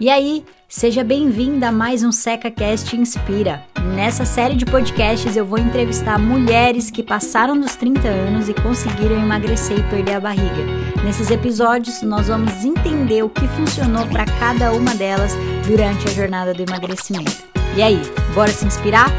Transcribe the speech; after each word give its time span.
E 0.00 0.08
aí, 0.08 0.44
seja 0.68 1.02
bem-vinda 1.02 1.70
a 1.70 1.72
mais 1.72 2.04
um 2.04 2.12
SecaCast 2.12 2.94
Inspira. 2.94 3.64
Nessa 3.96 4.24
série 4.24 4.54
de 4.54 4.64
podcasts 4.64 5.36
eu 5.36 5.44
vou 5.44 5.58
entrevistar 5.58 6.20
mulheres 6.20 6.88
que 6.88 7.02
passaram 7.02 7.58
dos 7.58 7.74
30 7.74 8.06
anos 8.06 8.48
e 8.48 8.54
conseguiram 8.54 9.20
emagrecer 9.20 9.76
e 9.76 9.82
perder 9.90 10.14
a 10.14 10.20
barriga. 10.20 10.64
Nesses 11.04 11.32
episódios 11.32 12.00
nós 12.02 12.28
vamos 12.28 12.64
entender 12.64 13.24
o 13.24 13.28
que 13.28 13.48
funcionou 13.48 14.06
para 14.06 14.24
cada 14.24 14.70
uma 14.70 14.94
delas 14.94 15.32
durante 15.66 16.06
a 16.06 16.12
jornada 16.12 16.54
do 16.54 16.62
emagrecimento. 16.62 17.42
E 17.76 17.82
aí, 17.82 18.00
bora 18.36 18.52
se 18.52 18.64
inspirar? 18.64 19.10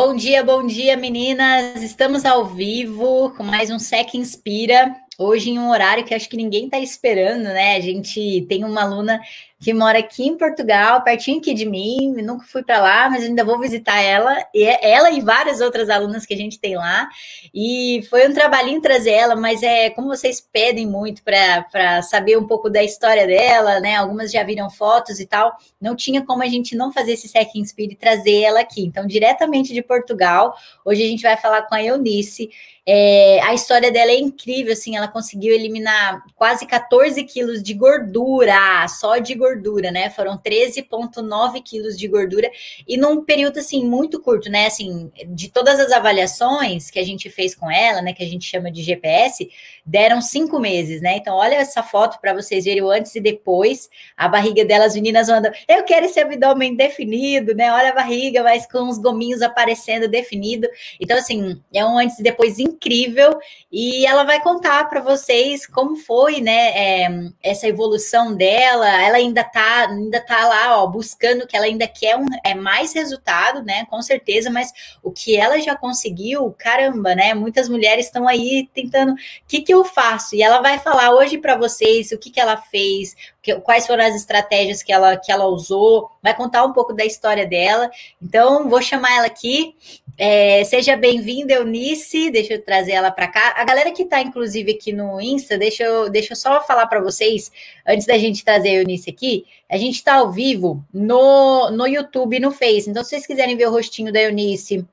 Bom 0.00 0.14
dia, 0.14 0.44
bom 0.44 0.64
dia, 0.64 0.96
meninas. 0.96 1.82
Estamos 1.82 2.24
ao 2.24 2.46
vivo 2.46 3.30
com 3.36 3.42
mais 3.42 3.68
um 3.68 3.80
Sec 3.80 4.14
Inspira. 4.14 4.94
Hoje 5.18 5.50
em 5.50 5.58
um 5.58 5.70
horário 5.70 6.04
que 6.04 6.14
acho 6.14 6.28
que 6.28 6.36
ninguém 6.36 6.66
está 6.66 6.78
esperando, 6.78 7.42
né? 7.42 7.74
A 7.74 7.80
gente 7.80 8.46
tem 8.48 8.64
uma 8.64 8.82
aluna 8.82 9.20
que 9.60 9.74
mora 9.74 9.98
aqui 9.98 10.24
em 10.24 10.36
Portugal, 10.36 11.02
pertinho 11.02 11.38
aqui 11.38 11.52
de 11.52 11.66
mim. 11.66 12.12
Nunca 12.22 12.46
fui 12.46 12.62
para 12.62 12.80
lá, 12.80 13.10
mas 13.10 13.24
ainda 13.24 13.44
vou 13.44 13.58
visitar 13.58 14.00
ela, 14.00 14.36
e 14.54 14.62
é 14.62 14.90
ela 14.90 15.10
e 15.10 15.20
várias 15.20 15.60
outras 15.60 15.90
alunas 15.90 16.24
que 16.24 16.34
a 16.34 16.36
gente 16.36 16.60
tem 16.60 16.76
lá. 16.76 17.08
E 17.52 18.06
foi 18.08 18.28
um 18.28 18.32
trabalhinho 18.32 18.80
trazer 18.80 19.10
ela, 19.10 19.34
mas 19.34 19.62
é 19.62 19.90
como 19.90 20.08
vocês 20.08 20.40
pedem 20.40 20.86
muito 20.86 21.22
para 21.24 22.02
saber 22.02 22.38
um 22.38 22.46
pouco 22.46 22.70
da 22.70 22.82
história 22.82 23.26
dela, 23.26 23.80
né? 23.80 23.96
Algumas 23.96 24.30
já 24.30 24.44
viram 24.44 24.70
fotos 24.70 25.18
e 25.18 25.26
tal. 25.26 25.56
Não 25.80 25.96
tinha 25.96 26.24
como 26.24 26.42
a 26.42 26.46
gente 26.46 26.76
não 26.76 26.92
fazer 26.92 27.12
esse 27.12 27.26
Second 27.28 27.66
Spirit 27.66 27.94
e 27.94 27.96
trazer 27.96 28.42
ela 28.42 28.60
aqui. 28.60 28.84
Então, 28.84 29.06
diretamente 29.06 29.74
de 29.74 29.82
Portugal, 29.82 30.54
hoje 30.84 31.02
a 31.02 31.06
gente 31.06 31.22
vai 31.22 31.36
falar 31.36 31.62
com 31.62 31.74
a 31.74 31.82
Eunice. 31.82 32.48
É, 32.90 33.38
a 33.42 33.52
história 33.52 33.92
dela 33.92 34.12
é 34.12 34.18
incrível, 34.18 34.72
assim, 34.72 34.96
ela 34.96 35.06
conseguiu 35.06 35.54
eliminar 35.54 36.24
quase 36.34 36.64
14 36.64 37.22
quilos 37.24 37.62
de 37.62 37.74
gordura, 37.74 38.88
só 38.88 39.18
de 39.18 39.34
gordura, 39.34 39.90
né? 39.90 40.08
Foram 40.08 40.38
13,9 40.38 41.62
quilos 41.62 41.98
de 41.98 42.08
gordura, 42.08 42.50
e 42.88 42.96
num 42.96 43.22
período, 43.22 43.58
assim, 43.58 43.84
muito 43.84 44.22
curto, 44.22 44.48
né? 44.50 44.64
Assim, 44.64 45.12
de 45.28 45.50
todas 45.50 45.78
as 45.78 45.92
avaliações 45.92 46.90
que 46.90 46.98
a 46.98 47.04
gente 47.04 47.28
fez 47.28 47.54
com 47.54 47.70
ela, 47.70 48.00
né, 48.00 48.14
que 48.14 48.24
a 48.24 48.26
gente 48.26 48.46
chama 48.48 48.70
de 48.70 48.82
GPS, 48.82 49.50
deram 49.84 50.22
cinco 50.22 50.58
meses, 50.58 51.02
né? 51.02 51.18
Então, 51.18 51.36
olha 51.36 51.56
essa 51.56 51.82
foto 51.82 52.18
para 52.18 52.32
vocês 52.32 52.64
verem 52.64 52.82
o 52.82 52.90
antes 52.90 53.14
e 53.14 53.20
depois, 53.20 53.90
a 54.16 54.28
barriga 54.28 54.64
delas, 54.64 54.94
meninas 54.94 55.28
mandam, 55.28 55.52
eu 55.68 55.82
quero 55.82 56.06
esse 56.06 56.18
abdômen 56.20 56.74
definido, 56.74 57.54
né? 57.54 57.70
Olha 57.70 57.90
a 57.90 57.94
barriga, 57.94 58.42
mas 58.42 58.66
com 58.66 58.88
os 58.88 58.96
gominhos 58.96 59.42
aparecendo 59.42 60.08
definido. 60.08 60.66
Então, 60.98 61.18
assim, 61.18 61.60
é 61.70 61.84
um 61.84 61.98
antes 61.98 62.18
e 62.18 62.22
depois 62.22 62.58
incrível 62.58 62.77
incrível 62.78 63.38
e 63.70 64.06
ela 64.06 64.22
vai 64.22 64.40
contar 64.40 64.88
para 64.88 65.00
vocês 65.00 65.66
como 65.66 65.96
foi, 65.96 66.40
né, 66.40 66.70
é, 66.70 67.08
essa 67.42 67.66
evolução 67.66 68.34
dela. 68.34 68.88
Ela 69.02 69.16
ainda 69.16 69.42
tá, 69.42 69.88
ainda 69.88 70.20
tá 70.20 70.46
lá, 70.46 70.82
ó, 70.82 70.86
buscando 70.86 71.46
que 71.46 71.56
ela 71.56 71.66
ainda 71.66 71.86
quer 71.86 72.16
um, 72.16 72.26
é 72.44 72.54
mais 72.54 72.94
resultado, 72.94 73.62
né, 73.62 73.84
com 73.90 74.00
certeza, 74.00 74.50
mas 74.50 74.72
o 75.02 75.10
que 75.10 75.36
ela 75.36 75.60
já 75.60 75.76
conseguiu, 75.76 76.54
caramba, 76.56 77.14
né? 77.14 77.34
Muitas 77.34 77.68
mulheres 77.68 78.06
estão 78.06 78.28
aí 78.28 78.68
tentando, 78.72 79.12
o 79.12 79.16
que 79.46 79.60
que 79.60 79.74
eu 79.74 79.84
faço? 79.84 80.36
E 80.36 80.42
ela 80.42 80.60
vai 80.60 80.78
falar 80.78 81.12
hoje 81.12 81.38
para 81.38 81.56
vocês 81.56 82.12
o 82.12 82.18
que 82.18 82.30
que 82.30 82.40
ela 82.40 82.56
fez, 82.56 83.14
que, 83.48 83.60
quais 83.60 83.86
foram 83.86 84.04
as 84.04 84.14
estratégias 84.14 84.82
que 84.82 84.92
ela, 84.92 85.16
que 85.16 85.32
ela 85.32 85.46
usou, 85.46 86.10
vai 86.22 86.36
contar 86.36 86.64
um 86.64 86.72
pouco 86.72 86.92
da 86.92 87.04
história 87.04 87.46
dela. 87.46 87.90
Então, 88.20 88.68
vou 88.68 88.82
chamar 88.82 89.16
ela 89.16 89.26
aqui. 89.26 89.74
É, 90.18 90.62
seja 90.64 90.96
bem-vinda, 90.96 91.54
Eunice. 91.54 92.30
Deixa 92.30 92.54
eu 92.54 92.62
trazer 92.62 92.92
ela 92.92 93.10
para 93.10 93.28
cá. 93.28 93.54
A 93.56 93.64
galera 93.64 93.90
que 93.90 94.02
está, 94.02 94.20
inclusive, 94.20 94.72
aqui 94.72 94.92
no 94.92 95.18
Insta, 95.20 95.56
deixa 95.56 95.82
eu, 95.82 96.10
deixa 96.10 96.32
eu 96.32 96.36
só 96.36 96.60
falar 96.62 96.86
para 96.88 97.00
vocês, 97.00 97.50
antes 97.86 98.06
da 98.06 98.18
gente 98.18 98.44
trazer 98.44 98.68
a 98.68 98.74
Eunice 98.74 99.08
aqui, 99.08 99.46
a 99.68 99.78
gente 99.78 99.94
está 99.94 100.16
ao 100.16 100.30
vivo 100.30 100.84
no, 100.92 101.70
no 101.70 101.86
YouTube 101.86 102.36
e 102.36 102.40
no 102.40 102.50
Face. 102.50 102.90
Então, 102.90 103.02
se 103.02 103.10
vocês 103.10 103.26
quiserem 103.26 103.56
ver 103.56 103.68
o 103.68 103.72
rostinho 103.72 104.12
da 104.12 104.20
Eunice, 104.20 104.84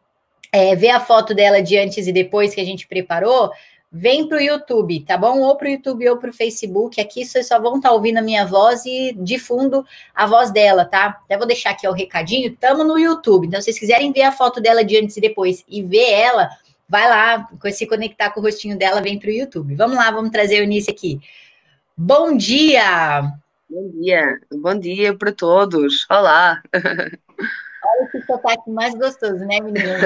é, 0.51 0.75
ver 0.75 0.89
a 0.89 1.01
foto 1.01 1.33
dela 1.33 1.61
de 1.61 1.77
antes 1.77 2.07
e 2.07 2.13
depois 2.13 2.55
que 2.55 2.61
a 2.61 2.65
gente 2.65 2.87
preparou, 2.87 3.51
vem 3.97 4.27
para 4.27 4.39
o 4.39 4.41
YouTube, 4.41 5.05
tá 5.05 5.17
bom? 5.17 5.39
Ou 5.39 5.55
para 5.55 5.69
o 5.69 5.71
YouTube 5.71 6.09
ou 6.09 6.17
para 6.17 6.29
o 6.29 6.33
Facebook. 6.33 6.99
Aqui 6.99 7.23
vocês 7.23 7.47
só 7.47 7.57
vão 7.61 7.77
estar 7.77 7.89
tá 7.89 7.95
ouvindo 7.95 8.17
a 8.17 8.21
minha 8.21 8.45
voz 8.45 8.85
e 8.85 9.13
de 9.17 9.39
fundo 9.39 9.85
a 10.13 10.25
voz 10.25 10.51
dela, 10.51 10.83
tá? 10.83 11.21
Até 11.23 11.37
vou 11.37 11.47
deixar 11.47 11.69
aqui 11.69 11.87
o 11.87 11.93
recadinho. 11.93 12.51
Estamos 12.51 12.85
no 12.85 12.99
YouTube. 12.99 13.47
Então, 13.47 13.61
se 13.61 13.65
vocês 13.65 13.79
quiserem 13.79 14.11
ver 14.11 14.23
a 14.23 14.33
foto 14.33 14.59
dela 14.59 14.83
de 14.83 14.97
antes 14.97 15.15
e 15.15 15.21
depois 15.21 15.63
e 15.65 15.81
ver 15.81 16.11
ela, 16.11 16.49
vai 16.89 17.07
lá, 17.07 17.47
se 17.71 17.87
conectar 17.87 18.31
com 18.31 18.41
o 18.41 18.43
rostinho 18.43 18.77
dela, 18.77 19.01
vem 19.01 19.17
para 19.17 19.29
o 19.29 19.33
YouTube. 19.33 19.75
Vamos 19.75 19.95
lá, 19.95 20.11
vamos 20.11 20.29
trazer 20.29 20.59
o 20.59 20.65
início 20.65 20.91
aqui. 20.91 21.21
Bom 21.95 22.35
dia! 22.35 23.21
Bom 23.69 23.91
dia, 24.01 24.39
bom 24.51 24.77
dia 24.77 25.17
para 25.17 25.31
todos. 25.31 26.05
Olá! 26.09 26.61
Olha 27.87 28.09
que 28.11 28.21
sotaque 28.21 28.69
mais 28.69 28.95
gostoso, 28.95 29.45
né, 29.45 29.59
menina? 29.59 29.97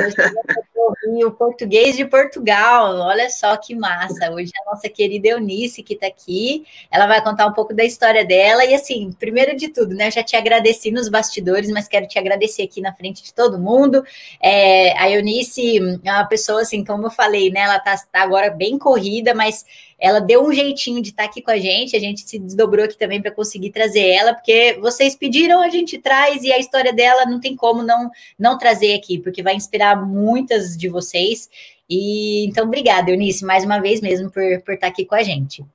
ouvir 0.89 1.25
o 1.25 1.31
português 1.31 1.95
de 1.95 2.05
Portugal. 2.05 2.97
Olha 2.97 3.29
só 3.29 3.55
que 3.57 3.75
massa. 3.75 4.31
Hoje 4.31 4.51
a 4.61 4.71
nossa 4.71 4.89
querida 4.89 5.29
Eunice, 5.29 5.83
que 5.83 5.93
está 5.93 6.07
aqui, 6.07 6.65
ela 6.89 7.07
vai 7.07 7.21
contar 7.23 7.45
um 7.45 7.53
pouco 7.53 7.73
da 7.73 7.83
história 7.83 8.25
dela. 8.25 8.65
E 8.65 8.73
assim, 8.73 9.11
primeiro 9.19 9.55
de 9.55 9.69
tudo, 9.69 9.95
né? 9.95 10.09
Já 10.09 10.23
te 10.23 10.35
agradeci 10.35 10.91
nos 10.91 11.09
bastidores, 11.09 11.69
mas 11.69 11.87
quero 11.87 12.07
te 12.07 12.17
agradecer 12.17 12.63
aqui 12.63 12.81
na 12.81 12.93
frente 12.93 13.23
de 13.23 13.33
todo 13.33 13.59
mundo. 13.59 14.03
É, 14.41 14.97
a 14.97 15.09
Eunice 15.09 15.77
é 16.03 16.11
uma 16.11 16.25
pessoa, 16.25 16.61
assim, 16.61 16.83
como 16.83 17.07
eu 17.07 17.11
falei, 17.11 17.51
né? 17.51 17.61
Ela 17.61 17.77
está 17.77 17.95
tá 18.11 18.21
agora 18.21 18.49
bem 18.49 18.77
corrida, 18.77 19.33
mas 19.33 19.65
ela 19.99 20.19
deu 20.19 20.45
um 20.45 20.53
jeitinho 20.53 21.01
de 21.01 21.09
estar 21.09 21.23
tá 21.23 21.29
aqui 21.29 21.41
com 21.41 21.51
a 21.51 21.57
gente, 21.57 21.95
a 21.95 21.99
gente 21.99 22.21
se 22.21 22.39
desdobrou 22.39 22.85
aqui 22.85 22.97
também 22.97 23.21
para 23.21 23.31
conseguir 23.31 23.71
trazer 23.71 24.07
ela, 24.07 24.33
porque 24.33 24.77
vocês 24.79 25.15
pediram, 25.15 25.61
a 25.61 25.69
gente 25.69 25.97
traz 25.97 26.43
e 26.43 26.51
a 26.51 26.57
história 26.57 26.93
dela 26.93 27.25
não 27.25 27.39
tem 27.39 27.55
como 27.55 27.83
não 27.83 28.09
não 28.37 28.57
trazer 28.57 28.93
aqui, 28.93 29.19
porque 29.19 29.43
vai 29.43 29.55
inspirar 29.55 29.95
muitas 30.05 30.77
de 30.77 30.87
vocês. 30.87 31.49
E 31.89 32.45
então, 32.45 32.65
obrigada, 32.65 33.09
Eunice, 33.09 33.43
mais 33.43 33.65
uma 33.65 33.79
vez 33.79 33.99
mesmo 33.99 34.29
por, 34.29 34.43
por 34.61 34.75
estar 34.75 34.87
aqui 34.87 35.05
com 35.05 35.15
a 35.15 35.23
gente. 35.23 35.65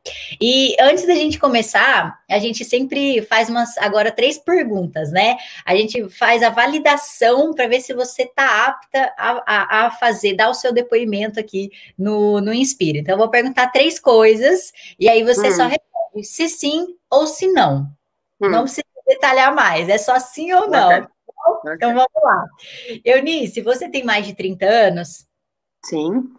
E 0.40 0.76
antes 0.80 1.06
da 1.06 1.14
gente 1.14 1.40
começar, 1.40 2.20
a 2.30 2.38
gente 2.38 2.64
sempre 2.64 3.20
faz 3.22 3.48
umas 3.48 3.76
agora 3.78 4.12
três 4.12 4.38
perguntas, 4.38 5.10
né? 5.10 5.36
A 5.66 5.74
gente 5.74 6.08
faz 6.10 6.42
a 6.42 6.50
validação 6.50 7.52
para 7.52 7.66
ver 7.66 7.80
se 7.80 7.92
você 7.92 8.22
está 8.22 8.66
apta 8.66 9.12
a, 9.18 9.42
a, 9.46 9.86
a, 9.86 9.90
fazer, 9.90 10.34
dar 10.34 10.50
o 10.50 10.54
seu 10.54 10.72
depoimento 10.72 11.40
aqui 11.40 11.70
no, 11.98 12.40
no 12.40 12.54
Inspire. 12.54 13.00
Então, 13.00 13.14
eu 13.14 13.18
vou 13.18 13.28
perguntar 13.28 13.72
três 13.72 13.98
coisas, 13.98 14.72
e 14.98 15.08
aí 15.08 15.24
você 15.24 15.48
hum. 15.48 15.52
só 15.52 15.66
responde 15.66 16.24
se 16.24 16.48
sim 16.48 16.94
ou 17.10 17.26
se 17.26 17.48
não. 17.48 17.88
Hum. 18.40 18.50
Não 18.50 18.62
precisa 18.62 18.84
detalhar 19.04 19.52
mais, 19.52 19.88
é 19.88 19.98
só 19.98 20.20
sim 20.20 20.52
ou 20.52 20.68
não. 20.68 20.88
Okay. 20.88 21.14
Okay. 21.46 21.74
Então 21.74 21.94
vamos 21.94 22.22
lá. 22.22 22.46
Eunice, 23.04 23.60
você 23.60 23.88
tem 23.88 24.02
mais 24.02 24.26
de 24.26 24.34
30 24.34 24.64
anos? 24.64 25.26
Sim. 25.84 26.32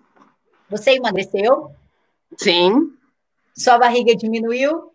Você 0.70 0.92
emagreceu? 0.92 1.72
Sim. 2.38 2.94
Sua 3.56 3.78
barriga 3.78 4.16
diminuiu? 4.16 4.92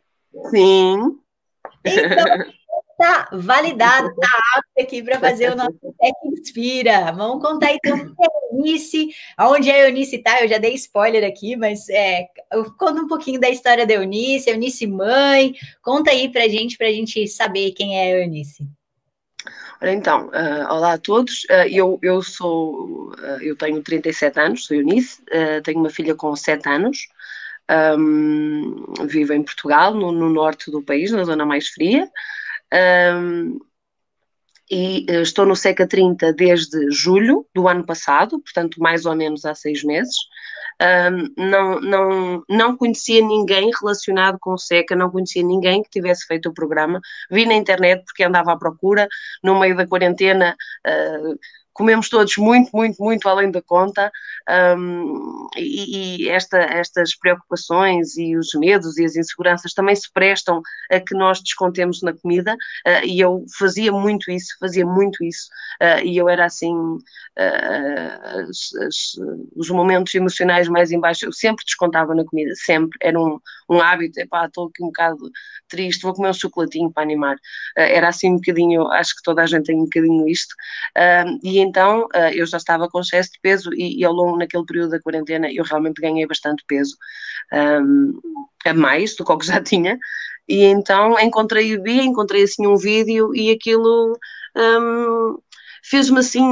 Sim. 0.51 1.19
Então, 1.85 2.25
tá 2.99 3.29
validado, 3.33 4.15
tá 4.17 4.29
apto 4.57 4.81
aqui 4.81 5.03
para 5.03 5.19
fazer 5.19 5.51
o 5.51 5.57
nosso 5.57 5.79
Tec 5.99 6.15
Inspira. 6.27 7.13
Vamos 7.13 7.43
contar 7.43 7.73
então 7.73 7.97
a 7.97 8.55
Eunice, 8.55 9.09
aonde 9.37 9.71
a 9.71 9.87
Eunice 9.87 10.19
tá, 10.19 10.43
eu 10.43 10.49
já 10.49 10.59
dei 10.59 10.75
spoiler 10.75 11.25
aqui, 11.25 11.57
mas 11.57 11.89
é, 11.89 12.27
conta 12.79 13.01
um 13.01 13.07
pouquinho 13.07 13.41
da 13.41 13.49
história 13.49 13.87
da 13.87 13.95
Eunice, 13.95 14.51
Eunice 14.51 14.87
mãe, 14.87 15.55
conta 15.81 16.11
aí 16.11 16.29
pra 16.29 16.47
gente, 16.49 16.77
pra 16.77 16.91
gente 16.91 17.27
saber 17.29 17.73
quem 17.73 17.99
é 17.99 18.03
a 18.03 18.19
Eunice. 18.19 18.69
Então, 19.83 20.29
uh, 20.29 20.73
olá 20.73 20.93
a 20.93 20.99
todos. 20.99 21.45
Uh, 21.45 21.67
eu, 21.71 21.99
eu 22.03 22.23
sou, 22.23 23.13
uh, 23.13 23.43
eu 23.43 23.57
tenho 23.57 23.83
37 23.83 24.39
anos, 24.39 24.67
sou 24.67 24.77
Eunice, 24.77 25.23
tenho 25.65 25.79
uma 25.79 25.89
filha 25.89 26.15
com 26.15 26.37
7 26.37 26.69
anos, 26.69 27.09
um, 27.99 29.07
vivo 29.07 29.33
em 29.33 29.43
Portugal, 29.43 29.95
no, 29.95 30.13
no, 30.13 30.29
norte 30.29 30.71
do 30.71 30.83
país, 30.83 31.11
na 31.11 31.25
zona 31.25 31.47
mais 31.47 31.69
fria. 31.69 32.07
Um, 33.17 33.59
e 34.71 35.05
estou 35.09 35.45
no 35.45 35.57
SECA 35.57 35.87
30 35.87 36.33
desde 36.33 36.91
julho 36.91 37.47
do 37.55 37.67
ano 37.67 37.85
passado, 37.85 38.41
portanto, 38.41 38.81
mais 38.81 39.05
ou 39.05 39.17
menos 39.17 39.45
há 39.45 39.55
seis 39.55 39.83
meses 39.83 40.15
não, 41.37 41.81
não, 41.81 42.45
não 42.49 42.77
conhecia 42.77 43.21
ninguém 43.21 43.71
relacionado 43.79 44.39
com 44.41 44.55
o 44.55 44.59
SECA, 44.59 44.97
não 44.97 45.11
conhecia 45.11 45.43
ninguém 45.43 45.83
que 45.83 45.91
tivesse 45.91 46.27
feito 46.27 46.49
o 46.49 46.55
programa. 46.55 47.01
Vi 47.31 47.45
na 47.45 47.55
internet 47.55 48.03
porque 48.05 48.25
andava 48.25 48.53
à 48.53 48.57
procura, 48.57 49.07
no 49.43 49.59
meio 49.59 49.77
da 49.77 49.87
quarentena, 49.87 50.57
uh, 50.87 51.39
comemos 51.81 52.11
todos 52.11 52.37
muito, 52.37 52.69
muito, 52.75 53.03
muito 53.03 53.27
além 53.27 53.51
da 53.51 53.63
conta, 53.63 54.13
um, 54.77 55.49
e, 55.57 56.25
e 56.25 56.29
esta, 56.29 56.59
estas 56.59 57.17
preocupações 57.17 58.19
e 58.19 58.37
os 58.37 58.53
medos 58.55 58.99
e 58.99 59.05
as 59.07 59.17
inseguranças 59.17 59.73
também 59.73 59.97
se 59.97 60.13
prestam 60.13 60.61
a 60.91 61.01
que 61.01 61.15
nós 61.15 61.41
descontemos 61.41 62.03
na 62.03 62.13
comida, 62.13 62.53
uh, 62.53 63.07
e 63.07 63.19
eu 63.19 63.47
fazia 63.59 63.91
muito 63.93 64.31
isso, 64.31 64.55
fazia 64.61 64.85
muito 64.85 65.25
isso, 65.25 65.49
uh, 65.81 66.05
e 66.05 66.19
eu 66.19 66.29
era 66.29 66.45
assim, 66.45 66.75
uh, 66.75 67.01
os 69.57 69.71
momentos 69.71 70.15
emocionais 70.15 70.69
mais 70.69 70.93
embaixo, 70.93 71.25
eu 71.25 71.33
sempre 71.33 71.65
descontava 71.65 72.15
na 72.15 72.27
comida, 72.27 72.53
sempre, 72.57 72.99
era 73.01 73.19
um, 73.19 73.41
um 73.71 73.81
hábito, 73.81 74.21
epá, 74.21 74.45
estou 74.45 74.67
aqui 74.67 74.85
um 74.85 74.89
bocado 74.89 75.31
triste, 75.67 76.03
vou 76.03 76.13
comer 76.13 76.29
um 76.29 76.35
chocolatinho 76.35 76.93
para 76.93 77.05
animar, 77.05 77.37
era 77.75 78.09
assim 78.09 78.33
um 78.33 78.37
bocadinho, 78.37 78.87
acho 78.89 79.17
que 79.17 79.23
toda 79.23 79.43
a 79.43 79.47
gente 79.47 79.65
tem 79.65 79.77
um 79.77 79.85
bocadinho 79.85 80.29
isto, 80.29 80.55
e 81.43 81.70
então 81.71 82.09
eu 82.35 82.47
já 82.47 82.57
estava 82.57 82.89
com 82.89 83.01
excesso 83.01 83.31
de 83.33 83.41
peso 83.41 83.71
e, 83.73 84.01
e 84.01 84.05
ao 84.05 84.13
longo 84.13 84.37
naquele 84.37 84.65
período 84.65 84.91
da 84.91 85.01
quarentena 85.01 85.51
eu 85.53 85.65
realmente 85.65 86.01
ganhei 86.01 86.27
bastante 86.27 86.65
peso, 86.67 86.97
um, 87.53 88.21
a 88.67 88.75
mais 88.75 89.17
do 89.17 89.25
que 89.25 89.47
já 89.47 89.61
tinha, 89.63 89.99
e 90.49 90.65
então 90.65 91.19
encontrei 91.21 91.75
o 91.75 91.83
dia, 91.83 92.03
encontrei 92.03 92.43
assim 92.43 92.67
um 92.67 92.77
vídeo 92.77 93.35
e 93.35 93.51
aquilo 93.51 94.19
um, 94.57 95.39
fez-me 95.83 96.19
assim 96.19 96.43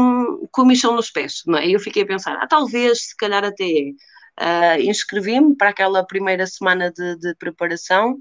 comichão 0.51 0.95
nos 0.95 1.11
pés, 1.11 1.43
não 1.47 1.59
é? 1.59 1.69
Eu 1.69 1.81
fiquei 1.81 2.03
a 2.03 2.07
pensar, 2.07 2.39
ah, 2.41 2.47
talvez, 2.47 3.09
se 3.09 3.17
calhar 3.17 3.45
até 3.45 3.65
é. 3.65 3.93
Uh, 4.41 4.81
inscrevi-me 4.83 5.57
para 5.57 5.71
aquela 5.71 6.07
primeira 6.07 6.47
semana 6.47 6.93
de, 6.93 7.17
de 7.17 7.35
preparação, 7.35 8.17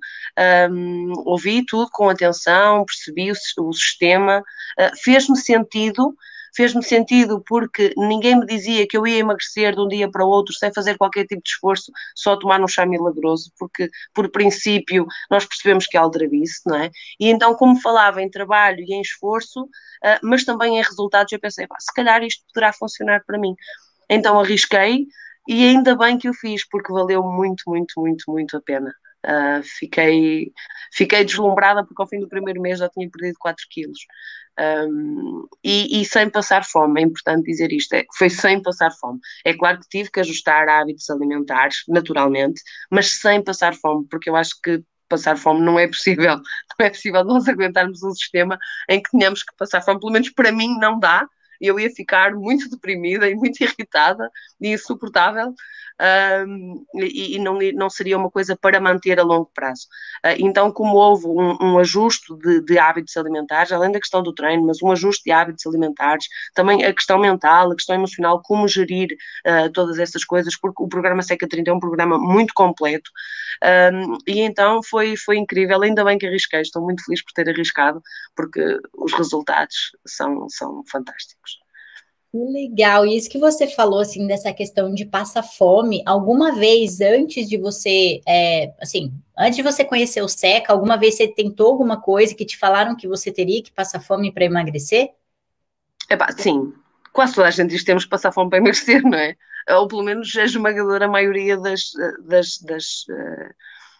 um, 0.72 1.14
ouvi 1.28 1.64
tudo 1.64 1.88
com 1.92 2.10
atenção, 2.10 2.84
percebi 2.86 3.32
o, 3.32 3.36
o 3.64 3.72
sistema, 3.72 4.40
uh, 4.40 4.98
fez-me 5.04 5.38
sentido 5.38 6.16
fez-me 6.56 6.84
sentido 6.84 7.44
porque 7.46 7.94
ninguém 7.98 8.40
me 8.40 8.46
dizia 8.46 8.88
que 8.88 8.98
eu 8.98 9.06
ia 9.06 9.20
emagrecer 9.20 9.76
de 9.76 9.82
um 9.82 9.88
dia 9.88 10.10
para 10.10 10.26
o 10.26 10.30
outro 10.30 10.54
sem 10.54 10.72
fazer 10.74 10.98
qualquer 10.98 11.26
tipo 11.26 11.42
de 11.42 11.50
esforço, 11.50 11.92
só 12.16 12.36
tomar 12.36 12.62
um 12.62 12.68
chá 12.68 12.86
milagroso, 12.86 13.52
porque 13.58 13.90
por 14.14 14.30
princípio 14.30 15.06
nós 15.30 15.46
percebemos 15.46 15.86
que 15.88 15.98
é 15.98 16.00
aldrabice, 16.00 16.62
não 16.66 16.76
é? 16.76 16.92
E 17.20 17.30
então, 17.30 17.56
como 17.56 17.80
falava 17.82 18.22
em 18.22 18.30
trabalho 18.30 18.80
e 18.80 18.94
em 18.94 19.02
esforço, 19.02 19.64
uh, 19.64 20.20
mas 20.24 20.44
também 20.44 20.78
em 20.78 20.84
resultados, 20.84 21.32
eu 21.32 21.40
pensei, 21.40 21.68
se 21.80 21.94
calhar 21.94 22.24
isto 22.24 22.44
poderá 22.54 22.74
funcionar 22.74 23.24
para 23.26 23.38
mim. 23.38 23.56
Então 24.10 24.40
arrisquei 24.40 25.08
e 25.48 25.66
ainda 25.66 25.96
bem 25.96 26.18
que 26.18 26.30
o 26.30 26.34
fiz, 26.34 26.68
porque 26.68 26.92
valeu 26.92 27.24
muito, 27.24 27.64
muito, 27.68 27.94
muito, 28.00 28.32
muito 28.32 28.58
a 28.58 28.62
pena. 28.62 28.94
Uh, 29.28 29.62
fiquei, 29.62 30.54
fiquei 30.94 31.26
deslumbrada 31.26 31.86
porque 31.86 32.02
ao 32.02 32.08
fim 32.08 32.20
do 32.20 32.30
primeiro 32.30 32.62
mês 32.62 32.80
já 32.80 32.88
tinha 32.88 33.10
perdido 33.10 33.36
4 33.40 33.66
quilos. 33.70 34.00
Um, 34.60 35.48
e, 35.64 36.02
e, 36.02 36.06
sem 36.06 36.30
passar 36.30 36.66
fome, 36.66 37.02
é 37.02 37.04
importante 37.04 37.46
dizer 37.46 37.72
isto, 37.72 37.94
é, 37.94 38.06
foi 38.18 38.30
sem 38.30 38.62
passar 38.62 38.90
fome. 38.92 39.20
É 39.46 39.54
claro 39.54 39.80
que 39.80 39.88
tive 39.90 40.10
que 40.10 40.20
ajustar 40.20 40.68
hábitos 40.68 41.10
alimentares, 41.10 41.84
naturalmente, 41.88 42.62
mas 42.90 43.20
sem 43.20 43.44
passar 43.44 43.76
fome, 43.76 44.08
porque 44.10 44.30
eu 44.30 44.36
acho 44.36 44.60
que 44.64 44.82
passar 45.08 45.38
fome 45.38 45.62
não 45.62 45.78
é 45.78 45.88
possível. 45.88 46.38
Não 46.80 46.86
é 46.86 46.90
possível 46.92 47.24
nós 47.24 47.48
aguentarmos 47.48 48.04
um 48.04 48.12
sistema 48.12 48.56
em 48.88 49.02
que 49.02 49.10
tenhamos 49.10 49.42
que 49.42 49.52
passar 49.58 49.82
fome, 49.82 50.00
pelo 50.00 50.12
menos 50.12 50.30
para 50.30 50.52
mim 50.52 50.78
não 50.78 51.00
dá. 51.00 51.28
Eu 51.59 51.80
ia 51.80 51.89
ficar 51.89 52.33
muito 52.33 52.69
deprimida 52.71 53.30
e 53.30 53.36
muito 53.36 53.62
irritada 53.62 54.30
e 54.62 54.74
insuportável 54.74 55.54
um, 56.48 56.86
e, 56.95 57.36
e 57.36 57.39
não, 57.39 57.57
não, 57.74 57.89
seria 57.89 58.18
uma 58.18 58.30
coisa 58.30 58.56
para 58.56 58.80
manter 58.80 59.19
a 59.19 59.24
longo 59.24 59.50
prazo. 59.54 59.88
Uh, 60.24 60.38
então, 60.38 60.71
como 60.71 60.95
houve 60.95 61.25
um, 61.25 61.57
um 61.59 61.80
ajuste 61.80 62.36
de, 62.38 62.62
de, 62.62 62.77
hábitos 62.77 63.18
alimentares, 63.18 63.71
além 63.71 63.92
da 63.92 64.00
questão 64.00 64.21
do 64.21 64.33
treino, 64.33 64.65
mas 64.68 64.81
um 64.81 64.92
ajuste 64.92 65.24
de 65.24 65.31
hábitos 65.31 65.65
alimentares, 65.65 66.27
também 66.54 66.86
a 66.86 66.94
questão 66.94 67.18
mental, 67.18 67.71
a 67.71 67.75
questão 67.75 67.95
emocional, 67.95 68.42
como 68.44 68.68
gerir 68.68 69.09
uh, 69.45 69.71
todas 69.71 69.98
essas 69.98 70.24
coisas, 70.24 70.56
porque 70.56 70.83
o 70.83 70.88
programa 70.88 71.24
Seca 71.24 71.48
30 71.48 71.71
é 71.71 71.74
um 71.74 71.80
programa 71.80 72.19
muito 72.19 72.54
completo 72.54 73.09
um, 73.63 74.18
e 74.27 74.42
então 74.42 74.83
foi, 74.83 75.15
foi 75.18 75.38
incrível, 75.38 75.81
ainda 75.81 76.04
bem 76.04 76.18
que 76.18 76.27
arrisquei, 76.27 76.62
estou 76.62 76.83
muito 76.83 77.04
feliz 77.04 77.24
por 77.24 77.31
ter 77.33 77.50
arriscado, 77.50 78.01
porque 78.36 78.80
os 78.94 79.13
resultados 79.13 79.92
são, 80.06 80.48
são 80.50 80.83
fantásticos. 80.89 81.47
Que 82.32 82.38
legal. 82.38 83.06
E 83.06 83.16
isso 83.16 83.30
que 83.30 83.38
você 83.38 83.68
falou, 83.68 84.00
assim, 84.00 84.28
dessa 84.28 84.54
questão 84.54 84.94
de 84.94 85.06
passar 85.06 85.44
fome, 85.44 86.04
alguma 86.06 86.54
vez 86.54 87.00
antes 87.00 87.48
de 87.48 87.58
você, 87.58 88.22
é, 88.28 88.74
assim, 88.82 89.14
antes 89.38 89.56
de 89.56 89.64
você 89.64 89.86
conhecer 89.86 90.22
o 90.22 90.28
SECA, 90.28 90.74
alguma 90.74 90.98
vez 90.98 91.16
você 91.16 91.28
tentou 91.28 91.68
alguma 91.68 92.02
coisa 92.02 92.36
que 92.36 92.46
te 92.46 92.58
falaram 92.58 92.96
que 92.96 93.08
você 93.08 93.32
teria 93.32 93.64
que 93.64 93.72
passar 93.72 94.02
fome 94.02 94.32
para 94.32 94.46
emagrecer? 94.46 95.10
Sim, 96.38 96.74
quase 97.14 97.34
toda 97.36 97.48
a 97.48 97.52
gente 97.52 97.70
diz 97.70 97.80
que 97.80 97.86
temos 97.86 98.04
que 98.04 98.10
passar 98.10 98.32
fome 98.32 98.50
para 98.50 98.60
emagrecer, 98.60 99.02
não 99.04 99.18
é? 99.18 99.36
Ou 99.70 99.88
pelo 99.88 100.04
menos 100.04 100.36
a 100.36 100.44
esmagadora 100.44 101.08
maioria 101.08 101.58
das, 101.58 101.92
das, 102.26 102.58
das, 102.60 103.06
eh, 103.10 103.52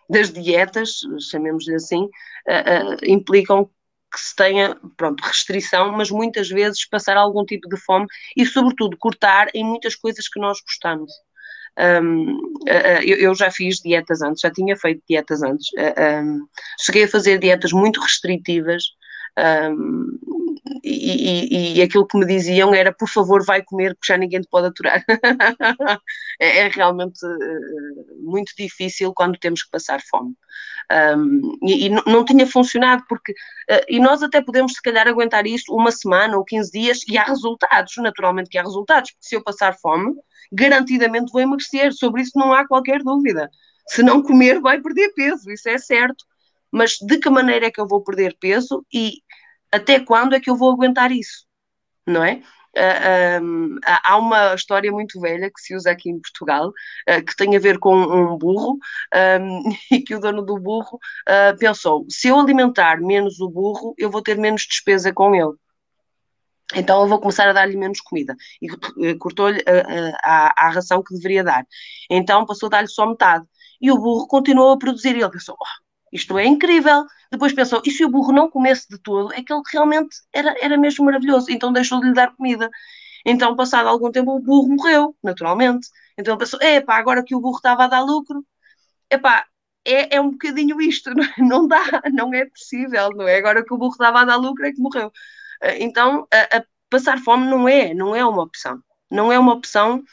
das 0.10 0.32
dietas, 0.32 1.00
chamemos-lhe 1.30 1.76
assim, 1.76 2.10
eh, 2.48 2.64
eh, 2.76 2.98
implicam 3.08 3.70
que 4.12 4.20
se 4.20 4.36
tenha, 4.36 4.76
pronto, 4.96 5.22
restrição, 5.22 5.92
mas 5.92 6.10
muitas 6.10 6.50
vezes 6.50 6.88
passar 6.88 7.18
algum 7.18 7.46
tipo 7.46 7.68
de 7.68 7.78
fome 7.78 8.08
e, 8.36 8.46
sobretudo, 8.46 8.98
cortar 8.98 9.48
em 9.54 9.64
muitas 9.64 9.96
coisas 9.96 10.28
que 10.28 10.40
nós 10.40 10.60
gostamos. 10.62 11.12
Um, 11.80 12.40
eu, 13.04 13.36
já 13.36 13.52
fiz 13.52 13.78
dietas 13.78 14.22
antes, 14.22 14.42
já 14.42 14.50
tinha 14.50 14.76
feito 14.76 15.04
dietas 15.08 15.44
antes, 15.44 15.68
um, 15.78 16.48
cheguei 16.80 17.04
a 17.04 17.08
fazer 17.08 17.38
dietas 17.38 17.72
muito 17.72 18.02
restritivas, 18.02 18.84
um, 19.38 20.18
e, 20.84 21.74
e, 21.74 21.78
e, 21.78 21.82
aquilo 21.82 22.08
que 22.08 22.18
me 22.18 22.26
diziam 22.26 22.74
era 22.74 22.92
por 22.92 23.08
favor 23.08 23.46
vai 23.46 23.62
comer 23.64 23.94
porque 23.94 24.12
já 24.12 24.18
ninguém 24.18 24.42
te 24.42 24.48
pode 24.50 24.68
aturar. 24.68 25.04
É, 26.40 26.60
é, 26.60 26.68
realmente 26.68 27.18
uh, 27.26 28.24
muito 28.24 28.54
difícil 28.56 29.12
quando 29.12 29.40
temos 29.40 29.64
que 29.64 29.72
passar 29.72 30.00
fome. 30.08 30.36
Um, 31.18 31.58
e, 31.64 31.88
e 31.88 31.90
não 31.90 32.24
tinha 32.24 32.46
funcionado 32.46 33.04
porque 33.10 33.32
uh, 33.32 33.86
e 33.90 34.00
nós 34.00 34.22
até 34.22 34.40
podemos 34.40 34.74
se 34.74 34.82
calhar 34.84 35.08
aguentar 35.08 35.48
isto 35.48 35.74
uma 35.74 35.92
semana 35.92 36.38
ou 36.38 36.46
15 36.46 36.72
dias 36.72 37.00
e 37.10 37.18
há 37.18 37.24
resultados, 37.24 37.94
naturalmente 37.98 38.52
que 38.52 38.58
há 38.60 38.62
resultados 38.62 39.10
porque 39.12 39.28
se 39.28 39.36
eu 39.36 39.44
passar 39.44 39.76
fome, 39.80 40.14
garantidamente 40.52 41.32
vou 41.32 41.42
emagrecer, 41.42 41.92
sobre 41.92 42.22
isso 42.22 42.34
não 42.36 42.54
há 42.54 42.68
qualquer 42.68 43.02
dúvida. 43.02 43.50
Se 43.88 44.04
não 44.04 44.22
comer 44.22 44.62
vai 44.62 44.80
perder 44.80 45.12
peso, 45.16 45.50
isso 45.50 45.68
é 45.68 45.80
certo 45.80 46.24
mas 46.72 46.98
de 47.00 47.18
que 47.20 47.30
maneira 47.30 47.68
é 47.68 47.72
que 47.72 47.80
eu 47.82 47.88
vou 47.88 48.04
perder 48.04 48.38
peso 48.40 48.86
e 48.94 49.22
até 49.72 50.00
quando 50.00 50.36
é 50.36 50.40
que 50.40 50.50
eu 50.50 50.56
vou 50.56 50.72
aguentar 50.72 51.12
isso? 51.12 51.46
Não 52.06 52.24
é? 52.24 52.42
Uh, 52.78 52.80
ah, 52.80 53.40
um, 53.42 53.80
há 54.04 54.18
uma 54.18 54.54
história 54.54 54.92
muito 54.92 55.20
velha 55.20 55.50
que 55.50 55.60
se 55.60 55.76
usa 55.76 55.90
aqui 55.90 56.12
em 56.12 56.22
Portugal 56.22 56.70
uh, 56.70 57.26
que 57.26 57.36
tem 57.36 57.56
a 57.56 57.60
ver 57.60 57.80
com 57.80 57.96
um 57.96 58.38
burro 58.38 58.78
um, 59.42 59.64
e 59.92 60.02
que 60.02 60.14
o 60.14 60.20
dono 60.20 60.44
do 60.44 60.60
burro 60.60 61.00
uh, 61.28 61.58
pensou: 61.58 62.06
se 62.08 62.28
eu 62.28 62.40
alimentar 62.40 63.02
menos 63.02 63.40
o 63.40 63.50
burro, 63.50 63.96
eu 63.98 64.12
vou 64.12 64.22
ter 64.22 64.38
menos 64.38 64.64
despesa 64.68 65.12
com 65.12 65.34
ele. 65.34 65.54
Então 66.76 67.02
eu 67.02 67.08
vou 67.08 67.20
começar 67.20 67.48
a 67.48 67.54
dar-lhe 67.54 67.78
menos 67.78 68.02
comida. 68.02 68.36
E 68.62 69.16
cortou-lhe 69.16 69.64
a, 69.66 70.50
a, 70.50 70.68
a, 70.68 70.70
ração 70.70 71.02
que 71.02 71.16
deveria 71.16 71.44
dar. 71.44 71.66
Então 72.10 72.46
passou 72.46 72.68
a 72.68 72.72
dar-lhe 72.72 72.90
só 72.90 73.08
metade. 73.08 73.46
E 73.82 73.90
o 73.92 73.98
burro 73.98 74.28
continuou 74.28 74.72
a 74.74 74.78
produzir. 74.78 75.16
E 75.16 75.22
ele 75.22 75.32
pensou: 75.32 75.56
oh, 75.60 75.87
isto 76.12 76.38
é 76.38 76.46
incrível. 76.46 77.06
Depois 77.32 77.54
pensou, 77.54 77.82
e 77.86 77.92
se 77.92 78.06
o 78.06 78.10
burro 78.10 78.32
não 78.32 78.50
comesse 78.50 78.88
de 78.90 78.98
todo, 79.00 79.34
é 79.34 79.44
que 79.44 79.52
ele 79.54 79.62
realmente 79.72 80.18
era, 80.34 80.56
era 80.62 80.78
mesmo 80.78 81.06
maravilhoso, 81.06 81.52
então 81.52 81.72
deixou 81.74 82.00
de 82.00 82.08
lhe 82.08 82.14
dar 82.14 82.36
comida. 82.36 82.70
Então, 83.26 83.56
passado 83.56 83.88
algum 83.90 84.12
tempo, 84.12 84.32
o 84.36 84.40
burro 84.42 84.70
morreu, 84.70 85.16
naturalmente. 85.24 85.90
Então 86.18 86.34
ele 86.34 86.40
pensou, 86.40 86.62
epá, 86.62 86.98
agora 86.98 87.24
que 87.24 87.36
o 87.36 87.42
burro 87.42 87.58
estava 87.58 87.84
a 87.86 87.88
dar 87.88 88.02
lucro, 88.02 88.46
epá, 89.12 89.46
é, 89.86 90.16
é 90.18 90.22
um 90.22 90.32
bocadinho 90.32 90.82
isto, 90.82 91.12
não, 91.16 91.24
é? 91.24 91.34
não 91.40 91.68
dá, 91.68 91.84
não 92.14 92.34
é 92.34 92.46
possível, 92.46 93.10
não 93.12 93.28
é? 93.28 93.38
Agora 93.38 93.64
que 93.64 93.74
o 93.74 93.78
burro 93.78 93.94
estava 93.94 94.22
a 94.22 94.26
dar 94.26 94.36
lucro 94.38 94.66
é 94.66 94.72
que 94.72 94.82
morreu. 94.82 95.12
Eh, 95.62 95.84
então, 95.84 96.28
a, 96.32 96.58
a 96.58 96.64
passar 96.90 97.20
fome 97.20 97.48
não 97.48 97.68
é, 97.68 97.94
não 97.94 98.16
é 98.16 98.26
uma 98.26 98.44
opção. 98.44 98.82
Não 99.12 99.32
é 99.32 99.40
uma 99.40 99.54
opção 99.54 100.04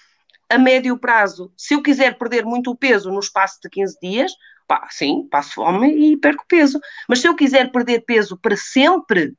a 0.49 0.59
médio 0.59 0.99
prazo. 0.99 1.53
Se 1.57 1.75
eu 1.75 1.83
quiser 1.83 2.19
perder 2.19 2.45
muito 2.45 2.75
peso 2.77 3.11
no 3.11 3.21
espaço 3.21 3.59
de 3.63 3.69
15 3.71 3.99
dias, 4.01 4.33
pá, 4.67 4.89
sim, 4.91 5.29
passo 5.29 5.55
fome 5.55 6.13
e 6.13 6.17
perco 6.17 6.45
peso. 6.49 6.81
Mas 7.09 7.21
se 7.21 7.29
eu 7.29 7.37
quiser 7.37 7.71
perder 7.71 8.05
peso 8.05 8.37
para 8.37 8.57
sempre, 8.57 9.35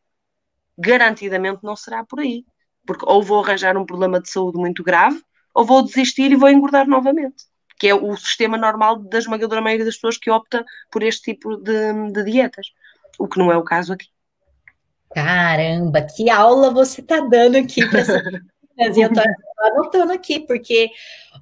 garantidamente 0.77 1.63
não 1.63 1.75
será 1.75 2.03
por 2.03 2.19
aí. 2.19 2.45
Porque 2.85 3.05
ou 3.07 3.23
vou 3.23 3.43
arranjar 3.43 3.77
um 3.77 3.85
problema 3.85 4.21
de 4.21 4.29
saúde 4.29 4.57
muito 4.57 4.83
grave, 4.83 5.21
ou 5.53 5.65
vou 5.65 5.83
desistir 5.83 6.31
e 6.31 6.35
vou 6.35 6.49
engordar 6.49 6.87
novamente. 6.87 7.45
Que 7.77 7.87
é 7.89 7.95
o 7.95 8.15
sistema 8.15 8.57
normal 8.57 8.97
da 8.97 9.17
esmagadora 9.17 9.61
maioria 9.61 9.85
das 9.85 9.95
pessoas 9.95 10.17
que 10.17 10.29
opta 10.29 10.63
por 10.91 11.03
este 11.03 11.33
tipo 11.33 11.57
de, 11.57 12.11
de 12.11 12.23
dietas. 12.23 12.67
O 13.17 13.27
que 13.27 13.37
não 13.37 13.51
é 13.51 13.57
o 13.57 13.63
caso 13.63 13.93
aqui. 13.93 14.07
Caramba, 15.13 16.01
que 16.01 16.29
aula 16.29 16.71
você 16.71 17.01
está 17.01 17.21
dando 17.21 17.57
aqui 17.57 17.87
para 17.89 17.99
essa 17.99 18.21
E 18.77 19.01
eu 19.01 19.13
tô 19.13 19.21
anotando 19.61 20.11
aqui, 20.11 20.41
porque 20.41 20.89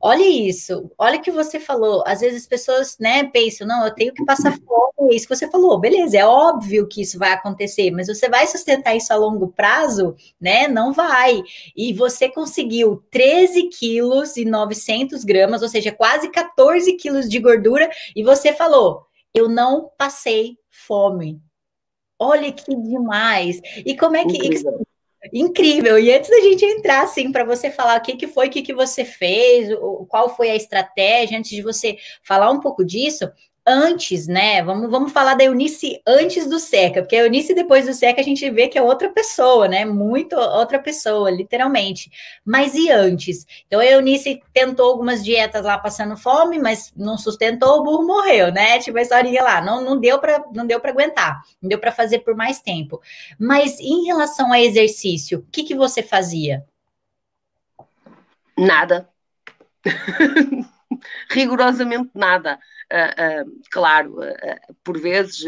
olha 0.04 0.28
isso, 0.28 0.92
olha 0.98 1.18
o 1.18 1.22
que 1.22 1.32
você 1.32 1.62
falou. 1.62 2.04
Às 2.06 2.20
vezes 2.20 2.42
as 2.42 2.48
pessoas, 2.48 2.98
né, 3.00 3.24
pensam, 3.24 3.66
não, 3.66 3.86
eu 3.86 3.96
tenho 3.96 4.14
que 4.14 4.26
passar 4.26 4.52
fome, 4.52 5.14
é 5.14 5.16
isso 5.16 5.26
que 5.26 5.34
você 5.34 5.50
falou, 5.50 5.80
beleza, 5.80 6.18
é 6.18 6.26
óbvio 6.26 6.88
que 6.88 7.02
isso 7.02 7.18
vai 7.18 7.32
acontecer, 7.32 7.90
mas 7.90 8.08
você 8.08 8.28
vai 8.28 8.46
sustentar 8.46 8.98
isso 8.98 9.14
a 9.14 9.16
longo 9.16 9.48
prazo, 9.48 10.14
né? 10.40 10.68
Não 10.68 10.92
vai. 10.92 11.42
E 11.74 11.94
você 11.94 12.28
conseguiu 12.28 13.02
13 13.12 13.70
quilos 13.70 14.36
e 14.36 14.44
900 14.44 15.24
gramas, 15.24 15.62
ou 15.62 15.70
seja, 15.70 15.92
quase 15.92 16.30
14 16.30 16.92
quilos 16.98 17.30
de 17.30 17.40
gordura, 17.40 17.90
e 18.14 18.24
você 18.24 18.52
falou, 18.52 19.06
eu 19.34 19.48
não 19.48 19.90
passei 19.98 20.58
fome. 20.70 21.42
Olha 22.20 22.52
que 22.52 22.76
demais. 22.76 23.62
E 23.86 23.96
como 23.96 24.18
é 24.18 24.26
que. 24.26 24.38
Incrível. 25.34 25.98
E 25.98 26.14
antes 26.14 26.30
da 26.30 26.40
gente 26.42 26.64
entrar, 26.64 27.02
assim, 27.02 27.32
para 27.32 27.44
você 27.44 27.72
falar 27.72 28.00
o 28.00 28.04
que, 28.04 28.16
que 28.16 28.28
foi, 28.28 28.48
o 28.48 28.52
que, 28.52 28.62
que 28.62 28.74
você 28.74 29.04
fez, 29.04 29.68
qual 30.08 30.36
foi 30.36 30.52
a 30.52 30.56
estratégia, 30.56 31.40
antes 31.40 31.50
de 31.50 31.64
você 31.64 31.98
falar 32.22 32.52
um 32.52 32.60
pouco 32.60 32.86
disso, 32.86 33.28
antes, 33.66 34.28
né? 34.28 34.62
Vamos, 34.64 34.90
vamos 34.90 35.12
falar 35.12 35.36
da 35.36 35.44
Eunice 35.44 36.02
antes 36.06 36.48
do 36.48 36.60
Seca, 36.60 37.02
porque 37.02 37.16
a 37.16 37.24
Eunice 37.24 37.54
depois 37.54 37.86
do 37.86 37.94
Seca 37.94 38.20
a 38.20 38.24
gente 38.24 38.50
vê 38.50 38.68
que 38.68 38.78
é 38.78 38.82
outra 38.82 39.10
pessoa, 39.10 39.68
né? 39.68 39.86
Muito 39.86 40.36
outra 40.36 40.80
pessoa, 40.80 41.32
literalmente. 41.32 42.12
Mas 42.46 42.76
e 42.76 42.90
antes? 42.90 43.46
Então 43.68 43.80
a 43.80 43.86
Eunice 43.86 44.42
tentou 44.54 44.92
algumas 44.92 45.24
dietas 45.24 45.64
lá 45.66 45.78
passando 45.78 46.18
fome, 46.18 46.60
mas 46.60 46.94
não 46.96 47.18
sustentou, 47.18 47.80
o 47.80 47.84
burro 47.84 48.06
morreu, 48.06 48.52
né? 48.52 48.80
Tipo 48.80 48.98
a 48.98 49.02
historinha 49.02 49.44
lá, 49.44 49.62
não, 49.62 49.82
não 49.82 50.00
deu 50.00 50.20
para 50.20 50.44
não 50.54 50.66
deu 50.66 50.80
para 50.80 50.92
aguentar, 50.92 51.42
não 51.62 51.70
deu 51.70 51.80
para 51.80 51.92
fazer 51.92 52.20
por 52.20 52.36
mais 52.36 52.60
tempo. 52.62 53.02
Mas 53.40 53.80
em 53.80 54.06
relação 54.06 54.52
a 54.52 54.60
exercício, 54.62 55.40
o 55.40 55.46
que 55.52 55.64
que 55.64 55.76
você 55.76 56.04
fazia? 56.04 56.66
Nada. 58.58 59.10
Rigorosamente 61.30 62.12
nada. 62.14 62.60
Uh, 62.92 63.48
uh, 63.48 63.62
claro, 63.72 64.20
uh, 64.20 64.76
por 64.84 65.00
vezes 65.00 65.44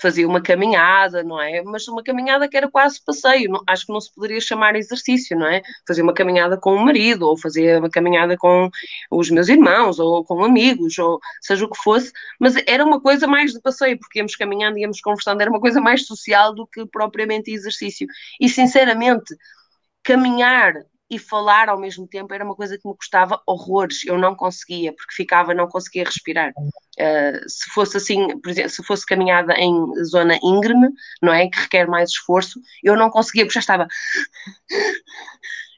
fazia 0.00 0.26
uma 0.26 0.40
caminhada, 0.40 1.22
não 1.22 1.40
é? 1.40 1.62
Mas 1.62 1.86
uma 1.88 2.02
caminhada 2.02 2.48
que 2.48 2.56
era 2.56 2.70
quase 2.70 3.02
passeio, 3.04 3.50
não, 3.50 3.60
acho 3.66 3.86
que 3.86 3.92
não 3.92 4.00
se 4.00 4.12
poderia 4.14 4.40
chamar 4.40 4.76
exercício, 4.76 5.36
não 5.36 5.46
é? 5.46 5.62
Fazia 5.86 6.02
uma 6.02 6.14
caminhada 6.14 6.56
com 6.56 6.74
o 6.74 6.84
marido, 6.84 7.26
ou 7.26 7.36
fazia 7.36 7.78
uma 7.78 7.90
caminhada 7.90 8.36
com 8.36 8.70
os 9.10 9.30
meus 9.30 9.48
irmãos, 9.48 9.98
ou 9.98 10.24
com 10.24 10.44
amigos, 10.44 10.98
ou 10.98 11.18
seja 11.40 11.64
o 11.64 11.70
que 11.70 11.82
fosse, 11.82 12.12
mas 12.40 12.54
era 12.66 12.84
uma 12.84 13.00
coisa 13.00 13.26
mais 13.26 13.52
de 13.52 13.60
passeio, 13.60 13.98
porque 13.98 14.18
íamos 14.18 14.36
caminhando, 14.36 14.78
íamos 14.78 15.00
conversando, 15.00 15.40
era 15.40 15.50
uma 15.50 15.60
coisa 15.60 15.80
mais 15.80 16.06
social 16.06 16.54
do 16.54 16.66
que 16.66 16.86
propriamente 16.86 17.50
exercício. 17.50 18.06
E 18.40 18.48
sinceramente, 18.48 19.34
caminhar 20.02 20.74
e 21.10 21.18
falar 21.18 21.68
ao 21.68 21.78
mesmo 21.78 22.06
tempo 22.06 22.34
era 22.34 22.44
uma 22.44 22.54
coisa 22.54 22.76
que 22.76 22.86
me 22.86 22.94
custava 22.94 23.40
horrores. 23.46 24.04
Eu 24.04 24.18
não 24.18 24.34
conseguia, 24.34 24.92
porque 24.92 25.14
ficava, 25.14 25.54
não 25.54 25.66
conseguia 25.66 26.04
respirar. 26.04 26.52
Uh, 26.58 27.48
se 27.48 27.70
fosse 27.70 27.96
assim, 27.96 28.38
por 28.40 28.50
exemplo, 28.50 28.70
se 28.70 28.82
fosse 28.82 29.06
caminhada 29.06 29.54
em 29.54 29.72
zona 30.04 30.38
íngreme, 30.42 30.88
não 31.22 31.32
é? 31.32 31.48
Que 31.48 31.60
requer 31.60 31.86
mais 31.88 32.10
esforço, 32.10 32.60
eu 32.82 32.94
não 32.96 33.08
conseguia, 33.08 33.44
porque 33.44 33.54
já 33.54 33.60
estava. 33.60 33.88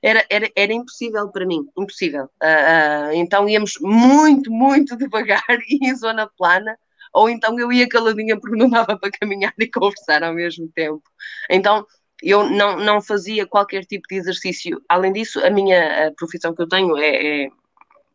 Era, 0.02 0.24
era, 0.30 0.50
era 0.56 0.72
impossível 0.72 1.28
para 1.30 1.46
mim, 1.46 1.64
impossível. 1.78 2.24
Uh, 2.42 3.10
uh, 3.10 3.12
então 3.12 3.48
íamos 3.48 3.74
muito, 3.80 4.50
muito 4.50 4.96
devagar 4.96 5.44
e 5.68 5.88
em 5.88 5.94
zona 5.94 6.26
plana, 6.38 6.76
ou 7.12 7.28
então 7.28 7.58
eu 7.58 7.70
ia 7.70 7.88
caladinha 7.88 8.38
porque 8.40 8.56
não 8.56 8.70
dava 8.70 8.98
para 8.98 9.10
caminhar 9.10 9.52
e 9.58 9.66
conversar 9.70 10.22
ao 10.24 10.34
mesmo 10.34 10.68
tempo. 10.74 11.02
Então 11.50 11.86
eu 12.22 12.48
não, 12.48 12.76
não 12.76 13.00
fazia 13.00 13.46
qualquer 13.46 13.84
tipo 13.84 14.06
de 14.08 14.16
exercício. 14.16 14.82
Além 14.88 15.12
disso, 15.12 15.44
a 15.44 15.50
minha 15.50 16.08
a 16.08 16.12
profissão 16.12 16.54
que 16.54 16.62
eu 16.62 16.68
tenho 16.68 16.96
é, 16.96 17.44
é 17.44 17.48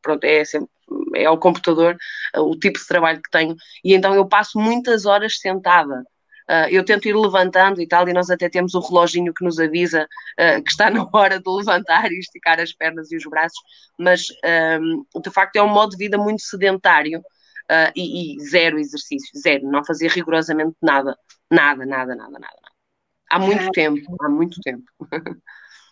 pronto, 0.02 0.24
é, 0.24 0.46
sempre, 0.46 0.70
é 1.16 1.26
ao 1.26 1.38
computador, 1.40 1.98
o 2.36 2.56
tipo 2.56 2.80
de 2.80 2.88
trabalho 2.88 3.22
que 3.22 3.32
tenho, 3.32 3.56
e 3.84 3.94
então 3.94 4.14
eu 4.14 4.28
passo 4.28 4.60
muitas 4.60 5.06
horas 5.06 5.40
sentada. 5.40 6.04
Uh, 6.48 6.70
eu 6.70 6.86
tento 6.86 7.08
ir 7.08 7.16
levantando 7.16 7.82
e 7.82 7.88
tal, 7.88 8.08
e 8.08 8.14
nós 8.14 8.30
até 8.30 8.48
temos 8.48 8.76
o 8.76 8.80
reloginho 8.80 9.34
que 9.34 9.44
nos 9.44 9.60
avisa 9.60 10.04
uh, 10.40 10.64
que 10.64 10.70
está 10.70 10.90
na 10.92 11.08
hora 11.12 11.40
de 11.40 11.50
levantar 11.50 12.12
e 12.12 12.20
esticar 12.20 12.60
as 12.60 12.72
pernas 12.72 13.12
e 13.12 13.18
os 13.18 13.26
braços, 13.26 13.60
mas 13.98 14.28
um, 14.80 15.22
de 15.22 15.32
facto 15.32 15.56
é 15.56 15.64
um 15.64 15.68
modo 15.68 15.92
de 15.92 15.98
vida 15.98 16.20
muito 16.20 16.44
sedentário 16.44 17.20
uh, 17.20 17.92
e, 17.96 18.36
e, 18.36 18.40
zero 18.46 18.78
exercício, 18.78 19.40
zero, 19.40 19.66
não 19.66 19.84
fazia 19.84 20.10
rigorosamente 20.10 20.76
nada, 20.84 21.18
nada, 21.50 21.84
nada, 21.84 22.16
nada, 22.16 22.40
nada. 22.40 22.65
Há 23.30 23.40
muito 23.40 23.72
tempo, 23.72 24.16
há 24.22 24.30
muito 24.30 24.60
tempo. 24.62 24.86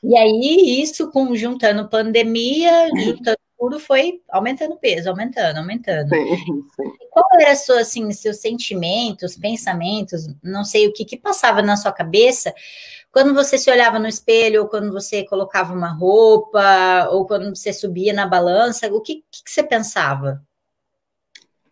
E 0.04 0.18
aí, 0.18 0.82
isso 0.82 1.10
com 1.12 1.34
juntando 1.34 1.88
pandemia, 1.90 2.90
juntando 2.94 3.38
tudo, 3.58 3.80
foi 3.80 4.22
aumentando 4.30 4.76
peso, 4.76 5.10
aumentando, 5.10 5.58
aumentando. 5.58 6.10
Sim, 6.10 6.36
sim. 6.36 6.92
Qual 7.10 7.26
era 7.40 7.56
sua, 7.56 7.80
assim, 7.80 8.12
seus 8.12 8.42
sentimentos, 8.42 9.38
pensamentos, 9.38 10.28
não 10.44 10.66
sei 10.66 10.88
o 10.88 10.94
que, 10.94 11.06
que 11.06 11.16
passava 11.16 11.62
na 11.62 11.78
sua 11.78 11.94
cabeça 11.94 12.54
quando 13.14 13.32
você 13.32 13.60
se 13.60 13.70
olhava 13.70 14.00
no 14.00 14.08
espelho, 14.08 14.64
ou 14.64 14.68
quando 14.68 14.92
você 14.92 15.24
colocava 15.24 15.72
uma 15.72 15.94
roupa, 15.94 17.08
ou 17.12 17.28
quando 17.28 17.56
você 17.56 17.72
subia 17.72 18.12
na 18.12 18.26
balança, 18.26 18.88
o 18.88 19.00
que, 19.00 19.24
que, 19.32 19.44
que 19.44 19.52
você 19.52 19.62
pensava? 19.62 20.44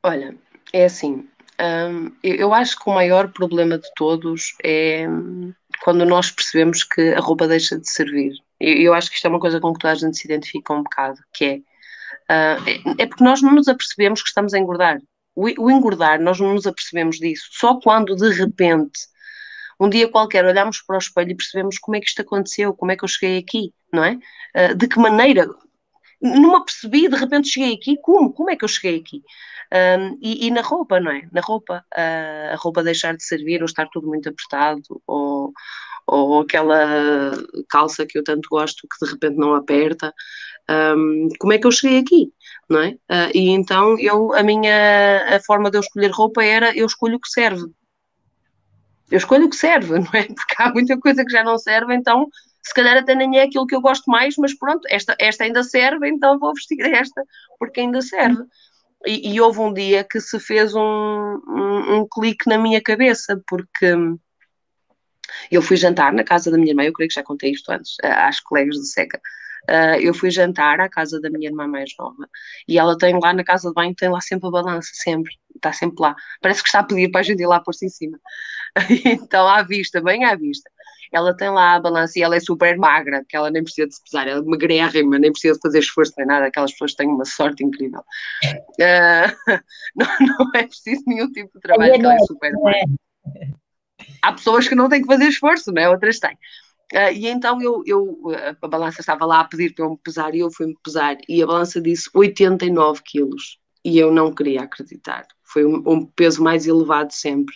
Olha, 0.04 0.38
é 0.72 0.86
assim, 0.86 1.28
hum, 1.62 2.12
eu 2.24 2.54
acho 2.54 2.78
que 2.78 2.90
o 2.90 2.94
maior 2.94 3.32
problema 3.32 3.78
de 3.78 3.88
todos 3.96 4.56
é 4.64 5.06
quando 5.84 6.06
nós 6.06 6.32
percebemos 6.32 6.84
que 6.84 7.14
a 7.14 7.20
roupa 7.20 7.48
deixa 7.48 7.78
de 7.78 7.90
servir. 7.90 8.34
Eu, 8.60 8.76
eu 8.76 8.94
acho 8.94 9.10
que 9.10 9.16
isto 9.16 9.26
é 9.26 9.30
uma 9.30 9.40
coisa 9.40 9.60
com 9.60 9.74
que 9.74 9.80
toda 9.80 9.94
a 9.94 9.96
gente 9.96 10.18
se 10.18 10.28
identifica 10.28 10.74
um 10.74 10.84
bocado, 10.84 11.20
que 11.34 11.46
é, 11.46 12.58
uh, 12.58 12.96
é, 12.98 13.06
porque 13.06 13.24
nós 13.24 13.42
não 13.42 13.54
nos 13.54 13.68
apercebemos 13.68 14.22
que 14.22 14.28
estamos 14.28 14.54
a 14.54 14.60
engordar. 14.60 15.00
O, 15.36 15.46
o 15.66 15.72
engordar, 15.72 16.22
nós 16.22 16.40
não 16.40 16.54
nos 16.54 16.68
apercebemos 16.68 17.18
disso. 17.18 17.48
Só 17.52 17.80
quando 17.80 18.16
de 18.16 18.30
repente, 18.34 19.00
um 19.80 19.90
dia 19.90 20.10
qualquer, 20.10 20.46
olhamos 20.46 20.82
para 20.82 20.96
o 20.96 21.00
espelho 21.00 21.32
e 21.32 21.36
percebemos 21.36 21.80
como 21.80 21.96
é 21.96 22.00
que 22.00 22.08
isto 22.08 22.22
aconteceu, 22.22 22.74
como 22.74 22.92
é 22.92 22.98
que 22.98 23.04
eu 23.04 23.08
cheguei 23.08 23.38
aqui, 23.38 23.74
não 23.92 24.04
é? 24.04 24.18
Uh, 24.56 24.76
de 24.76 24.88
que 24.88 25.00
maneira? 25.00 25.48
Não 26.22 26.52
me 26.52 26.56
apercebi, 26.56 27.08
de 27.08 27.16
repente 27.16 27.50
cheguei 27.50 27.74
aqui, 27.74 27.98
como? 28.02 28.32
Como 28.32 28.50
é 28.50 28.56
que 28.56 28.64
eu 28.64 28.70
cheguei 28.70 29.00
aqui? 29.00 29.24
Um, 29.74 30.18
e, 30.22 30.48
e, 30.48 30.52
na 30.52 30.62
roupa, 30.62 31.00
não 31.00 31.12
é? 31.12 31.28
Na 31.32 31.42
roupa, 31.42 31.86
uh, 31.98 32.54
a 32.54 32.56
roupa 32.58 32.84
deixar 32.84 33.16
de 33.16 33.24
servir 33.24 33.62
ou 33.62 33.66
estar 33.66 33.88
tudo 33.90 34.08
muito 34.08 34.28
apertado, 34.28 34.82
ou, 35.08 35.54
ou 36.06 36.42
aquela 36.42 37.32
calça 37.70 38.06
que 38.06 38.18
eu 38.18 38.24
tanto 38.24 38.50
gosto 38.50 38.88
que 38.88 39.06
de 39.06 39.12
repente 39.14 39.38
não 39.38 39.56
aperta. 39.56 40.14
Um, 40.70 41.30
como 41.40 41.54
é 41.54 41.58
que 41.58 41.66
eu 41.66 41.72
cheguei 41.72 42.00
aqui? 42.00 42.34
Não 42.70 42.82
é? 42.82 42.90
Uh, 42.92 43.32
e 43.34 43.50
então 43.50 43.98
eu, 44.00 44.34
a 44.34 44.44
minha 44.44 45.38
a 45.38 45.40
forma 45.42 45.72
de 45.72 45.78
eu 45.78 45.82
escolher 45.82 46.12
roupa 46.12 46.44
era 46.44 46.76
eu 46.78 46.86
escolho 46.86 47.16
o 47.16 47.20
que 47.20 47.30
serve. 47.30 47.64
Eu 49.10 49.18
escolho 49.18 49.46
o 49.46 49.50
que 49.50 49.56
serve, 49.56 50.00
não 50.00 50.12
é? 50.14 50.26
Porque 50.26 50.56
há 50.58 50.72
muita 50.72 51.00
coisa 51.00 51.24
que 51.26 51.32
já 51.32 51.44
não 51.44 51.58
serve, 51.58 51.96
então 51.96 52.28
se 52.64 52.74
calhar 52.74 52.98
até 52.98 53.16
nem 53.16 53.40
é 53.40 53.44
aquilo 53.44 53.66
que 53.66 53.76
eu 53.76 53.82
gosto 53.82 54.10
mais, 54.10 54.36
mas 54.38 54.54
pronto, 54.54 54.82
esta, 54.90 55.16
esta 55.20 55.44
ainda 55.44 55.64
serve, 55.64 56.08
então 56.08 56.38
vou 56.40 56.54
vestir 56.54 56.80
esta 56.94 57.24
porque 57.58 57.82
ainda 57.82 58.02
serve. 58.02 58.44
E, 59.06 59.34
e, 59.34 59.42
houve 59.42 59.60
um 59.60 59.74
dia 59.74 60.04
que 60.04 60.22
se 60.22 60.40
fez 60.40 60.76
um, 60.76 60.80
um, 60.80 61.96
um, 61.96 62.08
clique 62.08 62.48
na 62.48 62.58
minha 62.58 62.80
cabeça, 62.80 63.42
porque 63.48 63.96
eu 65.50 65.62
fui 65.62 65.76
jantar 65.76 66.14
na 66.14 66.24
casa 66.24 66.52
da 66.52 66.58
minha 66.58 66.72
irmã, 66.72 66.84
eu 66.84 66.94
creio 66.94 67.10
que 67.10 67.16
já 67.16 67.24
contei 67.24 67.52
isto 67.52 67.72
antes, 67.72 67.96
às 68.04 68.40
colegas 68.40 68.76
do 68.76 68.86
SECA. 68.86 69.20
Uh, 69.70 69.98
eu 70.02 70.14
fui 70.14 70.32
jantar 70.32 70.80
à 70.80 70.90
casa 70.90 71.20
da 71.22 71.30
minha 71.30 71.48
irmã 71.48 71.68
mais 71.68 71.92
nova 71.98 72.28
e 72.68 72.80
ela 72.80 72.98
tem 72.98 73.18
lá 73.20 73.32
na 73.32 73.44
casa 73.44 73.70
de 73.70 73.76
banho, 73.76 73.94
tem 73.96 74.10
lá 74.10 74.20
sempre 74.20 74.48
a 74.48 74.52
balança, 74.52 74.90
sempre, 74.94 75.34
está 75.56 75.72
sempre 75.72 75.98
lá. 76.00 76.16
Parece 76.42 76.64
que 76.64 76.70
está 76.70 76.80
a 76.80 76.84
pedir 76.84 77.10
para 77.12 77.22
a 77.22 77.24
gente 77.24 77.42
ir 77.42 77.48
lá 77.48 77.60
por-se 77.60 77.86
em 77.86 77.90
cima. 77.90 78.20
então, 79.06 79.48
à 79.48 79.64
vista, 79.64 80.02
bem 80.02 80.26
à 80.26 80.36
vista 80.36 80.70
ela 81.12 81.36
tem 81.36 81.50
lá 81.50 81.76
a 81.76 81.80
balança 81.80 82.18
e 82.18 82.22
ela 82.22 82.36
é 82.36 82.40
super 82.40 82.78
magra, 82.78 83.24
que 83.28 83.36
ela 83.36 83.52
nem 83.52 83.64
precisa 83.64 83.88
de 83.88 83.96
se 83.96 84.04
pesar, 84.04 84.28
ela 84.28 84.40
é 84.40 84.44
magrérrima, 84.44 85.20
nem 85.20 85.32
precisa 85.32 85.56
de 85.56 85.60
fazer 85.60 85.80
esforço 85.80 86.14
nem 86.18 86.26
nada, 86.26 86.46
aquelas 86.46 86.72
pessoas 86.72 86.94
têm 86.94 87.08
uma 87.08 87.26
sorte 87.26 87.64
incrível. 87.64 88.02
Uh, 88.80 89.32
não, 89.96 90.08
não, 90.20 90.52
é 90.56 90.64
preciso 90.64 91.04
nenhum 91.06 91.32
tipo 91.32 91.52
de 91.54 91.60
trabalho, 91.62 91.94
que 91.94 92.06
ela 92.06 92.16
é 92.16 92.20
super 92.20 92.52
magra. 92.54 92.86
Há 94.22 94.34
pessoas 94.34 94.68
que 94.68 94.76
não 94.76 94.90
têm 94.90 95.02
que 95.02 95.08
fazer 95.08 95.26
esforço, 95.26 95.72
não 95.72 95.82
é? 95.82 95.90
Outras 95.90 96.20
têm. 96.20 96.38
Uh, 96.94 97.12
e 97.14 97.28
então 97.28 97.62
eu, 97.62 97.84
eu, 97.86 98.22
a 98.62 98.68
balança 98.68 99.00
estava 99.00 99.26
lá 99.26 99.40
a 99.40 99.46
pedir 99.46 99.74
para 99.74 99.86
eu 99.86 99.92
me 99.92 99.98
pesar 100.04 100.36
e 100.36 100.40
eu 100.40 100.52
fui-me 100.52 100.76
pesar 100.84 101.16
e 101.28 101.42
a 101.42 101.48
balança 101.48 101.80
disse 101.80 102.10
89 102.14 103.02
quilos 103.06 103.60
e 103.84 103.98
eu 103.98 104.12
não 104.12 104.34
queria 104.34 104.64
acreditar. 104.64 105.26
Foi 105.44 105.66
um, 105.66 105.82
um 105.86 106.06
peso 106.06 106.44
mais 106.44 106.68
elevado 106.68 107.14
sempre. 107.14 107.56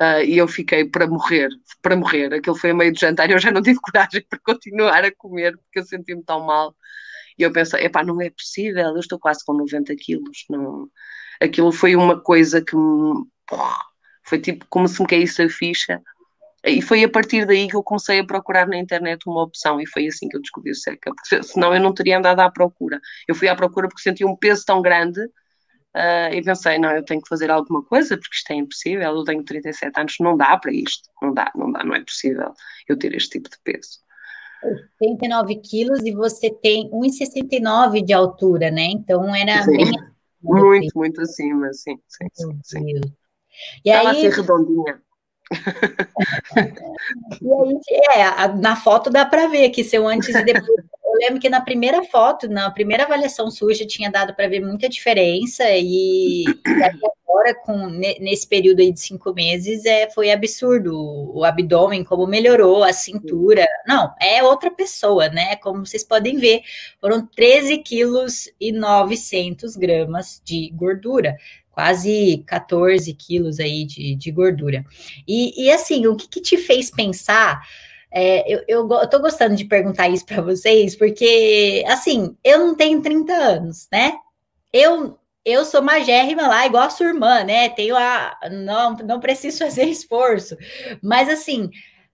Uh, 0.00 0.20
e 0.26 0.36
eu 0.36 0.46
fiquei 0.46 0.84
para 0.84 1.06
morrer, 1.06 1.48
para 1.80 1.96
morrer. 1.96 2.34
Aquilo 2.34 2.56
foi 2.56 2.70
a 2.70 2.74
meio 2.74 2.92
do 2.92 2.98
jantar 2.98 3.30
e 3.30 3.32
eu 3.32 3.38
já 3.38 3.50
não 3.50 3.62
tive 3.62 3.78
coragem 3.80 4.24
para 4.28 4.38
continuar 4.40 5.04
a 5.04 5.14
comer 5.14 5.56
porque 5.56 5.78
eu 5.78 5.84
senti-me 5.84 6.22
tão 6.22 6.40
mal. 6.40 6.76
E 7.38 7.42
eu 7.42 7.52
pensei, 7.52 7.84
epá, 7.84 8.04
não 8.04 8.20
é 8.20 8.30
possível, 8.30 8.88
eu 8.88 8.98
estou 8.98 9.18
quase 9.18 9.44
com 9.44 9.54
90 9.54 9.94
quilos. 9.96 10.44
Não... 10.50 10.88
Aquilo 11.40 11.72
foi 11.72 11.96
uma 11.96 12.20
coisa 12.20 12.62
que 12.62 12.76
me... 12.76 13.24
foi 14.24 14.40
tipo 14.40 14.66
como 14.68 14.88
se 14.88 15.00
me 15.00 15.08
caísse 15.08 15.42
a 15.42 15.48
ficha 15.48 16.02
E 16.64 16.82
foi 16.82 17.04
a 17.04 17.08
partir 17.08 17.46
daí 17.46 17.68
que 17.68 17.76
eu 17.76 17.82
comecei 17.82 18.20
a 18.20 18.26
procurar 18.26 18.66
na 18.68 18.76
internet 18.78 19.22
uma 19.26 19.42
opção 19.42 19.80
e 19.80 19.86
foi 19.86 20.06
assim 20.08 20.28
que 20.28 20.36
eu 20.36 20.42
descobri 20.42 20.72
o 20.72 20.74
seca, 20.74 21.12
porque 21.14 21.42
senão 21.42 21.74
eu 21.74 21.80
não 21.80 21.94
teria 21.94 22.18
andado 22.18 22.40
à 22.40 22.50
procura. 22.50 23.00
Eu 23.28 23.34
fui 23.34 23.48
à 23.48 23.56
procura 23.56 23.88
porque 23.88 24.02
sentia 24.02 24.26
um 24.26 24.36
peso 24.36 24.64
tão 24.66 24.82
grande 24.82 25.20
uh, 25.96 26.34
e 26.34 26.42
pensei, 26.42 26.78
não, 26.78 26.90
eu 26.90 27.04
tenho 27.04 27.22
que 27.22 27.28
fazer 27.28 27.50
alguma 27.50 27.82
coisa 27.82 28.16
porque 28.16 28.36
isto 28.36 28.52
é 28.52 28.54
impossível, 28.54 29.16
eu 29.16 29.24
tenho 29.24 29.42
37 29.42 29.98
anos, 29.98 30.16
não 30.20 30.36
dá 30.36 30.56
para 30.56 30.72
isto, 30.72 31.08
não 31.20 31.32
dá, 31.32 31.50
não 31.54 31.72
dá, 31.72 31.82
não 31.82 31.94
é 31.94 32.04
possível 32.04 32.52
eu 32.88 32.96
ter 32.98 33.14
este 33.14 33.30
tipo 33.30 33.48
de 33.50 33.58
peso. 33.64 34.04
89 35.00 35.56
quilos 35.56 36.00
e 36.04 36.12
você 36.12 36.50
tem 36.50 36.90
1,69 36.90 38.04
de 38.04 38.12
altura, 38.12 38.70
né? 38.70 38.86
Então 38.86 39.34
era 39.34 39.62
sim. 39.62 39.76
bem... 39.76 39.92
Muito, 40.42 40.96
muito 40.96 41.20
acima, 41.20 41.72
sim, 41.72 41.98
sim, 42.06 42.28
sim. 42.32 42.60
sim. 42.62 43.00
E 43.84 43.90
Estava 43.90 44.10
aí... 44.10 44.26
assim 44.26 44.40
redondinha. 44.40 45.00
e 47.40 47.52
aí, 47.52 47.80
é, 48.18 48.48
na 48.56 48.74
foto 48.76 49.10
dá 49.10 49.24
para 49.24 49.46
ver 49.46 49.70
que 49.70 49.84
seu 49.84 50.06
antes 50.08 50.34
e 50.34 50.44
depois. 50.44 50.84
Eu 51.06 51.12
lembro 51.20 51.40
que 51.40 51.48
na 51.48 51.60
primeira 51.60 52.02
foto, 52.04 52.48
na 52.48 52.68
primeira 52.70 53.04
avaliação 53.04 53.50
suja, 53.50 53.86
tinha 53.86 54.10
dado 54.10 54.34
para 54.34 54.48
ver 54.48 54.60
muita 54.60 54.88
diferença, 54.88 55.64
e, 55.70 56.44
e 56.44 56.82
agora, 56.82 57.54
com, 57.54 57.86
nesse 57.86 58.46
período 58.48 58.80
aí 58.80 58.92
de 58.92 59.00
cinco 59.00 59.32
meses, 59.32 59.84
é, 59.84 60.10
foi 60.10 60.32
absurdo 60.32 60.92
o, 61.32 61.44
abdômen, 61.44 62.02
como 62.02 62.26
melhorou, 62.26 62.82
a 62.82 62.92
cintura. 62.92 63.66
Não, 63.86 64.12
é 64.20 64.42
outra 64.42 64.70
pessoa, 64.70 65.28
né? 65.28 65.54
Como 65.56 65.86
vocês 65.86 66.02
podem 66.02 66.38
ver, 66.38 66.62
foram 67.00 67.24
13 67.24 67.78
quilos 67.78 68.50
e 68.60 68.72
900 68.72 69.76
gramas 69.76 70.42
de 70.44 70.70
gordura 70.74 71.36
quase 71.70 72.42
14 72.46 73.12
quilos 73.12 73.60
aí 73.60 73.84
de, 73.84 74.14
de 74.14 74.30
gordura. 74.30 74.82
E, 75.28 75.66
e, 75.66 75.70
assim, 75.70 76.06
o 76.06 76.16
que, 76.16 76.26
que 76.26 76.40
te 76.40 76.56
fez 76.56 76.90
pensar? 76.90 77.60
É, 78.18 78.50
eu, 78.50 78.64
eu, 78.66 78.88
eu 78.90 79.10
tô 79.10 79.18
gostando 79.18 79.54
de 79.54 79.66
perguntar 79.66 80.08
isso 80.08 80.24
para 80.24 80.40
vocês, 80.40 80.96
porque, 80.96 81.84
assim, 81.86 82.34
eu 82.42 82.58
não 82.60 82.74
tenho 82.74 83.02
30 83.02 83.30
anos, 83.30 83.86
né? 83.92 84.14
Eu, 84.72 85.18
eu 85.44 85.66
sou 85.66 85.82
magérrima 85.82 86.48
lá, 86.48 86.64
igual 86.64 86.84
a 86.84 86.90
sua 86.90 87.08
irmã, 87.08 87.44
né? 87.44 87.68
Tenho 87.68 87.94
a. 87.94 88.34
Não, 88.50 88.96
não 88.96 89.20
preciso 89.20 89.58
fazer 89.58 89.84
esforço. 89.84 90.56
Mas, 91.02 91.28
assim, 91.28 91.68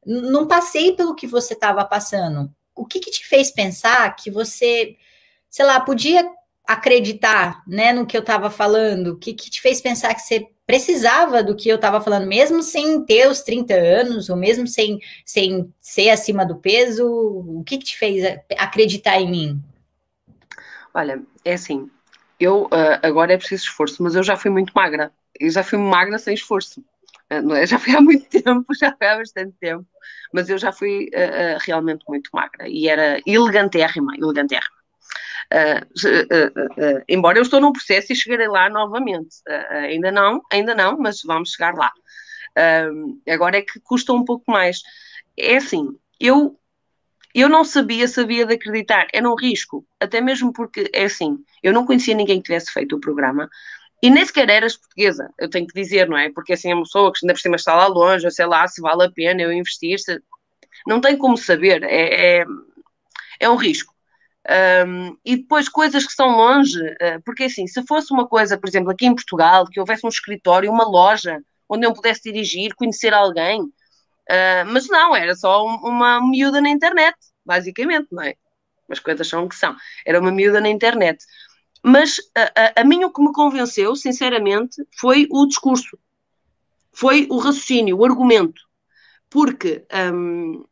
não 0.04 0.48
passei 0.48 0.96
pelo 0.96 1.14
que 1.14 1.24
você 1.24 1.54
estava 1.54 1.84
passando. 1.84 2.52
O 2.74 2.84
que, 2.84 2.98
que 2.98 3.12
te 3.12 3.24
fez 3.24 3.52
pensar 3.52 4.16
que 4.16 4.28
você, 4.28 4.96
sei 5.48 5.64
lá, 5.64 5.78
podia 5.78 6.28
acreditar 6.66 7.62
né, 7.66 7.92
no 7.92 8.06
que 8.06 8.16
eu 8.16 8.20
estava 8.20 8.50
falando? 8.50 9.08
O 9.08 9.18
que, 9.18 9.34
que 9.34 9.50
te 9.50 9.60
fez 9.60 9.80
pensar 9.80 10.14
que 10.14 10.22
você 10.22 10.48
precisava 10.66 11.42
do 11.42 11.56
que 11.56 11.68
eu 11.68 11.76
estava 11.76 12.00
falando, 12.00 12.26
mesmo 12.26 12.62
sem 12.62 13.04
ter 13.04 13.28
os 13.28 13.42
30 13.42 13.74
anos, 13.74 14.30
ou 14.30 14.36
mesmo 14.36 14.66
sem, 14.66 15.00
sem 15.24 15.72
ser 15.80 16.10
acima 16.10 16.46
do 16.46 16.56
peso? 16.56 17.06
O 17.06 17.62
que, 17.64 17.78
que 17.78 17.84
te 17.84 17.98
fez 17.98 18.24
acreditar 18.56 19.20
em 19.20 19.30
mim? 19.30 19.62
Olha, 20.94 21.22
é 21.44 21.54
assim, 21.54 21.90
eu 22.38 22.64
uh, 22.64 22.98
agora 23.02 23.32
é 23.32 23.38
preciso 23.38 23.64
esforço, 23.64 24.02
mas 24.02 24.14
eu 24.14 24.22
já 24.22 24.36
fui 24.36 24.50
muito 24.50 24.72
magra. 24.74 25.12
Eu 25.38 25.50
já 25.50 25.62
fui 25.62 25.78
magra 25.78 26.18
sem 26.18 26.34
esforço. 26.34 26.84
Não 27.44 27.56
é? 27.56 27.64
Já 27.66 27.78
fui 27.78 27.96
há 27.96 28.00
muito 28.00 28.28
tempo, 28.28 28.74
já 28.74 28.94
foi 28.94 29.06
há 29.06 29.16
bastante 29.16 29.54
tempo, 29.58 29.86
mas 30.34 30.50
eu 30.50 30.58
já 30.58 30.70
fui 30.70 31.06
uh, 31.06 31.58
realmente 31.64 32.04
muito 32.06 32.28
magra 32.30 32.68
e 32.68 32.88
era 32.88 33.20
elegantérrima, 33.26 34.14
elegantérrima. 34.14 34.81
Uh, 35.52 35.84
uh, 36.08 36.96
uh, 36.96 37.04
embora 37.06 37.36
eu 37.36 37.42
estou 37.42 37.60
num 37.60 37.72
processo 37.72 38.10
e 38.10 38.16
chegarei 38.16 38.48
lá 38.48 38.70
novamente. 38.70 39.36
ainda 39.70 40.10
não, 40.10 40.40
ainda 40.50 40.74
não, 40.74 40.96
mas 40.98 41.20
vamos 41.22 41.50
chegar 41.50 41.74
lá. 41.74 41.92
agora 43.28 43.58
é 43.58 43.62
que 43.62 43.78
custa 43.80 44.12
um 44.12 44.24
pouco 44.24 44.50
mais. 44.50 44.80
É 45.36 45.56
assim, 45.56 45.88
eu, 46.18 46.58
eu 47.34 47.48
não 47.48 47.64
sabia, 47.64 48.08
sabia 48.08 48.46
de 48.46 48.54
acreditar, 48.54 49.08
era 49.12 49.28
um 49.28 49.34
risco, 49.34 49.86
até 50.00 50.20
mesmo 50.20 50.52
porque, 50.52 50.90
é 50.92 51.04
assim, 51.04 51.38
eu 51.62 51.72
não 51.72 51.86
conhecia 51.86 52.14
ninguém 52.14 52.38
que 52.38 52.44
tivesse 52.44 52.72
feito 52.72 52.96
o 52.96 53.00
programa, 53.00 53.48
e 54.02 54.10
nem 54.10 54.24
sequer 54.24 54.50
eras 54.50 54.76
portuguesa, 54.76 55.30
eu 55.38 55.48
tenho 55.48 55.66
que 55.66 55.80
dizer, 55.80 56.08
não 56.08 56.18
é? 56.18 56.30
Porque 56.30 56.52
assim 56.54 56.70
é 56.70 56.74
uma 56.74 56.82
pessoa 56.82 57.12
que 57.12 57.20
ainda 57.22 57.34
por 57.34 57.40
cima 57.40 57.56
está 57.56 57.74
lá 57.74 57.86
longe, 57.86 58.28
sei 58.30 58.46
lá 58.46 58.66
se 58.66 58.80
vale 58.80 59.04
a 59.04 59.10
pena 59.10 59.42
eu 59.42 59.52
investir, 59.52 59.98
se... 59.98 60.20
não 60.86 61.00
tem 61.00 61.16
como 61.16 61.36
saber, 61.36 61.84
é, 61.84 62.40
é, 62.40 62.44
é 63.40 63.48
um 63.48 63.56
risco. 63.56 63.91
Um, 64.86 65.16
e 65.24 65.36
depois 65.36 65.68
coisas 65.68 66.04
que 66.04 66.12
são 66.12 66.36
longe, 66.36 66.80
uh, 66.80 67.22
porque 67.24 67.44
assim, 67.44 67.66
se 67.66 67.82
fosse 67.86 68.12
uma 68.12 68.26
coisa, 68.26 68.58
por 68.58 68.68
exemplo, 68.68 68.90
aqui 68.90 69.06
em 69.06 69.14
Portugal, 69.14 69.66
que 69.66 69.78
houvesse 69.78 70.04
um 70.04 70.08
escritório, 70.08 70.70
uma 70.70 70.84
loja, 70.84 71.40
onde 71.68 71.86
eu 71.86 71.92
pudesse 71.92 72.22
dirigir, 72.24 72.74
conhecer 72.74 73.14
alguém, 73.14 73.62
uh, 73.62 74.66
mas 74.66 74.88
não, 74.88 75.14
era 75.14 75.34
só 75.36 75.64
um, 75.64 75.76
uma 75.76 76.20
miúda 76.20 76.60
na 76.60 76.68
internet, 76.68 77.16
basicamente, 77.44 78.08
não 78.10 78.22
é? 78.22 78.34
As 78.90 78.98
coisas 78.98 79.26
são 79.28 79.44
o 79.44 79.48
que 79.48 79.54
são. 79.54 79.76
Era 80.04 80.20
uma 80.20 80.32
miúda 80.32 80.60
na 80.60 80.68
internet. 80.68 81.24
Mas 81.82 82.16
a, 82.34 82.80
a, 82.80 82.80
a 82.82 82.84
mim 82.84 83.04
o 83.04 83.12
que 83.12 83.22
me 83.22 83.32
convenceu, 83.32 83.94
sinceramente, 83.96 84.84
foi 84.98 85.26
o 85.30 85.46
discurso, 85.46 85.98
foi 86.92 87.26
o 87.30 87.38
raciocínio, 87.38 87.96
o 87.98 88.04
argumento. 88.04 88.60
Porque 89.30 89.86
um, 90.12 90.64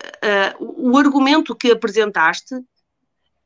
uh, 0.00 0.90
o 0.90 0.96
argumento 0.96 1.56
que 1.56 1.72
apresentaste 1.72 2.54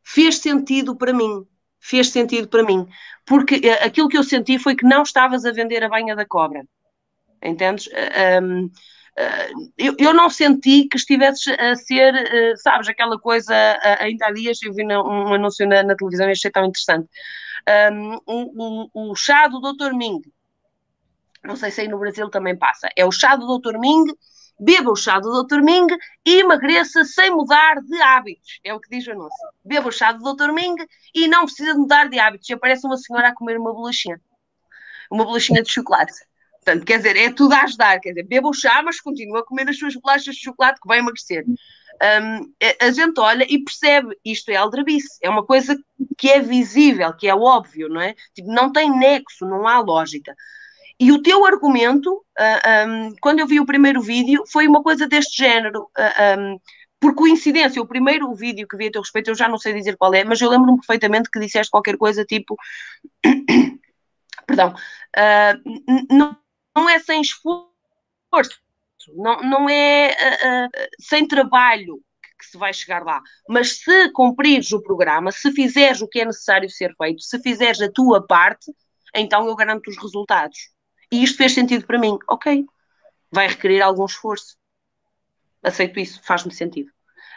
fez 0.05 0.39
sentido 0.39 0.95
para 0.95 1.13
mim. 1.13 1.47
Fez 1.81 2.11
sentido 2.11 2.49
para 2.49 2.63
mim. 2.63 2.87
Porque 3.27 3.61
eh, 3.65 3.85
aquilo 3.85 4.09
que 4.09 4.19
eu 4.19 4.23
senti 4.23 4.59
foi 4.59 4.77
que 4.77 4.87
não 4.87 5.03
estavas 5.03 5.45
a 5.45 5.53
vender 5.53 5.83
a 5.83 5.89
banha 5.89 6.15
da 6.15 6.27
cobra. 6.27 6.65
Entendes? 7.43 7.89
Um, 8.43 8.71
eh, 9.17 9.51
eu, 9.79 9.95
eu, 9.99 10.15
não 10.15 10.29
senti 10.29 10.89
que 10.89 10.97
estivesses 10.97 11.47
a 11.59 11.75
ser, 11.77 12.15
sabes, 12.57 12.89
aquela 12.89 13.19
coisa, 13.19 13.55
ainda 14.01 14.27
há 14.27 14.33
dias 14.33 14.61
eu 14.63 14.73
vi 14.73 14.85
um 14.85 15.35
anúncio 15.35 15.67
na, 15.69 15.83
na, 15.83 15.95
televisão 15.95 16.29
e 16.29 16.33
achei 16.33 16.51
tão 16.51 16.65
interessante. 16.65 17.09
Um, 17.93 18.19
um, 18.27 18.91
o 18.93 19.15
chá 19.15 19.47
do 19.49 19.61
Dr. 19.61 19.95
Ming, 19.95 20.21
não 21.45 21.57
sei 21.57 21.71
se 21.71 21.83
aí 21.83 21.89
no 21.89 21.99
Brasil 21.99 22.29
também 22.29 22.57
passa, 22.57 22.89
é 22.97 23.05
o 23.05 23.13
chá 23.13 23.37
do 23.37 23.59
Dr. 23.59 23.79
Ming 23.79 24.07
beba 24.59 24.91
o 24.91 24.97
chá 24.97 25.19
do 25.19 25.43
Dr. 25.43 25.61
Ming 25.63 25.87
e 26.25 26.41
emagreça 26.41 27.05
sem 27.05 27.31
mudar 27.31 27.81
de 27.83 28.01
hábitos. 28.01 28.61
É 28.65 28.73
o 28.75 28.81
que 28.81 28.89
diz 28.89 29.07
o 29.07 29.13
anúncio. 29.13 29.49
Beba 29.65 29.89
o 29.89 29.93
chá 29.93 30.13
do 30.13 30.35
Dr. 30.35 30.53
Ming 30.53 30.77
e 31.15 31.29
não 31.29 31.45
precisa 31.45 31.75
mudar 31.75 32.09
de 32.09 32.19
hábitos. 32.19 32.49
E 32.49 32.55
aparece 32.55 32.87
uma 32.87 32.97
senhora 32.97 33.29
a 33.29 33.35
comer 33.35 33.59
uma 33.59 33.73
bolachinha. 33.73 34.21
Uma 35.11 35.25
bolachinha 35.25 35.63
de 35.63 35.71
chocolate. 35.71 36.13
Portanto, 36.65 36.85
quer 36.87 36.97
dizer, 36.97 37.17
é 37.17 37.33
tudo 37.33 37.53
a 37.53 37.63
ajudar. 37.63 38.01
Quer 38.01 38.11
dizer, 38.11 38.27
beba 38.27 38.49
o 38.49 38.55
chá, 38.55 38.83
mas 38.83 39.01
continua 39.01 39.41
a 39.41 39.45
comer 39.45 39.69
as 39.69 39.79
suas 39.79 39.95
bolachas 39.95 40.35
de 40.35 40.43
chocolate 40.43 40.81
que 40.81 40.89
vai 40.89 40.99
emagrecer. 40.99 41.45
Um, 42.03 42.53
a 42.81 42.91
gente 42.91 43.21
olha 43.21 43.47
e 43.49 43.63
percebe 43.63 44.19
isto 44.25 44.51
é 44.51 44.57
aldrabice, 44.57 45.17
é 45.23 45.31
uma 45.31 45.45
coisa 45.45 45.79
que 46.19 46.29
é 46.29 46.41
visível, 46.41 47.15
que 47.15 47.29
é 47.29 47.35
óbvio, 47.35 47.89
não 47.89 48.01
é? 48.01 48.15
Tipo, 48.35 48.53
não 48.53 48.73
tem 48.73 48.91
nexo, 48.91 49.47
não 49.47 49.67
há 49.67 49.79
lógica. 49.79 50.35
E 50.99 51.11
o 51.11 51.21
teu 51.23 51.45
argumento, 51.45 52.15
uh, 52.15 52.23
ah, 52.39 52.85
um, 52.87 53.15
quando 53.21 53.41
eu 53.41 53.47
vi 53.47 53.59
o 53.59 53.67
primeiro 53.67 54.01
vídeo, 54.01 54.45
foi 54.51 54.69
uma 54.69 54.83
coisa 54.83 55.09
deste 55.09 55.43
género. 55.43 55.83
Uh, 55.99 56.15
ah, 56.17 56.37
um, 56.39 56.59
por 57.01 57.15
coincidência, 57.15 57.83
o 57.83 57.87
primeiro 57.87 58.33
vídeo 58.35 58.67
que 58.69 58.77
vi 58.77 58.87
a 58.87 58.93
teu 58.93 59.03
respeito, 59.03 59.31
eu 59.31 59.35
já 59.35 59.49
não 59.49 59.59
sei 59.59 59.75
dizer 59.75 59.97
qual 59.97 60.15
é, 60.15 60.25
mas 60.25 60.41
eu 60.41 60.49
lembro-me 60.49 60.79
perfeitamente 60.79 61.31
que 61.31 61.41
disseste 61.41 61.71
qualquer 61.71 61.97
coisa 61.97 62.25
tipo. 62.25 62.57
Perdão. 64.47 64.75
Uh, 65.17 66.05
não, 66.11 66.37
não 66.77 66.89
é 66.89 66.99
sem 66.99 67.21
esforço, 67.21 67.65
não, 69.17 69.43
não 69.43 69.69
é 69.69 70.17
sem 71.01 71.27
trabalho 71.27 72.01
que 72.39 72.47
se 72.47 72.59
vai 72.59 72.73
chegar 72.73 73.03
lá. 73.05 73.21
Mas 73.49 73.79
se 73.79 74.11
cumprires 74.13 74.73
o 74.73 74.83
programa, 74.83 75.33
se 75.33 75.51
fizeres 75.53 76.03
o 76.03 76.09
que 76.09 76.21
é 76.21 76.25
necessário 76.25 76.69
ser 76.69 76.95
feito, 76.97 77.23
se 77.23 77.39
fizeres 77.41 77.81
a 77.81 77.91
tua 77.91 78.27
parte, 78.27 78.73
então 79.15 79.47
eu 79.47 79.55
garanto 79.55 79.89
os 79.89 79.97
resultados. 79.97 80.74
E 81.11 81.23
isto 81.23 81.37
fez 81.37 81.53
sentido 81.53 81.87
para 81.87 81.99
mim. 81.99 82.19
Ok, 82.29 82.65
vai 83.31 83.49
requerer 83.49 83.83
algum 83.83 84.05
esforço. 84.05 84.57
Aceito 85.63 85.99
isso, 85.99 86.21
faz-me 86.23 86.53
sentido. 86.53 86.91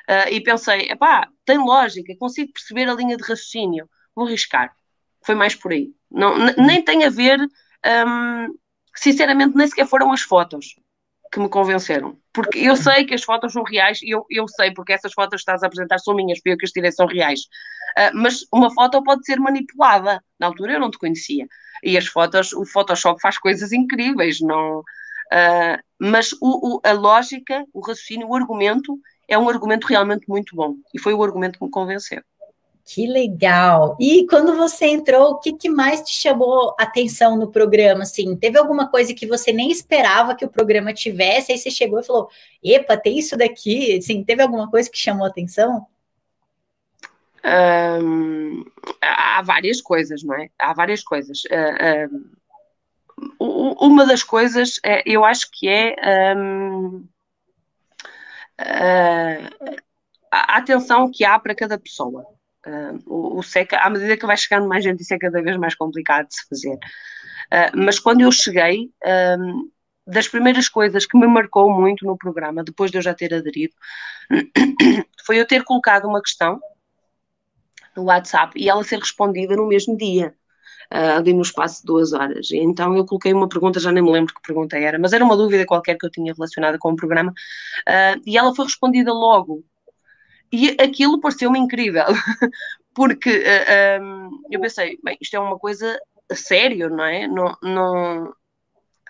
Uh, 0.10 0.32
e 0.32 0.42
pensei, 0.42 0.90
epá, 0.90 1.28
tem 1.46 1.58
lógica, 1.58 2.16
consigo 2.18 2.54
perceber 2.54 2.90
a 2.90 2.94
linha 2.94 3.18
de 3.18 3.24
raciocínio, 3.24 3.90
vou 4.16 4.26
arriscar. 4.26 4.74
Foi 5.22 5.36
mais 5.36 5.56
por 5.56 5.72
aí. 5.72 5.94
Não, 6.10 6.38
nem 6.56 6.84
tem 6.84 7.04
a 7.04 7.10
ver, 7.10 7.40
um, 7.42 8.58
sinceramente, 8.96 9.56
nem 9.56 9.68
sequer 9.68 9.88
foram 9.88 10.12
as 10.12 10.22
fotos 10.22 10.76
que 11.32 11.40
me 11.40 11.50
convenceram. 11.50 12.18
Porque 12.34 12.60
eu 12.60 12.76
sei 12.76 13.06
que 13.06 13.14
as 13.14 13.24
fotos 13.24 13.54
são 13.54 13.64
reais, 13.64 14.00
eu, 14.04 14.26
eu 14.30 14.48
sei, 14.48 14.72
porque 14.74 14.94
essas 14.94 15.14
fotos 15.14 15.38
que 15.38 15.42
estás 15.42 15.64
a 15.64 15.68
apresentar 15.68 16.00
são 16.00 16.16
minhas, 16.16 16.40
porque 16.40 16.52
eu 16.52 16.58
que 16.58 16.66
as 16.66 16.72
tirei 16.72 16.92
são 16.92 17.08
reais. 17.08 17.42
Uh, 17.98 18.12
mas 18.14 18.46
uma 18.54 18.74
foto 18.74 19.04
pode 19.04 19.26
ser 19.26 19.40
manipulada. 19.40 20.24
Na 20.40 20.48
altura 20.48 20.74
eu 20.74 20.80
não 20.80 20.92
te 20.92 21.00
conhecia 21.00 21.48
e 21.84 21.98
as 21.98 22.08
fotos, 22.08 22.54
o 22.54 22.66
Photoshop 22.66 23.20
faz 23.22 23.38
coisas 23.38 23.72
incríveis, 23.72 24.40
não. 24.42 24.80
Uh, 24.80 25.78
mas 26.00 26.32
o, 26.34 26.78
o, 26.78 26.82
a 26.84 26.92
lógica, 26.94 27.66
o 27.74 27.82
raciocínio, 27.82 28.28
o 28.28 28.36
argumento 28.36 28.98
é 29.28 29.38
um 29.38 29.50
argumento 29.50 29.86
realmente 29.88 30.28
muito 30.28 30.56
bom 30.56 30.76
e 30.94 31.00
foi 31.00 31.14
o 31.14 31.24
argumento 31.24 31.60
que 31.60 31.66
me 31.66 31.72
convenceu. 31.72 32.22
Que 32.90 33.06
legal! 33.06 33.98
E 34.00 34.26
quando 34.28 34.56
você 34.56 34.86
entrou, 34.88 35.32
o 35.32 35.40
que, 35.40 35.52
que 35.52 35.70
mais 35.70 36.02
te 36.02 36.14
chamou 36.14 36.74
atenção 36.80 37.36
no 37.36 37.52
programa? 37.52 38.04
Assim, 38.04 38.34
teve 38.38 38.58
alguma 38.58 38.90
coisa 38.90 39.14
que 39.14 39.28
você 39.28 39.52
nem 39.52 39.70
esperava 39.70 40.34
que 40.34 40.46
o 40.46 40.50
programa 40.50 40.94
tivesse? 40.94 41.52
Aí 41.52 41.58
você 41.58 41.70
chegou 41.70 42.00
e 42.00 42.04
falou: 42.04 42.30
"Epa, 42.64 42.96
tem 42.96 43.20
isso 43.20 43.36
daqui". 43.36 43.98
Assim, 43.98 44.24
teve 44.24 44.42
alguma 44.42 44.72
coisa 44.72 44.90
que 44.90 44.98
chamou 44.98 45.28
atenção? 45.28 45.86
Há 49.02 49.42
várias 49.44 49.82
coisas, 49.82 50.24
não 50.24 50.36
é? 50.36 50.50
Há 50.58 50.74
várias 50.74 51.04
coisas. 51.04 51.44
Uh, 51.44 52.38
uma 53.82 54.06
das 54.06 54.24
coisas, 54.24 54.80
é, 54.82 55.04
eu 55.06 55.26
acho 55.26 55.50
que 55.52 55.68
é 55.68 56.34
um, 56.38 57.06
uh, 58.62 59.76
a 60.32 60.58
atenção 60.58 61.12
que 61.12 61.26
há 61.26 61.38
para 61.38 61.54
cada 61.54 61.78
pessoa. 61.78 62.37
Uh, 62.68 63.02
o, 63.06 63.40
o 63.40 63.44
SECA, 63.44 63.78
à 63.78 63.90
medida 63.90 64.18
que 64.18 64.26
vai 64.26 64.36
chegando 64.36 64.68
mais 64.68 64.84
gente, 64.84 65.02
isso 65.02 65.14
é 65.14 65.18
cada 65.18 65.42
vez 65.42 65.56
mais 65.56 65.74
complicado 65.74 66.28
de 66.28 66.36
se 66.36 66.48
fazer. 66.50 66.76
Uh, 66.76 67.78
mas 67.78 67.98
quando 67.98 68.22
eu 68.22 68.32
cheguei, 68.32 68.92
um, 69.40 69.72
das 70.06 70.28
primeiras 70.28 70.68
coisas 70.68 71.06
que 71.06 71.18
me 71.18 71.28
marcou 71.28 71.72
muito 71.72 72.06
no 72.06 72.18
programa, 72.18 72.64
depois 72.64 72.92
de 72.92 72.98
eu 72.98 73.02
já 73.02 73.14
ter 73.14 73.34
aderido, 73.34 73.74
foi 75.26 75.40
eu 75.40 75.48
ter 75.48 75.64
colocado 75.64 76.08
uma 76.08 76.22
questão 76.22 76.60
no 77.96 78.04
WhatsApp 78.04 78.54
e 78.60 78.70
ela 78.70 78.84
ser 78.84 79.00
respondida 79.00 79.56
no 79.56 79.68
mesmo 79.68 79.98
dia. 79.98 80.36
Uh, 80.90 81.18
ali 81.18 81.34
no 81.34 81.42
espaço 81.42 81.82
de 81.82 81.86
duas 81.86 82.14
horas. 82.14 82.50
E 82.50 82.56
então 82.56 82.96
eu 82.96 83.06
coloquei 83.06 83.34
uma 83.34 83.50
pergunta, 83.50 83.78
já 83.78 83.92
nem 83.92 84.02
me 84.02 84.10
lembro 84.10 84.34
que 84.34 84.42
pergunta 84.42 84.78
era, 84.78 84.98
mas 84.98 85.12
era 85.12 85.22
uma 85.22 85.36
dúvida 85.36 85.66
qualquer 85.66 85.98
que 85.98 86.06
eu 86.06 86.10
tinha 86.10 86.34
relacionada 86.34 86.78
com 86.80 86.94
o 86.94 86.96
programa, 86.96 87.32
uh, 87.32 88.22
e 88.26 88.38
ela 88.38 88.56
foi 88.56 88.64
respondida 88.64 89.12
logo 89.12 89.66
e 90.52 90.78
aquilo 90.80 91.20
pareceu-me 91.20 91.60
incrível, 91.60 92.06
porque 92.94 93.30
uh, 93.30 93.44
eh, 93.44 94.00
um, 94.02 94.26
ehm, 94.26 94.30
eu 94.52 94.60
pensei, 94.62 94.98
bem, 95.04 95.18
isto 95.22 95.36
é 95.36 95.40
uma 95.40 95.58
coisa 95.58 96.00
sério, 96.34 96.90
não 96.90 97.04
é? 97.04 97.28
Não, 97.28 97.58
não, 97.62 98.34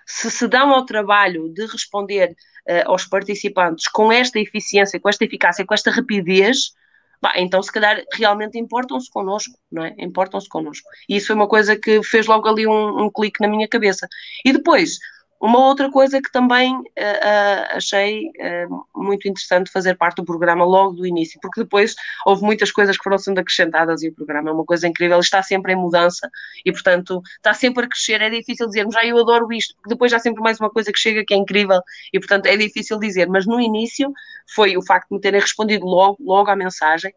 se 0.06 0.30
se 0.30 0.48
dão 0.48 0.72
ao 0.72 0.84
trabalho 0.84 1.48
de 1.50 1.66
responder 1.66 2.34
uh, 2.68 2.90
aos 2.90 3.04
participantes 3.04 3.88
com 3.88 4.10
esta 4.10 4.38
eficiência, 4.40 4.98
com 4.98 5.08
esta 5.08 5.24
eficácia, 5.24 5.66
com 5.66 5.74
esta 5.74 5.90
rapidez, 5.90 6.72
bah, 7.20 7.34
então 7.36 7.62
se 7.62 7.70
calhar 7.70 8.02
realmente 8.14 8.58
importam-se 8.58 9.10
connosco, 9.10 9.54
não 9.70 9.84
é? 9.84 9.94
Importam-se 9.98 10.48
connosco. 10.48 10.88
E 11.08 11.16
isso 11.16 11.28
foi 11.28 11.36
uma 11.36 11.48
coisa 11.48 11.76
que 11.76 12.02
fez 12.02 12.26
logo 12.26 12.48
ali 12.48 12.66
um, 12.66 13.04
um 13.04 13.10
clique 13.10 13.40
na 13.40 13.48
minha 13.48 13.68
cabeça. 13.68 14.08
E 14.44 14.52
depois, 14.52 14.98
uma 15.40 15.66
outra 15.66 15.90
coisa 15.90 16.20
que 16.20 16.32
também 16.32 16.74
uh, 16.74 16.80
uh, 16.80 17.76
achei 17.76 18.26
uh, 18.26 18.86
muito 18.94 19.28
interessante 19.28 19.70
fazer 19.70 19.96
parte 19.96 20.16
do 20.16 20.24
programa 20.24 20.64
logo 20.64 20.94
do 20.94 21.06
início, 21.06 21.38
porque 21.40 21.62
depois 21.62 21.94
houve 22.26 22.42
muitas 22.42 22.72
coisas 22.72 22.96
que 22.96 23.04
foram 23.04 23.18
sendo 23.18 23.38
acrescentadas 23.38 24.02
e 24.02 24.08
o 24.08 24.14
programa 24.14 24.50
é 24.50 24.52
uma 24.52 24.64
coisa 24.64 24.88
incrível, 24.88 25.20
está 25.20 25.40
sempre 25.42 25.72
em 25.72 25.76
mudança 25.76 26.28
e, 26.64 26.72
portanto, 26.72 27.22
está 27.36 27.54
sempre 27.54 27.84
a 27.84 27.88
crescer. 27.88 28.20
É 28.20 28.28
difícil 28.28 28.66
dizermos, 28.66 28.96
ah, 28.96 29.06
eu 29.06 29.16
adoro 29.18 29.52
isto, 29.52 29.74
porque 29.76 29.90
depois 29.90 30.12
há 30.12 30.18
sempre 30.18 30.42
mais 30.42 30.58
uma 30.58 30.70
coisa 30.70 30.92
que 30.92 30.98
chega 30.98 31.24
que 31.24 31.32
é 31.32 31.36
incrível 31.36 31.80
e, 32.12 32.18
portanto, 32.18 32.46
é 32.46 32.56
difícil 32.56 32.98
dizer. 32.98 33.28
Mas 33.28 33.46
no 33.46 33.60
início 33.60 34.12
foi 34.54 34.76
o 34.76 34.84
facto 34.84 35.08
de 35.08 35.14
me 35.14 35.20
terem 35.20 35.40
respondido 35.40 35.86
logo, 35.86 36.16
logo 36.20 36.50
à 36.50 36.56
mensagem 36.56 37.14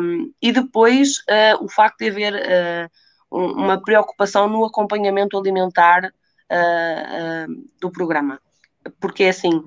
um, 0.00 0.32
e 0.42 0.50
depois 0.50 1.18
o 1.60 1.68
facto 1.68 1.98
de 1.98 2.08
haver 2.08 2.90
uma 3.30 3.80
preocupação 3.80 4.48
no 4.48 4.64
acompanhamento 4.64 5.38
alimentar 5.38 6.10
uh, 6.50 7.70
do 7.80 7.90
programa. 7.90 8.40
Porque 9.00 9.24
é 9.24 9.28
assim, 9.28 9.62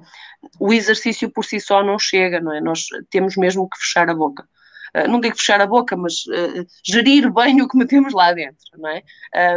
o 0.60 0.74
exercício 0.74 1.30
por 1.30 1.46
si 1.46 1.60
só 1.60 1.84
não 1.84 1.98
chega, 1.98 2.40
não 2.40 2.54
é? 2.54 2.60
Nós 2.60 2.88
temos 3.10 3.38
mesmo 3.38 3.70
que 3.70 3.78
fechar 3.78 4.10
a 4.10 4.16
boca. 4.16 4.48
Uh, 4.96 5.08
não 5.10 5.20
digo 5.20 5.36
fechar 5.36 5.60
a 5.62 5.66
boca, 5.66 5.96
mas 5.96 6.26
uh, 6.28 6.68
gerir 6.84 7.32
bem 7.32 7.62
o 7.62 7.68
que 7.68 7.78
metemos 7.78 8.14
lá 8.14 8.34
dentro, 8.34 8.66
não 8.78 8.90
é? 8.90 9.04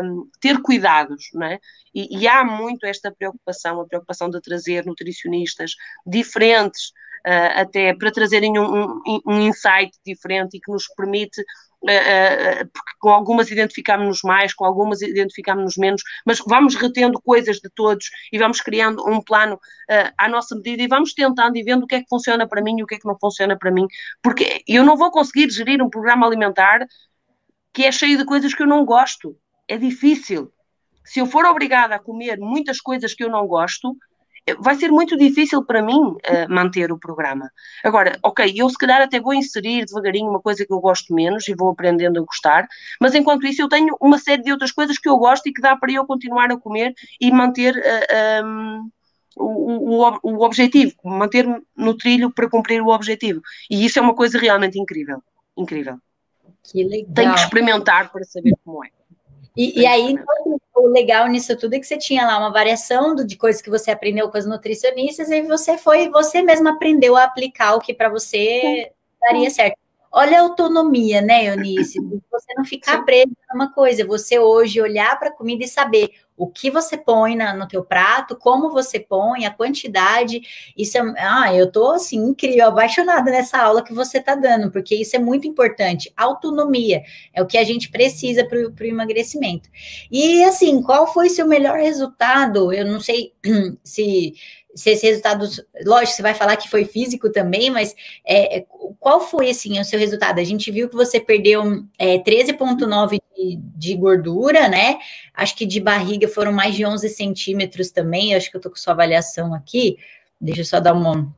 Um, 0.02 0.28
ter 0.40 0.60
cuidados, 0.62 1.28
não 1.34 1.46
é? 1.46 1.58
E, 1.94 2.20
e, 2.20 2.28
há 2.28 2.44
muito 2.44 2.84
esta 2.86 3.10
preocupação, 3.10 3.80
a 3.80 3.86
preocupação 3.86 4.28
de 4.28 4.40
trazer 4.40 4.84
nutricionistas 4.84 5.72
diferentes, 6.06 6.88
uh, 7.26 7.60
até 7.60 7.94
para 7.94 8.12
trazerem 8.12 8.58
um, 8.58 9.00
um, 9.06 9.20
um, 9.26 9.40
insight 9.40 9.96
diferente 10.04 10.56
e 10.56 10.60
que 10.60 10.70
nos 10.70 10.86
permite 10.94 11.40
Uh, 11.40 11.65
porque 11.80 12.92
com 12.98 13.10
algumas 13.10 13.50
identificámos-nos 13.50 14.22
mais, 14.22 14.54
com 14.54 14.64
algumas 14.64 15.02
identificámos-nos 15.02 15.76
menos, 15.76 16.02
mas 16.24 16.40
vamos 16.46 16.74
retendo 16.74 17.20
coisas 17.20 17.58
de 17.58 17.70
todos 17.74 18.10
e 18.32 18.38
vamos 18.38 18.60
criando 18.60 19.06
um 19.08 19.20
plano 19.22 19.60
à 20.16 20.28
nossa 20.28 20.56
medida 20.56 20.82
e 20.82 20.88
vamos 20.88 21.12
tentando 21.14 21.56
e 21.56 21.62
vendo 21.62 21.84
o 21.84 21.86
que 21.86 21.96
é 21.96 22.00
que 22.00 22.08
funciona 22.08 22.48
para 22.48 22.62
mim 22.62 22.78
e 22.78 22.82
o 22.82 22.86
que 22.86 22.96
é 22.96 22.98
que 22.98 23.06
não 23.06 23.16
funciona 23.18 23.56
para 23.56 23.70
mim, 23.70 23.86
porque 24.22 24.62
eu 24.66 24.84
não 24.84 24.96
vou 24.96 25.10
conseguir 25.10 25.50
gerir 25.50 25.82
um 25.82 25.90
programa 25.90 26.26
alimentar 26.26 26.86
que 27.72 27.84
é 27.84 27.92
cheio 27.92 28.16
de 28.16 28.24
coisas 28.24 28.54
que 28.54 28.62
eu 28.62 28.66
não 28.66 28.84
gosto. 28.84 29.36
É 29.68 29.76
difícil. 29.76 30.50
Se 31.04 31.20
eu 31.20 31.26
for 31.26 31.44
obrigada 31.44 31.94
a 31.94 31.98
comer 31.98 32.38
muitas 32.38 32.80
coisas 32.80 33.14
que 33.14 33.22
eu 33.22 33.28
não 33.28 33.46
gosto, 33.46 33.96
vai 34.58 34.76
ser 34.76 34.90
muito 34.90 35.16
difícil 35.16 35.64
para 35.64 35.82
mim 35.82 36.00
uh, 36.00 36.18
manter 36.48 36.92
o 36.92 36.98
programa. 36.98 37.50
Agora, 37.84 38.18
ok, 38.22 38.52
eu 38.56 38.68
se 38.68 38.78
calhar 38.78 39.00
até 39.02 39.20
vou 39.20 39.34
inserir 39.34 39.84
devagarinho 39.84 40.30
uma 40.30 40.40
coisa 40.40 40.64
que 40.64 40.72
eu 40.72 40.80
gosto 40.80 41.14
menos 41.14 41.48
e 41.48 41.54
vou 41.54 41.70
aprendendo 41.70 42.20
a 42.20 42.24
gostar, 42.24 42.68
mas 43.00 43.14
enquanto 43.14 43.46
isso 43.46 43.62
eu 43.62 43.68
tenho 43.68 43.96
uma 44.00 44.18
série 44.18 44.42
de 44.42 44.52
outras 44.52 44.70
coisas 44.70 44.98
que 44.98 45.08
eu 45.08 45.16
gosto 45.16 45.48
e 45.48 45.52
que 45.52 45.60
dá 45.60 45.76
para 45.76 45.92
eu 45.92 46.06
continuar 46.06 46.50
a 46.50 46.56
comer 46.56 46.94
e 47.20 47.30
manter 47.30 47.74
uh, 47.76 47.80
eh, 48.08 48.42
um, 48.44 48.46
ehm, 48.46 48.90
o, 49.36 50.02
o, 50.02 50.18
o 50.22 50.44
objetivo, 50.44 50.94
manter-me 51.04 51.60
no 51.76 51.94
trilho 51.94 52.30
para 52.30 52.48
cumprir 52.48 52.80
o 52.80 52.88
objetivo. 52.88 53.42
E 53.70 53.84
isso 53.84 53.98
é 53.98 54.02
uma 54.02 54.14
coisa 54.14 54.38
realmente 54.38 54.78
incrível. 54.78 55.22
Incrível. 55.56 55.98
Que 56.64 56.84
legal. 56.84 57.14
Tenho 57.14 57.34
que 57.34 57.40
experimentar 57.40 58.10
para 58.10 58.24
saber 58.24 58.54
como 58.64 58.84
é. 58.84 58.88
E, 59.56 59.80
e 59.80 59.86
aí, 59.86 60.14
o 60.74 60.88
legal 60.88 61.26
nisso 61.28 61.56
tudo 61.56 61.74
é 61.74 61.78
que 61.80 61.86
você 61.86 61.96
tinha 61.96 62.26
lá 62.26 62.38
uma 62.38 62.52
variação 62.52 63.14
do, 63.14 63.26
de 63.26 63.36
coisas 63.36 63.62
que 63.62 63.70
você 63.70 63.90
aprendeu 63.90 64.28
com 64.30 64.36
as 64.36 64.46
nutricionistas 64.46 65.30
e 65.30 65.42
você 65.42 65.78
foi, 65.78 66.10
você 66.10 66.42
mesma 66.42 66.72
aprendeu 66.72 67.16
a 67.16 67.24
aplicar 67.24 67.74
o 67.74 67.80
que 67.80 67.94
para 67.94 68.08
você 68.08 68.92
daria 69.20 69.50
certo. 69.50 69.78
Olha 70.12 70.38
a 70.38 70.42
autonomia, 70.42 71.20
né, 71.20 71.46
Eunice? 71.46 71.98
Você 72.30 72.54
não 72.56 72.64
ficar 72.64 73.04
preso 73.04 73.30
numa 73.52 73.72
coisa, 73.72 74.06
você 74.06 74.38
hoje 74.38 74.80
olhar 74.80 75.18
para 75.18 75.28
a 75.28 75.32
comida 75.32 75.64
e 75.64 75.68
saber 75.68 76.10
o 76.36 76.46
que 76.46 76.70
você 76.70 76.96
põe 76.96 77.34
na, 77.34 77.54
no 77.54 77.66
teu 77.66 77.84
prato, 77.84 78.36
como 78.36 78.70
você 78.70 79.00
põe, 79.00 79.46
a 79.46 79.50
quantidade. 79.50 80.40
Isso 80.76 80.98
é, 80.98 81.14
ah, 81.18 81.54
eu 81.54 81.70
tô 81.70 81.92
assim 81.92 82.16
incrível, 82.18 82.68
apaixonada 82.68 83.30
nessa 83.30 83.58
aula 83.58 83.82
que 83.82 83.94
você 83.94 84.20
tá 84.20 84.34
dando, 84.34 84.70
porque 84.70 84.94
isso 84.94 85.16
é 85.16 85.18
muito 85.18 85.46
importante. 85.48 86.12
Autonomia 86.16 87.02
é 87.32 87.42
o 87.42 87.46
que 87.46 87.56
a 87.56 87.64
gente 87.64 87.90
precisa 87.90 88.44
para 88.44 88.58
o 88.58 88.86
emagrecimento. 88.86 89.68
E 90.10 90.44
assim, 90.44 90.82
qual 90.82 91.12
foi 91.12 91.30
seu 91.30 91.46
melhor 91.46 91.78
resultado? 91.78 92.72
Eu 92.72 92.84
não 92.84 93.00
sei 93.00 93.32
se 93.82 94.34
se 94.76 94.90
esse 94.90 95.06
resultado, 95.06 95.48
lógico, 95.84 96.16
você 96.16 96.22
vai 96.22 96.34
falar 96.34 96.56
que 96.56 96.68
foi 96.68 96.84
físico 96.84 97.32
também, 97.32 97.70
mas 97.70 97.96
é, 98.24 98.58
é 98.58 98.66
qual 99.00 99.20
foi 99.20 99.48
assim 99.48 99.80
o 99.80 99.84
seu 99.84 99.98
resultado? 99.98 100.38
A 100.38 100.44
gente 100.44 100.70
viu 100.70 100.88
que 100.88 100.94
você 100.94 101.18
perdeu 101.18 101.82
é, 101.98 102.18
13,9 102.18 103.18
de, 103.34 103.56
de, 103.56 103.94
gordura, 103.96 104.68
né? 104.68 104.98
Acho 105.34 105.56
que 105.56 105.64
de 105.64 105.80
barriga 105.80 106.28
foram 106.28 106.52
mais 106.52 106.74
de 106.74 106.84
11 106.84 107.08
centímetros 107.08 107.90
também. 107.90 108.34
Acho 108.34 108.50
que 108.50 108.56
eu 108.56 108.60
tô 108.60 108.68
com 108.68 108.76
sua 108.76 108.92
avaliação 108.92 109.54
aqui. 109.54 109.96
Deixa 110.38 110.60
eu 110.60 110.64
só 110.66 110.78
dar 110.78 110.92
uma, 110.92 111.34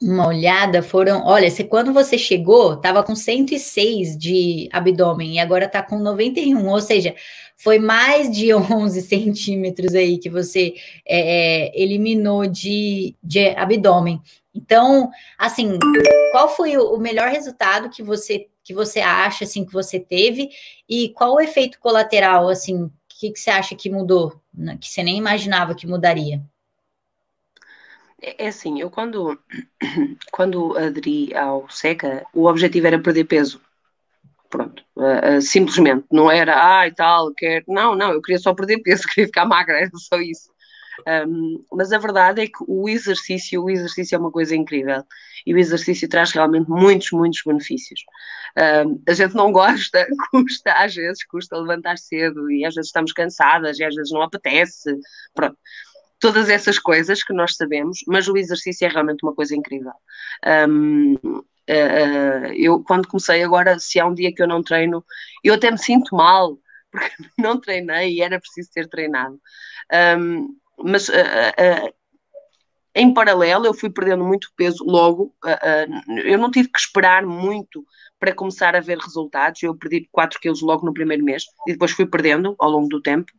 uma 0.00 0.28
olhada. 0.28 0.82
Foram, 0.82 1.24
olha, 1.24 1.50
se 1.50 1.64
quando 1.64 1.92
você 1.92 2.18
chegou, 2.18 2.76
tava 2.76 3.02
com 3.02 3.14
106 3.14 4.16
de 4.16 4.68
abdômen 4.72 5.34
e 5.34 5.38
agora 5.38 5.68
tá 5.68 5.82
com 5.82 5.98
91, 5.98 6.68
ou 6.68 6.80
seja, 6.80 7.14
foi 7.56 7.78
mais 7.78 8.30
de 8.30 8.52
11 8.54 9.02
centímetros 9.02 9.94
aí 9.94 10.18
que 10.18 10.30
você 10.30 10.74
é, 11.06 11.68
é, 11.68 11.82
eliminou 11.82 12.46
de, 12.46 13.14
de 13.22 13.48
abdômen. 13.50 14.20
Então, 14.54 15.10
assim, 15.38 15.78
qual 16.32 16.48
foi 16.48 16.76
o 16.76 16.96
melhor 16.98 17.28
resultado 17.28 17.90
que 17.90 18.02
você 18.02 18.46
que 18.62 18.74
você 18.74 18.98
acha 18.98 19.44
assim 19.44 19.64
que 19.64 19.72
você 19.72 20.00
teve 20.00 20.50
e 20.88 21.10
qual 21.10 21.34
o 21.34 21.40
efeito 21.40 21.78
colateral 21.78 22.48
assim? 22.48 22.90
Que, 23.08 23.30
que 23.30 23.38
você 23.38 23.48
acha 23.48 23.76
que 23.76 23.88
mudou, 23.88 24.40
né, 24.52 24.76
que 24.80 24.88
você 24.90 25.04
nem 25.04 25.16
imaginava 25.16 25.72
que 25.72 25.86
mudaria? 25.86 26.42
É, 28.22 28.44
é 28.44 28.48
assim, 28.48 28.80
eu 28.80 28.90
quando, 28.90 29.38
quando 30.32 30.76
aderi 30.76 31.34
ao 31.34 31.68
SECA, 31.68 32.26
o 32.34 32.46
objetivo 32.46 32.86
era 32.86 32.98
perder 32.98 33.24
peso. 33.24 33.60
Pronto, 34.48 34.82
uh, 34.96 35.38
uh, 35.38 35.42
simplesmente, 35.42 36.06
não 36.10 36.30
era, 36.30 36.78
ah, 36.78 36.86
e 36.86 36.94
tal, 36.94 37.34
quer 37.34 37.64
não, 37.66 37.96
não, 37.96 38.12
eu 38.12 38.22
queria 38.22 38.38
só 38.38 38.54
perder 38.54 38.80
peso, 38.80 39.02
queria 39.08 39.26
ficar 39.26 39.44
magra, 39.44 39.78
era 39.78 39.90
só 39.94 40.20
isso. 40.20 40.50
Um, 41.06 41.64
mas 41.72 41.92
a 41.92 41.98
verdade 41.98 42.40
é 42.40 42.46
que 42.46 42.64
o 42.66 42.88
exercício, 42.88 43.62
o 43.62 43.70
exercício 43.70 44.16
é 44.16 44.18
uma 44.18 44.30
coisa 44.30 44.56
incrível 44.56 45.04
e 45.46 45.52
o 45.52 45.58
exercício 45.58 46.08
traz 46.08 46.32
realmente 46.32 46.70
muitos, 46.70 47.10
muitos 47.12 47.42
benefícios. 47.44 48.00
Um, 48.86 49.02
a 49.06 49.12
gente 49.12 49.34
não 49.34 49.52
gosta, 49.52 50.06
custa, 50.30 50.72
às 50.72 50.94
vezes 50.94 51.24
custa 51.26 51.58
levantar 51.58 51.98
cedo 51.98 52.50
e 52.50 52.64
às 52.64 52.74
vezes 52.74 52.88
estamos 52.88 53.12
cansadas 53.12 53.78
e 53.78 53.84
às 53.84 53.94
vezes 53.94 54.12
não 54.12 54.22
apetece, 54.22 54.96
pronto. 55.34 55.58
Todas 56.18 56.48
essas 56.48 56.78
coisas 56.78 57.22
que 57.22 57.32
nós 57.32 57.56
sabemos, 57.56 57.98
mas 58.06 58.26
o 58.26 58.36
exercício 58.36 58.86
é 58.86 58.88
realmente 58.88 59.22
uma 59.22 59.34
coisa 59.34 59.54
incrível. 59.54 59.92
Um, 60.68 61.42
Uh, 61.68 62.52
eu, 62.54 62.82
quando 62.84 63.08
comecei 63.08 63.42
agora, 63.42 63.78
se 63.78 63.98
há 63.98 64.06
um 64.06 64.14
dia 64.14 64.32
que 64.32 64.40
eu 64.40 64.46
não 64.46 64.62
treino, 64.62 65.04
eu 65.42 65.54
até 65.54 65.70
me 65.70 65.78
sinto 65.78 66.14
mal, 66.14 66.56
porque 66.90 67.12
não 67.36 67.60
treinei 67.60 68.14
e 68.14 68.22
era 68.22 68.38
preciso 68.38 68.70
ter 68.72 68.88
treinado. 68.88 69.40
Um, 70.16 70.56
mas 70.78 71.08
uh, 71.08 71.12
uh, 71.12 71.94
em 72.94 73.12
paralelo, 73.12 73.66
eu 73.66 73.74
fui 73.74 73.90
perdendo 73.90 74.24
muito 74.24 74.50
peso 74.56 74.82
logo. 74.84 75.34
eu 76.24 76.38
não 76.38 76.50
tive 76.50 76.68
que 76.68 76.78
esperar 76.78 77.26
muito 77.26 77.84
para 78.18 78.34
começar 78.34 78.74
a 78.74 78.80
ver 78.80 78.98
resultados. 78.98 79.62
Eu 79.62 79.76
perdi 79.76 80.08
4 80.10 80.40
quilos 80.40 80.62
logo 80.62 80.86
no 80.86 80.94
primeiro 80.94 81.22
mês 81.22 81.44
e 81.66 81.72
depois 81.72 81.90
fui 81.90 82.06
perdendo 82.06 82.54
ao 82.58 82.70
longo 82.70 82.88
do 82.88 83.02
tempo. 83.02 83.30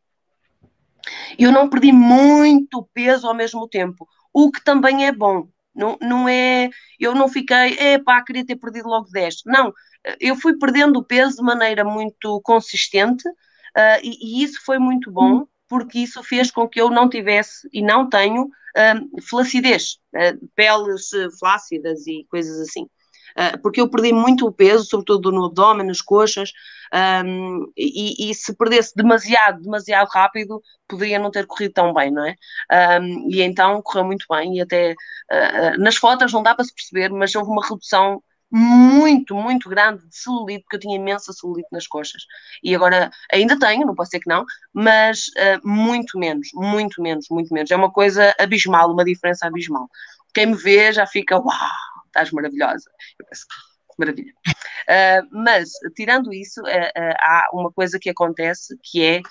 Eu 1.37 1.51
não 1.51 1.69
perdi 1.69 1.91
muito 1.91 2.87
peso 2.93 3.27
ao 3.27 3.33
mesmo 3.33 3.67
tempo, 3.67 4.07
o 4.33 4.51
que 4.51 4.63
também 4.63 5.05
é 5.05 5.11
bom. 5.11 5.47
Não, 5.75 5.95
não 6.01 6.27
é, 6.27 6.69
eu 6.99 7.13
não 7.13 7.29
fiquei, 7.29 7.77
epá, 7.93 8.23
queria 8.23 8.43
ter 8.43 8.55
perdido 8.55 8.89
logo 8.89 9.07
10. 9.11 9.43
Não, 9.45 9.71
eu 10.19 10.35
fui 10.35 10.57
perdendo 10.57 11.03
peso 11.03 11.37
de 11.37 11.43
maneira 11.43 11.83
muito 11.83 12.41
consistente 12.41 13.27
uh, 13.29 13.99
e, 14.01 14.39
e, 14.39 14.43
isso 14.43 14.59
foi 14.65 14.79
muito 14.79 15.11
bom, 15.11 15.45
porque 15.67 15.99
isso 15.99 16.23
fez 16.23 16.49
com 16.49 16.67
que 16.67 16.81
eu 16.81 16.89
não 16.89 17.09
tivesse 17.09 17.67
e 17.71 17.81
não 17.81 18.09
tenho 18.09 18.45
uh, 18.45 19.21
flacidez, 19.21 19.97
uh, 20.15 20.49
peles 20.55 21.09
flácidas 21.39 22.07
e 22.07 22.25
coisas 22.29 22.59
assim. 22.61 22.87
porque 23.61 23.79
eu 23.79 23.89
perdi 23.89 24.11
muito 24.11 24.47
o 24.47 24.51
peso, 24.51 24.85
sobretudo 24.85 25.31
no 25.31 25.45
abdômen, 25.45 25.85
nas 25.85 26.01
coxas, 26.01 26.51
um, 27.25 27.71
e, 27.75 28.29
e, 28.29 28.33
se 28.33 28.55
perdesse 28.55 28.95
demasiado, 28.95 29.61
demasiado 29.61 30.07
rápido, 30.07 30.61
poderia 30.87 31.19
não 31.19 31.31
ter 31.31 31.45
corrido 31.45 31.73
tão 31.73 31.93
bem, 31.93 32.11
não 32.11 32.25
é? 32.25 32.35
Um, 32.99 33.29
e 33.29 33.41
então 33.41 33.81
correu 33.81 34.05
muito 34.05 34.25
bem, 34.29 34.57
e 34.57 34.61
até 34.61 34.93
uh, 34.93 35.79
nas 35.79 35.97
fotos 35.97 36.31
não 36.31 36.43
dá 36.43 36.55
para 36.55 36.65
se 36.65 36.73
perceber, 36.73 37.09
mas 37.09 37.35
houve 37.35 37.49
uma 37.49 37.65
redução 37.67 38.21
muito, 38.49 39.35
muito 39.35 39.69
grande 39.69 40.07
de 40.07 40.17
celulite, 40.17 40.63
porque 40.63 40.77
eu 40.77 40.79
tinha 40.79 40.95
imensa 40.95 41.33
celulite 41.33 41.67
nas 41.71 41.85
coxas. 41.85 42.23
E 42.63 42.73
agora 42.73 43.11
ainda 43.31 43.59
tenho, 43.59 43.85
não 43.85 43.95
posso 43.95 44.11
ser 44.11 44.19
que 44.19 44.29
não, 44.29 44.45
mas 44.73 45.27
uh, 45.37 45.67
muito 45.67 46.17
menos, 46.17 46.47
muito 46.53 47.01
menos, 47.01 47.27
muito 47.29 47.53
menos. 47.53 47.69
É 47.71 47.75
uma 47.75 47.91
coisa 47.91 48.33
abismal, 48.39 48.91
uma 48.91 49.03
diferença 49.03 49.47
abismal. 49.47 49.89
Quem 50.33 50.47
me 50.47 50.55
vê 50.55 50.91
já 50.93 51.05
fica, 51.05 51.37
uau, 51.37 51.71
estás 52.07 52.31
maravilhosa. 52.31 52.89
Eu 53.19 53.25
penso, 53.25 53.45
maravilha. 53.97 54.33
Uh, 54.87 55.43
mas, 55.43 55.69
tirando 55.95 56.33
isso, 56.33 56.61
uh, 56.61 56.65
uh, 56.65 57.15
há 57.19 57.47
uma 57.53 57.71
coisa 57.71 57.99
que 57.99 58.09
acontece 58.09 58.77
que 58.83 59.03
é, 59.03 59.21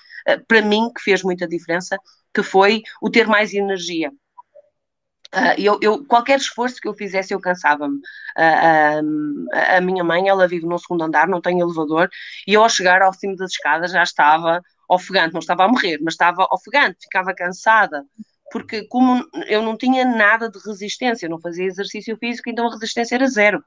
para 0.47 0.61
mim, 0.61 0.91
que 0.93 1.01
fez 1.01 1.23
muita 1.23 1.47
diferença, 1.47 1.97
que 2.33 2.43
foi 2.43 2.83
o 3.01 3.09
ter 3.09 3.27
mais 3.27 3.53
energia. 3.53 4.11
Eu, 5.57 5.77
eu, 5.81 6.05
qualquer 6.05 6.39
esforço 6.39 6.79
que 6.79 6.87
eu 6.87 6.93
fizesse, 6.93 7.33
eu 7.33 7.39
cansava-me. 7.39 7.99
a 8.35 9.81
minha 9.81 10.01
mãe, 10.01 10.29
ela 10.29 10.47
vive 10.47 10.65
no 10.65 10.79
segundo 10.79 11.03
andar, 11.03 11.27
não 11.27 11.41
tem 11.41 11.59
elevador, 11.59 12.09
e 12.47 12.53
eu, 12.53 12.63
ao 12.63 12.69
chegar 12.69 13.01
ao 13.01 13.13
cimo 13.13 13.35
das 13.35 13.51
escadas, 13.51 13.91
já 13.91 14.03
estava 14.03 14.61
ofegante, 14.89 15.33
não 15.33 15.39
estava 15.39 15.65
a 15.65 15.67
morrer, 15.67 15.99
mas 16.01 16.13
estava 16.13 16.47
ofegante, 16.49 16.97
ficava 17.03 17.35
cansada 17.35 18.05
porque 18.51 18.87
como 18.87 19.25
eu 19.47 19.61
não 19.61 19.77
tinha 19.77 20.05
nada 20.05 20.49
de 20.49 20.59
resistência, 20.65 21.29
não 21.29 21.39
fazia 21.39 21.65
exercício 21.65 22.17
físico, 22.17 22.49
então 22.49 22.67
a 22.67 22.71
resistência 22.71 23.15
era 23.15 23.27
zero. 23.27 23.63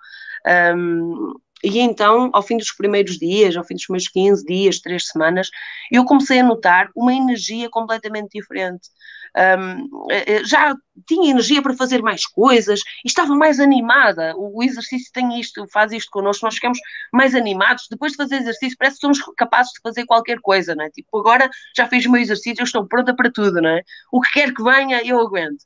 Um, 0.76 1.34
e 1.62 1.78
então, 1.78 2.30
ao 2.32 2.42
fim 2.42 2.56
dos 2.56 2.72
primeiros 2.72 3.18
dias, 3.18 3.56
ao 3.56 3.64
fim 3.64 3.74
dos 3.74 3.86
meus 3.88 4.08
15 4.08 4.44
dias, 4.44 4.80
3 4.80 5.06
semanas, 5.06 5.50
eu 5.90 6.04
comecei 6.04 6.40
a 6.40 6.44
notar 6.44 6.90
uma 6.96 7.12
energia 7.12 7.68
completamente 7.68 8.38
diferente. 8.38 8.88
Um, 9.36 10.10
eh, 10.10 10.24
eh, 10.26 10.44
já 10.44 10.74
tinha 11.06 11.30
energia 11.30 11.62
para 11.62 11.76
fazer 11.76 12.02
mais 12.02 12.26
coisas 12.26 12.80
e 13.04 13.08
estava 13.08 13.34
mais 13.36 13.60
animada. 13.60 14.34
O 14.36 14.62
exercício 14.62 15.10
tem 15.12 15.38
isto, 15.38 15.66
faz 15.72 15.92
isto 15.92 16.10
connosco, 16.10 16.44
nós 16.44 16.54
ficamos 16.54 16.78
mais 17.12 17.34
animados. 17.34 17.86
Depois 17.90 18.12
de 18.12 18.16
fazer 18.16 18.36
exercício, 18.36 18.76
parece 18.78 18.96
que 18.96 19.02
somos 19.02 19.20
capazes 19.36 19.72
de 19.72 19.80
fazer 19.82 20.04
qualquer 20.04 20.40
coisa, 20.40 20.74
não 20.74 20.84
é? 20.84 20.90
Tipo, 20.90 21.18
agora 21.18 21.48
já 21.76 21.86
fiz 21.86 22.06
o 22.06 22.10
meu 22.10 22.20
exercício, 22.20 22.60
eu 22.60 22.64
estou 22.64 22.86
pronta 22.88 23.14
para 23.14 23.30
tudo, 23.30 23.60
não 23.60 23.70
é? 23.70 23.82
O 24.10 24.20
que 24.20 24.32
quer 24.32 24.52
que 24.52 24.62
venha, 24.62 25.02
eu 25.04 25.20
aguento. 25.20 25.64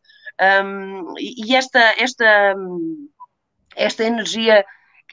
Um, 0.64 1.14
e 1.18 1.54
esta, 1.54 1.80
esta, 1.98 2.54
esta 3.76 4.04
energia 4.04 4.64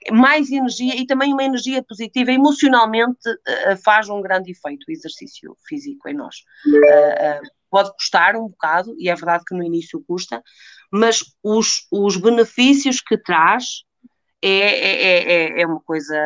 mais 0.09 0.49
energia 0.49 0.95
e 0.95 1.05
também 1.05 1.33
uma 1.33 1.43
energia 1.43 1.83
positiva, 1.83 2.31
emocionalmente 2.31 3.29
uh, 3.29 3.77
faz 3.83 4.09
um 4.09 4.21
grande 4.21 4.51
efeito 4.51 4.85
o 4.87 4.91
exercício 4.91 5.55
físico 5.67 6.09
em 6.09 6.13
nós. 6.13 6.37
Uh, 6.65 7.45
uh, 7.45 7.49
pode 7.69 7.93
custar 7.93 8.35
um 8.35 8.47
bocado, 8.47 8.95
e 8.97 9.09
é 9.09 9.15
verdade 9.15 9.43
que 9.45 9.55
no 9.55 9.63
início 9.63 10.03
custa, 10.07 10.41
mas 10.91 11.23
os, 11.43 11.87
os 11.91 12.17
benefícios 12.17 12.99
que 12.99 13.17
traz 13.17 13.83
é, 14.41 14.49
é, 14.49 15.33
é, 15.33 15.61
é 15.61 15.67
uma 15.67 15.79
coisa 15.79 16.17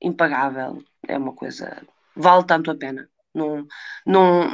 impagável, 0.00 0.82
é 1.06 1.16
uma 1.16 1.32
coisa, 1.32 1.82
vale 2.14 2.44
tanto 2.44 2.70
a 2.70 2.74
pena. 2.74 3.08
Não, 3.32 3.66
não, 4.06 4.50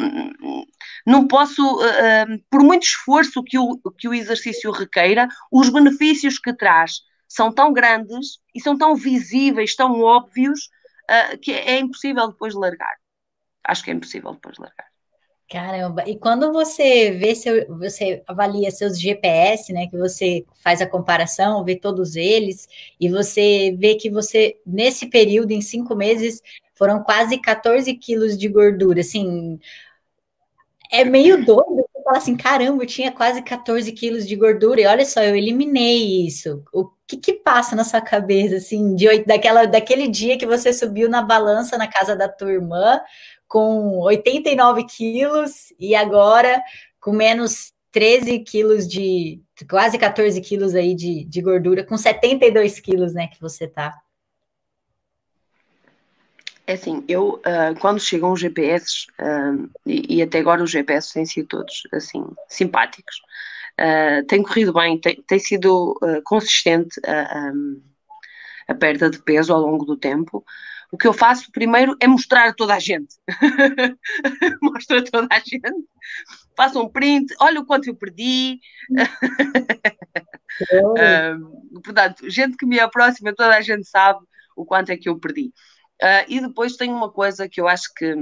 não 1.06 1.28
posso, 1.28 1.62
por 2.50 2.64
muito 2.64 2.82
esforço 2.82 3.42
que 3.44 3.56
o, 3.56 3.78
que 3.96 4.08
o 4.08 4.12
exercício 4.12 4.72
requeira, 4.72 5.28
os 5.52 5.68
benefícios 5.68 6.36
que 6.36 6.52
traz 6.52 7.00
são 7.32 7.50
tão 7.50 7.72
grandes 7.72 8.38
e 8.54 8.60
são 8.60 8.76
tão 8.76 8.94
visíveis, 8.94 9.74
tão 9.74 10.02
óbvios, 10.02 10.68
uh, 11.10 11.38
que 11.38 11.50
é 11.50 11.78
impossível 11.78 12.28
depois 12.28 12.52
de 12.52 12.60
largar. 12.60 12.94
Acho 13.64 13.82
que 13.82 13.90
é 13.90 13.94
impossível 13.94 14.32
depois 14.32 14.56
de 14.56 14.60
largar. 14.60 14.86
Caramba, 15.48 16.04
e 16.06 16.18
quando 16.18 16.52
você 16.52 17.10
vê 17.12 17.34
seu, 17.34 17.66
você 17.78 18.22
avalia 18.26 18.70
seus 18.70 19.00
GPS, 19.00 19.72
né? 19.72 19.86
Que 19.86 19.96
você 19.96 20.44
faz 20.62 20.82
a 20.82 20.86
comparação, 20.86 21.64
vê 21.64 21.74
todos 21.74 22.16
eles, 22.16 22.68
e 23.00 23.08
você 23.08 23.74
vê 23.78 23.94
que 23.94 24.10
você, 24.10 24.58
nesse 24.66 25.06
período, 25.06 25.52
em 25.52 25.62
cinco 25.62 25.94
meses, 25.94 26.42
foram 26.74 27.02
quase 27.02 27.38
14 27.38 27.94
quilos 27.96 28.36
de 28.36 28.48
gordura. 28.48 29.00
Assim, 29.00 29.58
é 30.90 31.02
meio 31.02 31.44
doido 31.44 31.84
falar 32.12 32.18
assim: 32.18 32.36
caramba, 32.36 32.82
eu 32.82 32.86
tinha 32.86 33.10
quase 33.10 33.42
14 33.42 33.90
quilos 33.92 34.26
de 34.26 34.36
gordura, 34.36 34.80
e 34.80 34.86
olha 34.86 35.04
só, 35.04 35.22
eu 35.22 35.34
eliminei 35.34 36.26
isso. 36.26 36.62
O 36.72 36.90
que, 37.06 37.16
que 37.16 37.32
passa 37.32 37.74
na 37.74 37.84
sua 37.84 38.00
cabeça, 38.00 38.56
assim, 38.56 38.94
de, 38.94 39.24
daquela, 39.24 39.64
daquele 39.64 40.08
dia 40.08 40.38
que 40.38 40.46
você 40.46 40.72
subiu 40.72 41.08
na 41.08 41.22
balança 41.22 41.78
na 41.78 41.88
casa 41.88 42.14
da 42.14 42.28
tua 42.28 42.52
irmã 42.52 43.00
com 43.48 43.98
89 44.00 44.84
quilos 44.86 45.72
e 45.78 45.94
agora 45.94 46.62
com 47.00 47.12
menos 47.12 47.72
13 47.90 48.38
quilos 48.40 48.88
de, 48.88 49.42
quase 49.68 49.98
14 49.98 50.40
quilos 50.40 50.74
aí 50.74 50.94
de, 50.94 51.24
de 51.24 51.42
gordura, 51.42 51.84
com 51.84 51.96
72 51.96 52.80
quilos, 52.80 53.12
né, 53.12 53.26
que 53.26 53.40
você 53.40 53.68
tá. 53.68 53.94
É 56.72 56.74
assim, 56.74 57.04
eu, 57.06 57.34
uh, 57.34 57.78
quando 57.80 58.00
chegam 58.00 58.32
os 58.32 58.40
GPS, 58.40 59.06
uh, 59.20 59.70
e, 59.84 60.16
e, 60.16 60.22
até 60.22 60.38
agora 60.38 60.62
os 60.62 60.70
GPS 60.70 61.12
têm 61.12 61.26
sido 61.26 61.46
todos, 61.46 61.82
assim, 61.92 62.24
simpáticos, 62.48 63.16
uh, 63.78 64.26
tem 64.26 64.42
corrido 64.42 64.72
bem, 64.72 64.98
tem, 64.98 65.22
tem 65.26 65.38
sido 65.38 65.94
consistente 66.24 66.98
a, 67.06 67.20
a, 67.20 67.52
a, 68.68 68.74
perda 68.74 69.10
de 69.10 69.18
peso 69.18 69.52
ao 69.52 69.60
longo 69.60 69.84
do 69.84 69.98
tempo. 69.98 70.42
O 70.90 70.96
que 70.96 71.06
eu 71.06 71.12
faço 71.12 71.52
primeiro 71.52 71.94
é 72.00 72.06
mostrar 72.06 72.48
a 72.48 72.54
toda 72.54 72.74
a 72.74 72.78
gente. 72.78 73.16
Mostro 74.62 74.96
a 74.96 75.04
toda 75.04 75.28
a 75.30 75.40
gente. 75.40 75.60
Faço 76.56 76.80
um 76.80 76.88
print, 76.88 77.34
olha 77.38 77.60
o 77.60 77.66
quanto 77.66 77.86
eu 77.86 77.94
perdi. 77.94 78.58
portanto, 81.84 82.30
gente 82.30 82.56
que 82.56 82.64
me 82.64 82.80
aproxima, 82.80 83.34
toda 83.34 83.56
a 83.56 83.60
gente 83.60 83.86
sabe 83.86 84.20
o 84.56 84.64
quanto 84.64 84.90
é 84.90 84.96
que 84.96 85.10
eu 85.10 85.18
perdi. 85.18 85.52
Uh, 86.02 86.24
e 86.28 86.40
depois 86.40 86.76
tem 86.76 86.90
uma 86.90 87.10
coisa 87.10 87.48
que 87.48 87.60
eu 87.60 87.68
acho 87.68 87.92
que 87.94 88.16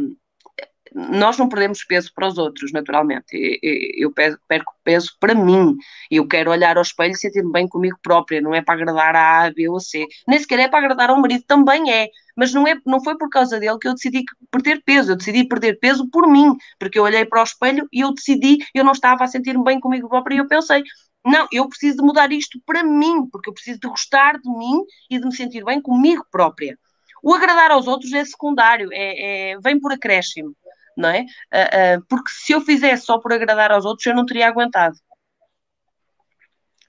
nós 0.94 1.38
não 1.38 1.48
perdemos 1.48 1.84
peso 1.84 2.12
para 2.14 2.26
os 2.26 2.36
outros, 2.36 2.72
naturalmente. 2.72 3.58
Eu 3.96 4.12
perco 4.12 4.72
peso 4.82 5.16
para 5.20 5.34
mim. 5.34 5.76
Eu 6.10 6.26
quero 6.26 6.50
olhar 6.50 6.76
ao 6.76 6.82
espelho 6.82 7.12
e 7.12 7.16
sentir-me 7.16 7.52
bem 7.52 7.68
comigo 7.68 7.96
própria. 8.02 8.40
Não 8.40 8.54
é 8.54 8.60
para 8.62 8.74
agradar 8.74 9.14
a 9.14 9.44
A, 9.44 9.50
B 9.50 9.68
ou 9.68 9.80
C. 9.80 10.06
Nem 10.26 10.38
sequer 10.38 10.58
é 10.58 10.68
para 10.68 10.80
agradar 10.80 11.10
ao 11.10 11.20
marido, 11.20 11.44
também 11.46 11.92
é. 11.92 12.08
Mas 12.36 12.52
não, 12.52 12.66
é, 12.66 12.76
não 12.84 13.02
foi 13.02 13.16
por 13.16 13.28
causa 13.28 13.58
dele 13.60 13.78
que 13.78 13.88
eu 13.88 13.94
decidi 13.94 14.24
perder 14.50 14.82
peso. 14.84 15.12
Eu 15.12 15.16
decidi 15.16 15.44
perder 15.44 15.78
peso 15.78 16.08
por 16.10 16.28
mim. 16.28 16.56
Porque 16.78 16.98
eu 16.98 17.04
olhei 17.04 17.24
para 17.24 17.40
o 17.40 17.44
espelho 17.44 17.86
e 17.92 18.00
eu 18.00 18.12
decidi, 18.12 18.58
eu 18.74 18.84
não 18.84 18.92
estava 18.92 19.24
a 19.24 19.28
sentir-me 19.28 19.62
bem 19.62 19.78
comigo 19.78 20.08
própria 20.08 20.34
e 20.34 20.38
eu 20.38 20.48
pensei, 20.48 20.82
não, 21.24 21.46
eu 21.52 21.68
preciso 21.68 21.98
de 21.98 22.02
mudar 22.02 22.32
isto 22.32 22.58
para 22.66 22.82
mim, 22.82 23.26
porque 23.30 23.50
eu 23.50 23.54
preciso 23.54 23.78
de 23.78 23.88
gostar 23.88 24.38
de 24.40 24.50
mim 24.50 24.82
e 25.08 25.18
de 25.18 25.24
me 25.24 25.34
sentir 25.34 25.64
bem 25.64 25.80
comigo 25.80 26.26
própria. 26.30 26.78
O 27.22 27.34
agradar 27.34 27.70
aos 27.70 27.86
outros 27.86 28.12
é 28.12 28.24
secundário, 28.24 28.88
é, 28.92 29.52
é, 29.52 29.58
vem 29.60 29.78
por 29.78 29.92
acréscimo 29.92 30.54
não 30.96 31.08
é? 31.08 31.22
Uh, 31.22 31.98
uh, 31.98 32.06
porque 32.08 32.30
se 32.30 32.52
eu 32.52 32.60
fizesse 32.60 33.06
só 33.06 33.18
por 33.18 33.32
agradar 33.32 33.72
aos 33.72 33.84
outros, 33.84 34.06
eu 34.06 34.14
não 34.14 34.26
teria 34.26 34.48
aguentado. 34.48 34.96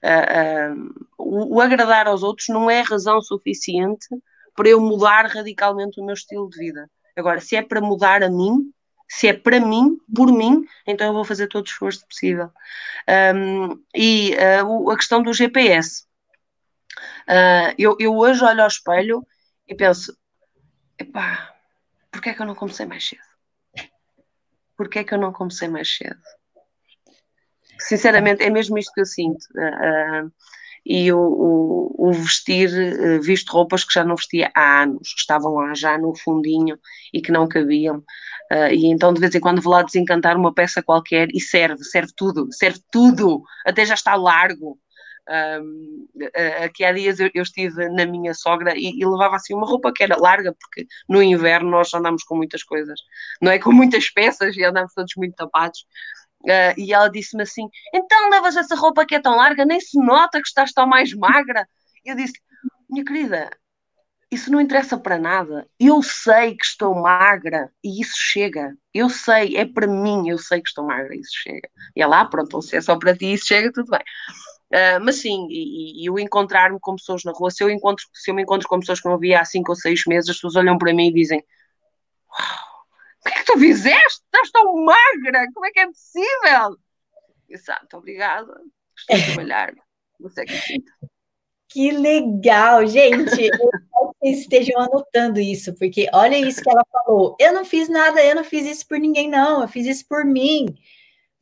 Uh, 0.04 1.04
o, 1.16 1.56
o, 1.56 1.60
agradar 1.60 2.06
aos 2.08 2.22
outros 2.22 2.48
não 2.48 2.70
é 2.70 2.80
razão 2.80 3.20
suficiente 3.22 4.06
para 4.54 4.68
eu 4.68 4.80
mudar 4.80 5.26
radicalmente 5.26 6.00
o 6.00 6.04
meu 6.04 6.14
estilo 6.14 6.48
de 6.50 6.58
vida. 6.58 6.90
Agora, 7.16 7.40
se 7.40 7.56
é 7.56 7.62
para 7.62 7.80
mudar 7.80 8.22
a 8.22 8.28
mim, 8.28 8.72
se 9.08 9.28
é 9.28 9.32
para 9.32 9.60
mim, 9.60 9.98
por 10.14 10.32
mim, 10.32 10.64
então 10.86 11.06
eu 11.06 11.12
vou 11.12 11.24
fazer 11.24 11.46
todo 11.46 11.64
o 11.64 11.68
esforço 11.68 12.06
possível. 12.06 12.50
Um, 13.34 13.82
e 13.94 14.34
a 14.36 14.96
questão 14.96 15.22
do 15.22 15.32
GPS. 15.32 16.04
Uh, 17.28 17.72
eu, 17.78 17.96
eu 18.00 18.16
hoje 18.16 18.42
olho 18.44 18.62
ao 18.62 18.68
espelho 18.68 19.26
e 19.68 19.74
penso, 19.74 20.16
epá, 21.02 21.54
porquê 22.10 22.30
é 22.30 22.34
que 22.34 22.42
eu 22.42 22.46
não 22.46 22.54
comecei 22.54 22.86
mais 22.86 23.06
cedo? 23.06 23.22
Porquê 24.76 25.00
é 25.00 25.04
que 25.04 25.14
eu 25.14 25.18
não 25.18 25.32
comecei 25.32 25.68
mais 25.68 25.94
cedo? 25.96 26.20
Sinceramente, 27.78 28.42
é 28.42 28.50
mesmo 28.50 28.78
isto 28.78 28.92
que 28.92 29.00
eu 29.00 29.06
sinto. 29.06 29.44
Uh, 29.54 30.32
e 30.84 31.12
o, 31.12 31.18
o, 31.18 32.08
o, 32.08 32.12
vestir, 32.12 32.68
uh, 32.70 33.20
visto 33.20 33.52
roupas 33.52 33.84
que 33.84 33.92
já 33.92 34.04
não 34.04 34.16
vestia 34.16 34.50
há 34.54 34.82
anos, 34.82 35.12
que 35.14 35.20
estavam 35.20 35.54
lá 35.54 35.74
já 35.74 35.98
no 35.98 36.14
fundinho 36.16 36.78
e 37.12 37.20
que 37.20 37.32
não 37.32 37.48
cabiam. 37.48 38.02
E 38.70 38.86
então 38.88 39.14
de 39.14 39.20
vez 39.20 39.34
em 39.34 39.40
quando 39.40 39.62
vou 39.62 39.72
lá 39.72 39.82
desencantar 39.82 40.36
uma 40.36 40.52
peça 40.52 40.82
qualquer 40.82 41.28
e 41.32 41.40
serve, 41.40 41.82
serve 41.84 42.12
tudo, 42.14 42.48
serve 42.52 42.80
tudo, 42.90 43.42
até 43.64 43.86
já 43.86 43.94
está 43.94 44.14
largo. 44.14 44.78
Aqui 46.64 46.84
há 46.84 46.92
dias 46.92 47.20
eu, 47.20 47.30
eu, 47.32 47.42
estive 47.42 47.88
na 47.90 48.04
minha 48.04 48.34
sogra 48.34 48.74
e, 48.76 48.98
e, 49.00 49.06
levava 49.06 49.36
assim 49.36 49.54
uma 49.54 49.66
roupa 49.66 49.92
que 49.94 50.02
era 50.02 50.16
larga, 50.16 50.54
porque 50.58 50.86
no 51.08 51.22
inverno 51.22 51.70
nós 51.70 51.92
andamos 51.94 52.24
com 52.24 52.36
muitas 52.36 52.62
coisas, 52.62 53.00
não 53.40 53.52
é? 53.52 53.58
Com 53.60 53.72
muitas 53.72 54.10
peças 54.10 54.56
e 54.56 54.64
andamos 54.64 54.92
todos 54.94 55.12
muito 55.16 55.34
tapados. 55.34 55.86
Uh, 56.42 56.74
e 56.76 56.92
ela 56.92 57.08
disse-me 57.08 57.42
assim: 57.44 57.68
Então 57.94 58.30
levas 58.30 58.56
essa 58.56 58.74
roupa 58.74 59.06
que 59.06 59.14
é 59.14 59.20
tão 59.20 59.36
larga, 59.36 59.64
nem 59.64 59.80
se 59.80 59.98
nota 59.98 60.40
que 60.40 60.48
estás 60.48 60.72
tão 60.72 60.86
mais 60.86 61.14
magra. 61.14 61.66
Eu 62.04 62.16
disse: 62.16 62.34
Minha 62.90 63.04
querida, 63.04 63.48
isso 64.32 64.50
não 64.50 64.60
interessa 64.60 64.96
para 64.98 65.18
nada. 65.18 65.68
Eu 65.78 66.02
sei 66.02 66.56
que 66.56 66.64
estou 66.64 66.94
magra 66.94 67.70
e 67.84 68.00
isso 68.00 68.14
chega. 68.16 68.74
Eu 68.92 69.10
sei, 69.10 69.56
é 69.58 69.66
para 69.66 69.86
mim, 69.86 70.28
eu 70.28 70.38
sei 70.38 70.62
que 70.62 70.68
estou 70.68 70.86
magra 70.86 71.14
e 71.14 71.20
isso 71.20 71.34
chega. 71.42 71.68
E 71.94 72.00
ela, 72.00 72.20
ah, 72.22 72.24
pronto, 72.24 72.62
se 72.62 72.76
é 72.76 72.80
só 72.80 72.98
para 72.98 73.14
ti 73.16 73.34
isso 73.34 73.46
chega, 73.46 73.70
tudo 73.70 73.90
bem. 73.90 74.00
Uh, 74.72 75.04
mas 75.04 75.16
sim, 75.16 75.48
e, 75.50 76.02
e 76.02 76.06
eu 76.06 76.18
encontrar-me 76.18 76.80
com 76.80 76.96
pessoas 76.96 77.24
na 77.24 77.32
rua, 77.32 77.50
se 77.50 77.62
eu, 77.62 77.68
encontro, 77.68 78.06
se 78.14 78.30
eu 78.30 78.34
me 78.34 78.42
encontro 78.42 78.66
com 78.66 78.80
pessoas 78.80 79.00
que 79.00 79.08
não 79.08 79.18
via 79.18 79.40
há 79.40 79.44
5 79.44 79.70
ou 79.70 79.76
6 79.76 80.04
meses, 80.06 80.30
as 80.30 80.36
pessoas 80.36 80.56
olham 80.56 80.78
para 80.78 80.94
mim 80.94 81.08
e 81.08 81.12
dizem: 81.12 81.44
o 83.24 83.28
que 83.28 83.34
é 83.34 83.38
que 83.38 83.44
tu 83.44 83.58
fizeste? 83.58 84.22
Estás 84.24 84.50
tão 84.50 84.74
magra, 84.82 85.46
como 85.52 85.66
é 85.66 85.70
que 85.70 85.80
é 85.80 85.86
possível? 85.86 86.78
Exato, 87.50 87.98
obrigada. 87.98 88.52
Estou 88.96 89.16
a 89.16 89.24
trabalhar. 89.26 89.74
Você 90.18 90.44
que 90.44 90.54
sinta. 90.54 90.92
Que 91.68 91.90
legal, 91.90 92.86
gente. 92.86 93.50
Vocês 94.20 94.40
estejam 94.40 94.80
anotando 94.80 95.40
isso, 95.40 95.74
porque 95.74 96.06
olha 96.12 96.36
isso 96.36 96.62
que 96.62 96.70
ela 96.70 96.84
falou. 96.90 97.36
Eu 97.38 97.52
não 97.52 97.64
fiz 97.64 97.88
nada, 97.88 98.22
eu 98.22 98.34
não 98.34 98.44
fiz 98.44 98.66
isso 98.66 98.86
por 98.86 98.98
ninguém, 98.98 99.28
não. 99.28 99.62
Eu 99.62 99.68
fiz 99.68 99.86
isso 99.86 100.06
por 100.06 100.24
mim. 100.24 100.66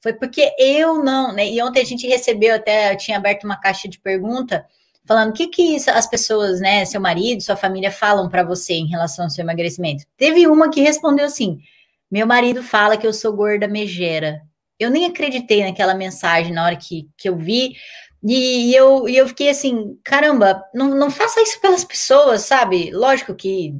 Foi 0.02 0.14
porque 0.14 0.54
eu 0.58 1.02
não, 1.04 1.32
né? 1.32 1.48
E 1.48 1.62
ontem 1.62 1.80
a 1.80 1.84
gente 1.84 2.06
recebeu 2.06 2.54
até, 2.54 2.92
eu 2.92 2.96
tinha 2.96 3.18
aberto 3.18 3.44
uma 3.44 3.60
caixa 3.60 3.88
de 3.88 3.98
pergunta 3.98 4.64
falando 5.06 5.30
o 5.30 5.32
que 5.32 5.48
que 5.48 5.76
as 5.90 6.06
pessoas, 6.06 6.60
né, 6.60 6.84
seu 6.84 7.00
marido, 7.00 7.42
sua 7.42 7.56
família 7.56 7.90
falam 7.90 8.28
para 8.28 8.44
você 8.44 8.74
em 8.74 8.86
relação 8.86 9.24
ao 9.24 9.30
seu 9.30 9.42
emagrecimento. 9.42 10.04
Teve 10.16 10.46
uma 10.46 10.70
que 10.70 10.80
respondeu 10.80 11.26
assim: 11.26 11.58
"Meu 12.10 12.26
marido 12.26 12.62
fala 12.62 12.96
que 12.96 13.06
eu 13.06 13.12
sou 13.12 13.32
gorda 13.32 13.68
megera". 13.68 14.40
Eu 14.78 14.90
nem 14.90 15.04
acreditei 15.06 15.62
naquela 15.64 15.94
mensagem 15.94 16.52
na 16.54 16.64
hora 16.64 16.76
que, 16.76 17.08
que 17.16 17.28
eu 17.28 17.36
vi. 17.36 17.74
E, 18.22 18.74
eu, 18.74 19.08
e 19.08 19.16
eu 19.16 19.28
fiquei 19.28 19.50
assim, 19.50 19.98
caramba, 20.04 20.62
não, 20.74 20.90
não 20.90 21.10
faça 21.10 21.40
isso 21.42 21.60
pelas 21.60 21.84
pessoas, 21.84 22.42
sabe? 22.42 22.90
Lógico 22.90 23.34
que, 23.34 23.74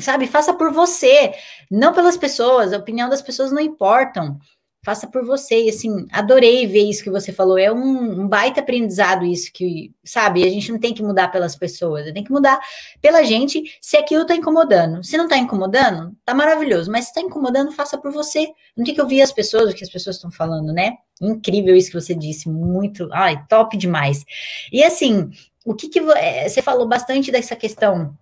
sabe, 0.00 0.26
faça 0.26 0.52
por 0.52 0.72
você, 0.72 1.32
não 1.70 1.92
pelas 1.92 2.16
pessoas. 2.16 2.72
A 2.72 2.78
opinião 2.78 3.08
das 3.08 3.22
pessoas 3.22 3.52
não 3.52 3.60
importam 3.60 4.38
faça 4.84 5.06
por 5.06 5.24
você. 5.24 5.64
E 5.64 5.70
assim, 5.70 6.06
adorei 6.12 6.66
ver 6.66 6.88
isso 6.88 7.02
que 7.02 7.10
você 7.10 7.32
falou. 7.32 7.58
É 7.58 7.72
um, 7.72 8.20
um, 8.20 8.28
baita 8.28 8.60
aprendizado 8.60 9.24
isso 9.24 9.50
que, 9.52 9.92
sabe, 10.04 10.44
a 10.44 10.50
gente 10.50 10.70
não 10.70 10.78
tem 10.78 10.92
que 10.92 11.02
mudar 11.02 11.28
pelas 11.28 11.56
pessoas, 11.56 12.12
tem 12.12 12.22
que 12.22 12.30
mudar 12.30 12.60
pela 13.00 13.24
gente 13.24 13.62
se 13.80 13.96
aquilo 13.96 14.26
tá 14.26 14.36
incomodando. 14.36 15.02
Se 15.02 15.16
não 15.16 15.26
tá 15.26 15.38
incomodando, 15.38 16.14
tá 16.24 16.34
maravilhoso. 16.34 16.90
Mas 16.90 17.06
se 17.06 17.14
tá 17.14 17.20
incomodando, 17.20 17.72
faça 17.72 17.96
por 17.96 18.12
você. 18.12 18.46
Não 18.76 18.84
tem 18.84 18.94
que 18.94 19.02
ouvir 19.02 19.22
as 19.22 19.32
pessoas, 19.32 19.70
o 19.70 19.74
que 19.74 19.82
as 19.82 19.90
pessoas 19.90 20.16
estão 20.16 20.30
falando, 20.30 20.72
né? 20.72 20.98
Incrível 21.20 21.74
isso 21.74 21.90
que 21.90 22.00
você 22.00 22.14
disse, 22.14 22.48
muito, 22.48 23.08
ai, 23.12 23.42
top 23.48 23.76
demais. 23.76 24.24
E 24.70 24.82
assim, 24.84 25.30
o 25.64 25.74
que 25.74 25.88
que 25.88 26.00
é, 26.00 26.48
você 26.48 26.60
falou 26.60 26.86
bastante 26.86 27.32
dessa 27.32 27.56
questão 27.56 28.14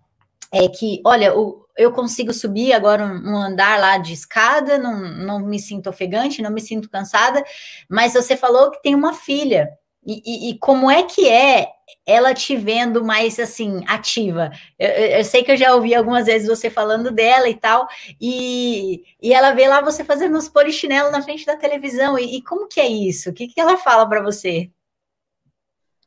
é 0.53 0.69
que, 0.69 1.01
olha, 1.05 1.37
o, 1.37 1.62
eu 1.77 1.93
consigo 1.93 2.33
subir 2.33 2.73
agora 2.73 3.05
um, 3.05 3.33
um, 3.33 3.37
andar 3.37 3.79
lá 3.79 3.99
de 3.99 4.13
escada, 4.13 4.79
não, 4.79 5.01
não 5.01 5.41
me 5.41 5.59
sinto 5.59 5.89
ofegante, 5.89 6.43
não 6.43 6.51
me 6.51 6.61
sinto 6.61 6.91
cansada, 6.91 7.43
mas 7.89 8.15
você 8.15 8.37
falou 8.37 8.71
que 8.71 8.83
tem 8.83 8.95
uma 8.95 9.15
filha. 9.15 9.71
E, 10.05 10.21
e, 10.27 10.51
e 10.51 10.59
como 10.59 10.91
é 10.91 11.05
que 11.05 11.29
é 11.29 11.69
ela 12.05 12.35
te 12.35 12.57
vendo 12.57 13.05
mais 13.05 13.39
assim, 13.39 13.85
ativa? 13.87 14.51
Eu, 14.79 14.89
eu, 14.89 15.25
sei 15.25 15.45
que 15.45 15.53
eu 15.53 15.57
já 15.57 15.75
ouvi 15.75 15.95
algumas 15.95 16.27
vezes 16.27 16.49
você 16.49 16.69
falando 16.69 17.13
dela 17.13 17.49
e 17.49 17.55
tal, 17.55 17.87
e, 18.21 19.05
e 19.23 19.33
ela 19.33 19.53
vê 19.53 19.69
lá 19.69 19.81
você 19.81 20.03
fazendo 20.03 20.37
uns 20.37 20.49
polichinelo 20.49 21.11
na 21.11 21.23
frente 21.23 21.47
da 21.47 21.57
televisão. 21.57 22.19
E, 22.19 22.39
e 22.39 22.43
como 22.43 22.69
que 22.69 22.81
é 22.81 22.87
isso? 22.89 23.31
O 23.31 23.33
que, 23.33 23.47
que 23.47 23.61
ela 23.61 23.77
fala 23.77 24.09
para 24.09 24.21
você? 24.21 24.71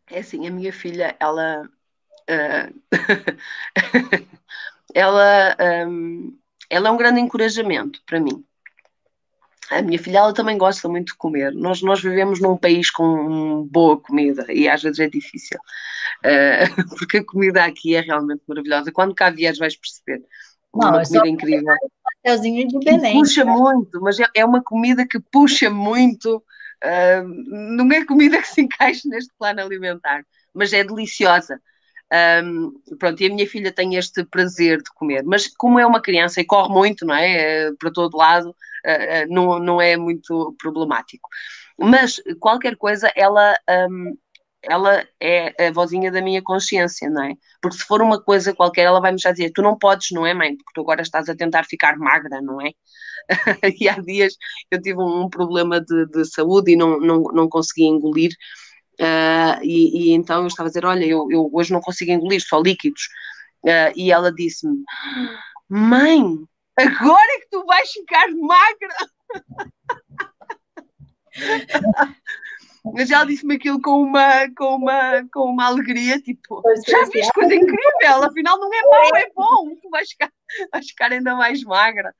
É 0.07 0.19
assim, 0.19 0.45
a 0.47 0.51
minha 0.51 0.73
filha, 0.73 1.15
ela. 1.19 1.63
Uh... 2.29 2.81
ela, 4.95 5.57
um, 5.87 6.37
ela 6.69 6.87
é 6.87 6.91
um 6.91 6.97
grande 6.97 7.19
encorajamento 7.19 8.01
para 8.05 8.19
mim. 8.19 8.43
A 9.69 9.81
minha 9.81 9.99
filha 9.99 10.19
ela 10.19 10.33
também 10.33 10.57
gosta 10.57 10.87
muito 10.87 11.07
de 11.07 11.17
comer. 11.17 11.51
Nós, 11.51 11.81
nós 11.81 12.01
vivemos 12.01 12.39
num 12.39 12.55
país 12.55 12.89
com 12.89 13.67
boa 13.69 13.99
comida 13.99 14.45
e 14.49 14.69
às 14.69 14.81
vezes 14.81 14.99
é 14.99 15.09
difícil, 15.09 15.59
uh, 15.59 16.85
porque 16.97 17.17
a 17.17 17.25
comida 17.25 17.65
aqui 17.65 17.95
é 17.95 17.99
realmente 17.99 18.41
maravilhosa. 18.47 18.91
Quando 18.91 19.13
cá 19.13 19.29
vieres 19.29 19.59
vais 19.59 19.75
perceber. 19.75 20.23
Não, 20.73 20.89
uma 20.89 21.03
comida 21.03 21.27
incrível. 21.27 21.73
Um 22.25 22.67
de 22.67 22.79
Belém. 22.79 23.19
Puxa 23.19 23.43
né? 23.43 23.51
muito, 23.51 24.01
mas 24.01 24.19
é, 24.19 24.25
é, 24.35 24.45
uma 24.45 24.63
comida 24.63 25.05
que 25.05 25.19
puxa 25.19 25.69
muito. 25.69 26.37
Uh, 26.83 27.27
não 27.75 27.91
é 27.91 28.05
comida 28.05 28.41
que 28.41 28.47
se 28.47 28.61
encaixa 28.61 29.07
neste 29.09 29.33
plano 29.37 29.61
alimentar, 29.61 30.23
mas 30.53 30.71
é 30.73 30.83
deliciosa. 30.83 31.59
Um, 32.13 32.71
pronto, 32.99 33.21
e 33.21 33.25
a 33.25 33.29
minha 33.29 33.47
filha 33.47 33.71
tem 33.71 33.95
este 33.95 34.23
prazer 34.25 34.77
de 34.77 34.89
comer, 34.93 35.23
mas 35.23 35.47
como 35.47 35.79
é 35.79 35.85
uma 35.85 36.01
criança 36.01 36.39
e 36.39 36.45
corre 36.45 36.71
muito, 36.71 37.05
não 37.05 37.15
é? 37.15 37.71
Para 37.79 37.91
todo 37.91 38.17
lado, 38.17 38.49
uh, 38.49 39.33
não, 39.33 39.59
não 39.59 39.81
é 39.81 39.97
muito 39.97 40.55
problemático. 40.59 41.27
Mas 41.77 42.21
qualquer 42.39 42.75
coisa, 42.77 43.11
ela. 43.15 43.55
Um, 43.89 44.17
ela 44.67 45.05
é 45.21 45.67
a 45.67 45.71
vozinha 45.71 46.11
da 46.11 46.21
minha 46.21 46.41
consciência, 46.41 47.09
não 47.09 47.23
é? 47.23 47.35
Porque 47.61 47.77
se 47.77 47.83
for 47.83 48.01
uma 48.01 48.21
coisa 48.21 48.53
qualquer, 48.53 48.83
ela 48.85 48.99
vai-me 48.99 49.19
já 49.19 49.31
dizer: 49.31 49.51
tu 49.51 49.61
não 49.61 49.77
podes, 49.77 50.11
não 50.11 50.25
é, 50.25 50.33
mãe? 50.33 50.55
Porque 50.57 50.71
tu 50.73 50.81
agora 50.81 51.01
estás 51.01 51.29
a 51.29 51.35
tentar 51.35 51.65
ficar 51.65 51.97
magra, 51.97 52.41
não 52.41 52.59
é? 52.61 52.71
e 53.79 53.87
há 53.89 53.99
dias 53.99 54.35
eu 54.71 54.81
tive 54.81 54.99
um 55.01 55.29
problema 55.29 55.81
de, 55.81 56.05
de 56.07 56.25
saúde 56.25 56.71
e 56.73 56.75
não, 56.75 56.99
não, 56.99 57.23
não 57.23 57.49
consegui 57.49 57.85
engolir 57.85 58.31
Uh, 58.99 59.59
e, 59.61 60.11
e, 60.11 60.13
então 60.13 60.41
eu 60.41 60.47
estava 60.47 60.67
a 60.67 60.69
dizer: 60.69 60.85
Olha, 60.85 61.05
eu, 61.05 61.27
eu 61.29 61.49
hoje 61.53 61.71
não 61.73 61.81
consigo 61.81 62.11
engolir 62.11 62.41
só 62.41 62.59
líquidos. 62.59 63.03
Uh, 63.63 63.91
e 63.95 64.11
ela 64.11 64.31
disse-me: 64.31 64.83
Mãe, 65.69 66.21
agora 66.77 67.27
é 67.35 67.39
que 67.39 67.49
tu 67.49 67.65
vais 67.65 67.89
ficar 67.89 68.27
magra. 68.29 68.95
Mas 72.93 73.09
ela 73.09 73.25
disse-me 73.25 73.55
aquilo 73.55 73.81
com 73.81 74.03
uma, 74.03 74.47
com, 74.55 74.75
uma, 74.75 75.27
com 75.33 75.45
uma 75.45 75.65
alegria, 75.65 76.21
tipo, 76.21 76.61
já 76.87 77.05
fiz 77.07 77.29
coisa 77.31 77.55
incrível, 77.55 78.23
afinal 78.23 78.59
não 78.59 78.71
é 78.71 78.81
mau, 78.83 79.15
é 79.15 79.27
bom, 79.35 79.75
tu 79.81 79.89
vais 79.89 80.07
ficar, 80.07 80.31
vais 80.71 80.87
ficar 80.87 81.11
ainda 81.11 81.35
mais 81.35 81.63
magra. 81.63 82.13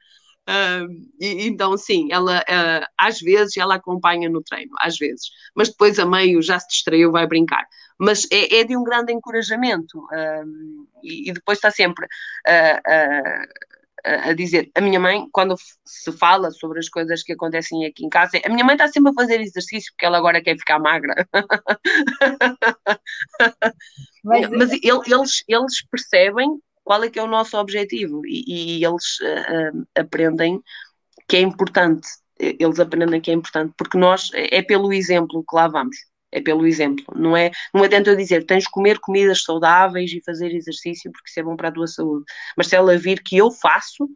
Uh, 0.47 0.87
e, 1.19 1.47
então, 1.47 1.75
sim, 1.75 2.07
ela 2.11 2.39
uh, 2.39 2.85
às 2.97 3.19
vezes 3.19 3.57
ela 3.57 3.75
acompanha 3.75 4.29
no 4.29 4.43
treino, 4.43 4.71
às 4.79 4.95
vezes, 4.95 5.31
mas 5.55 5.69
depois 5.69 5.97
a 5.97 6.05
meio 6.05 6.39
já 6.41 6.59
se 6.59 6.67
distraiu, 6.67 7.11
vai 7.11 7.25
brincar. 7.25 7.67
Mas 7.97 8.27
é, 8.31 8.59
é 8.59 8.63
de 8.63 8.77
um 8.77 8.83
grande 8.83 9.11
encorajamento 9.11 9.97
uh, 9.97 10.87
e, 11.03 11.29
e, 11.29 11.33
depois 11.33 11.57
está 11.57 11.71
sempre 11.71 12.07
a 14.05 14.33
dizer. 14.33 14.69
A 14.75 14.81
minha 14.81 14.99
mãe, 14.99 15.27
quando 15.31 15.55
se 15.83 16.11
fala 16.11 16.51
sobre 16.51 16.77
as 16.77 16.87
coisas 16.89 17.23
que 17.23 17.33
acontecem 17.33 17.85
aqui 17.85 18.05
em 18.05 18.09
casa, 18.09 18.39
a 18.45 18.49
minha 18.49 18.63
mãe 18.63 18.75
está 18.75 18.87
sempre 18.87 19.11
a 19.11 19.15
fazer 19.15 19.41
exercício 19.41 19.91
porque 19.93 20.05
ela 20.05 20.17
agora 20.17 20.43
quer 20.43 20.57
ficar 20.57 20.77
magra. 20.77 21.27
Mas, 24.23 24.49
mas 24.51 24.71
eles, 24.83 25.43
eles 25.47 25.87
percebem 25.89 26.59
qual 26.85 27.03
é 27.03 27.09
que 27.09 27.19
é 27.19 27.23
o 27.23 27.27
nosso 27.27 27.57
objetivo 27.57 28.21
e, 28.25 28.77
e 28.79 28.85
eles 28.85 29.19
uh, 29.19 29.85
aprendem 29.95 30.61
que 31.27 31.35
é 31.35 31.41
importante, 31.41 32.07
eles 32.39 32.79
aprendem 32.79 33.19
que 33.19 33.31
é 33.31 33.33
importante, 33.33 33.73
porque 33.75 33.97
nós, 33.97 34.29
é 34.33 34.61
pelo 34.61 34.93
exemplo 34.93 35.43
que 35.43 35.55
lá 35.55 35.67
vamos, 35.67 35.97
é 36.31 36.39
pelo 36.39 36.67
exemplo, 36.67 37.03
não 37.15 37.35
é, 37.35 37.49
não 37.73 37.83
adianta 37.83 38.11
eu 38.11 38.15
dizer, 38.15 38.45
tens 38.45 38.65
de 38.65 38.69
comer 38.69 38.99
comidas 38.99 39.41
saudáveis 39.41 40.11
e 40.13 40.21
fazer 40.23 40.53
exercício 40.53 41.11
porque 41.11 41.29
isso 41.29 41.39
é 41.39 41.43
bom 41.43 41.55
para 41.55 41.69
a 41.69 41.71
tua 41.71 41.87
saúde, 41.87 42.23
mas 42.55 42.67
se 42.67 42.75
ela 42.75 42.95
vir 42.97 43.23
que 43.23 43.35
eu 43.35 43.49
faço, 43.49 44.07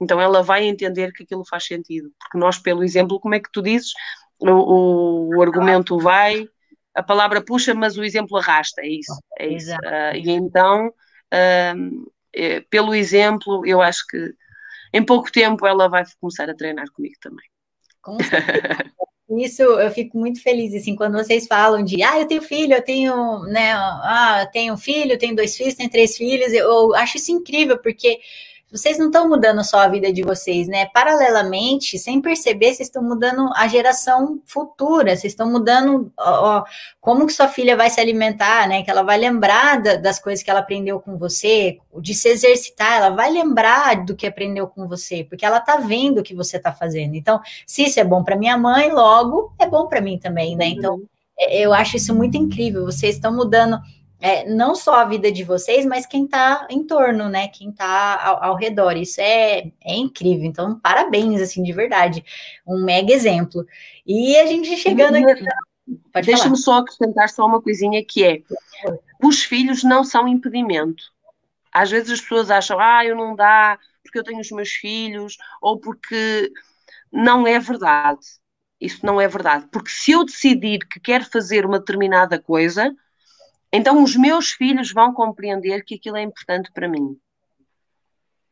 então 0.00 0.20
ela 0.20 0.42
vai 0.42 0.64
entender 0.64 1.12
que 1.12 1.22
aquilo 1.22 1.44
faz 1.48 1.64
sentido, 1.64 2.10
porque 2.18 2.36
nós 2.36 2.58
pelo 2.58 2.82
exemplo, 2.82 3.20
como 3.20 3.36
é 3.36 3.40
que 3.40 3.52
tu 3.52 3.62
dizes, 3.62 3.92
o, 4.40 4.50
o, 4.50 5.36
o 5.36 5.42
argumento 5.42 5.96
vai, 5.98 6.48
a 6.94 7.02
palavra 7.02 7.44
puxa, 7.44 7.72
mas 7.74 7.96
o 7.96 8.02
exemplo 8.02 8.36
arrasta, 8.36 8.80
é 8.80 8.88
isso. 8.88 9.20
É 9.38 9.46
isso. 9.46 9.72
Uh, 9.72 10.16
e 10.16 10.30
então, 10.30 10.92
uh, 11.32 12.64
pelo 12.68 12.94
exemplo, 12.94 13.66
eu 13.66 13.80
acho 13.80 14.06
que 14.06 14.34
em 14.92 15.04
pouco 15.04 15.30
tempo 15.30 15.66
ela 15.66 15.88
vai 15.88 16.04
começar 16.20 16.48
a 16.48 16.54
treinar 16.54 16.90
comigo 16.92 17.14
também. 17.20 17.46
Com 18.02 18.18
Isso 19.38 19.62
eu 19.62 19.90
fico 19.92 20.18
muito 20.18 20.42
feliz, 20.42 20.74
assim, 20.74 20.96
quando 20.96 21.16
vocês 21.16 21.46
falam 21.46 21.84
de, 21.84 22.02
ah, 22.02 22.18
eu 22.18 22.26
tenho 22.26 22.42
filho, 22.42 22.74
eu 22.74 22.82
tenho, 22.82 23.44
né, 23.44 23.72
ah, 23.72 24.40
eu 24.44 24.50
tenho 24.50 24.76
filho, 24.76 25.18
tenho 25.18 25.36
dois 25.36 25.56
filhos, 25.56 25.74
tenho 25.74 25.88
três 25.88 26.16
filhos, 26.16 26.52
eu 26.52 26.94
acho 26.96 27.16
isso 27.16 27.30
incrível, 27.30 27.78
porque 27.78 28.18
vocês 28.70 28.98
não 28.98 29.06
estão 29.06 29.28
mudando 29.28 29.64
só 29.64 29.80
a 29.80 29.88
vida 29.88 30.12
de 30.12 30.22
vocês, 30.22 30.68
né? 30.68 30.86
Paralelamente, 30.86 31.98
sem 31.98 32.20
perceber, 32.20 32.66
vocês 32.66 32.88
estão 32.88 33.02
mudando 33.02 33.50
a 33.56 33.66
geração 33.66 34.40
futura, 34.46 35.16
vocês 35.16 35.32
estão 35.32 35.50
mudando 35.50 36.12
ó, 36.16 36.62
como 37.00 37.26
que 37.26 37.32
sua 37.32 37.48
filha 37.48 37.76
vai 37.76 37.90
se 37.90 38.00
alimentar, 38.00 38.68
né? 38.68 38.82
Que 38.82 38.90
ela 38.90 39.02
vai 39.02 39.18
lembrar 39.18 39.82
da, 39.82 39.96
das 39.96 40.20
coisas 40.20 40.42
que 40.42 40.50
ela 40.50 40.60
aprendeu 40.60 41.00
com 41.00 41.18
você, 41.18 41.78
de 41.98 42.14
se 42.14 42.28
exercitar, 42.28 42.98
ela 42.98 43.10
vai 43.10 43.30
lembrar 43.30 44.04
do 44.04 44.14
que 44.14 44.26
aprendeu 44.26 44.68
com 44.68 44.86
você, 44.86 45.24
porque 45.24 45.44
ela 45.44 45.60
tá 45.60 45.76
vendo 45.76 46.18
o 46.18 46.22
que 46.22 46.34
você 46.34 46.58
tá 46.58 46.72
fazendo. 46.72 47.16
Então, 47.16 47.40
se 47.66 47.82
isso 47.82 47.98
é 47.98 48.04
bom 48.04 48.22
para 48.22 48.36
minha 48.36 48.56
mãe, 48.56 48.92
logo 48.92 49.52
é 49.58 49.66
bom 49.66 49.88
para 49.88 50.00
mim 50.00 50.18
também, 50.18 50.54
né? 50.54 50.66
Então, 50.66 50.94
uhum. 50.94 51.06
é, 51.38 51.58
eu 51.58 51.72
acho 51.72 51.96
isso 51.96 52.14
muito 52.14 52.36
incrível. 52.36 52.84
Vocês 52.84 53.16
estão 53.16 53.34
mudando 53.34 53.80
é, 54.20 54.48
não 54.48 54.74
só 54.74 54.96
a 54.96 55.04
vida 55.04 55.32
de 55.32 55.44
vocês, 55.44 55.86
mas 55.86 56.06
quem 56.06 56.24
está 56.24 56.66
em 56.70 56.84
torno, 56.84 57.28
né? 57.28 57.48
Quem 57.48 57.70
está 57.70 58.22
ao, 58.22 58.44
ao, 58.44 58.56
redor. 58.56 58.96
Isso 58.96 59.20
é, 59.20 59.70
é 59.82 59.96
incrível. 59.96 60.44
Então, 60.44 60.78
parabéns, 60.78 61.40
assim, 61.40 61.62
de 61.62 61.72
verdade. 61.72 62.24
Um 62.66 62.84
mega 62.84 63.12
exemplo. 63.12 63.64
E 64.06 64.36
a 64.36 64.46
gente 64.46 64.76
chegando 64.76 65.16
aqui. 65.16 65.44
Deixa-me 66.24 66.56
só 66.56 66.78
acrescentar 66.78 67.28
só 67.28 67.46
uma 67.46 67.60
coisinha 67.60 68.04
que 68.04 68.24
é: 68.24 68.42
os 69.22 69.42
filhos 69.42 69.82
não 69.82 70.04
são 70.04 70.28
impedimento. 70.28 71.02
Às 71.72 71.90
vezes 71.90 72.10
as 72.10 72.20
pessoas 72.20 72.50
acham, 72.50 72.78
ah, 72.78 73.04
eu 73.04 73.16
não 73.16 73.34
dá 73.34 73.78
porque 74.02 74.18
eu 74.18 74.24
tenho 74.24 74.40
os 74.40 74.50
meus 74.50 74.70
filhos, 74.70 75.36
ou 75.60 75.78
porque 75.78 76.50
não 77.12 77.46
é 77.46 77.58
verdade. 77.58 78.26
Isso 78.80 79.04
não 79.04 79.20
é 79.20 79.28
verdade. 79.28 79.66
Porque 79.70 79.90
se 79.90 80.12
eu 80.12 80.24
decidir 80.24 80.80
que 80.88 80.98
quero 80.98 81.24
fazer 81.24 81.64
uma 81.64 81.78
determinada 81.78 82.38
coisa, 82.38 82.94
então 83.72 84.02
os 84.02 84.16
meus 84.16 84.50
filhos 84.50 84.92
vão 84.92 85.12
compreender 85.12 85.84
que 85.84 85.94
aquilo 85.94 86.16
é 86.16 86.22
importante 86.22 86.70
para 86.72 86.88
mim. 86.88 87.16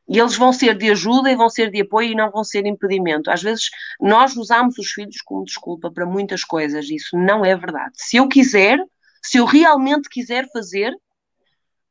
E 0.08 0.18
eles 0.18 0.36
vão 0.36 0.52
ser 0.52 0.76
de 0.76 0.90
ajuda 0.90 1.30
e 1.30 1.36
vão 1.36 1.50
ser 1.50 1.70
de 1.70 1.82
apoio 1.82 2.12
e 2.12 2.14
não 2.14 2.30
vão 2.30 2.42
ser 2.42 2.64
impedimento. 2.64 3.30
Às 3.30 3.42
vezes 3.42 3.68
nós 4.00 4.34
usamos 4.36 4.78
os 4.78 4.90
filhos 4.90 5.20
como 5.20 5.44
desculpa 5.44 5.90
para 5.90 6.06
muitas 6.06 6.42
coisas. 6.42 6.88
Isso 6.88 7.16
não 7.18 7.44
é 7.44 7.54
verdade. 7.54 7.92
Se 7.94 8.16
eu 8.16 8.26
quiser, 8.26 8.78
se 9.22 9.36
eu 9.36 9.44
realmente 9.44 10.08
quiser 10.08 10.48
fazer, 10.50 10.94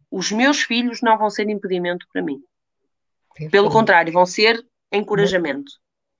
os 0.09 0.32
meus 0.32 0.61
filhos 0.61 0.99
não 1.01 1.17
vão 1.17 1.30
ser 1.30 1.47
impedimento 1.47 2.07
para 2.11 2.23
mim. 2.23 2.41
Pelo 3.51 3.69
contrário, 3.69 4.11
vão 4.11 4.25
ser 4.25 4.65
encorajamento. 4.91 5.71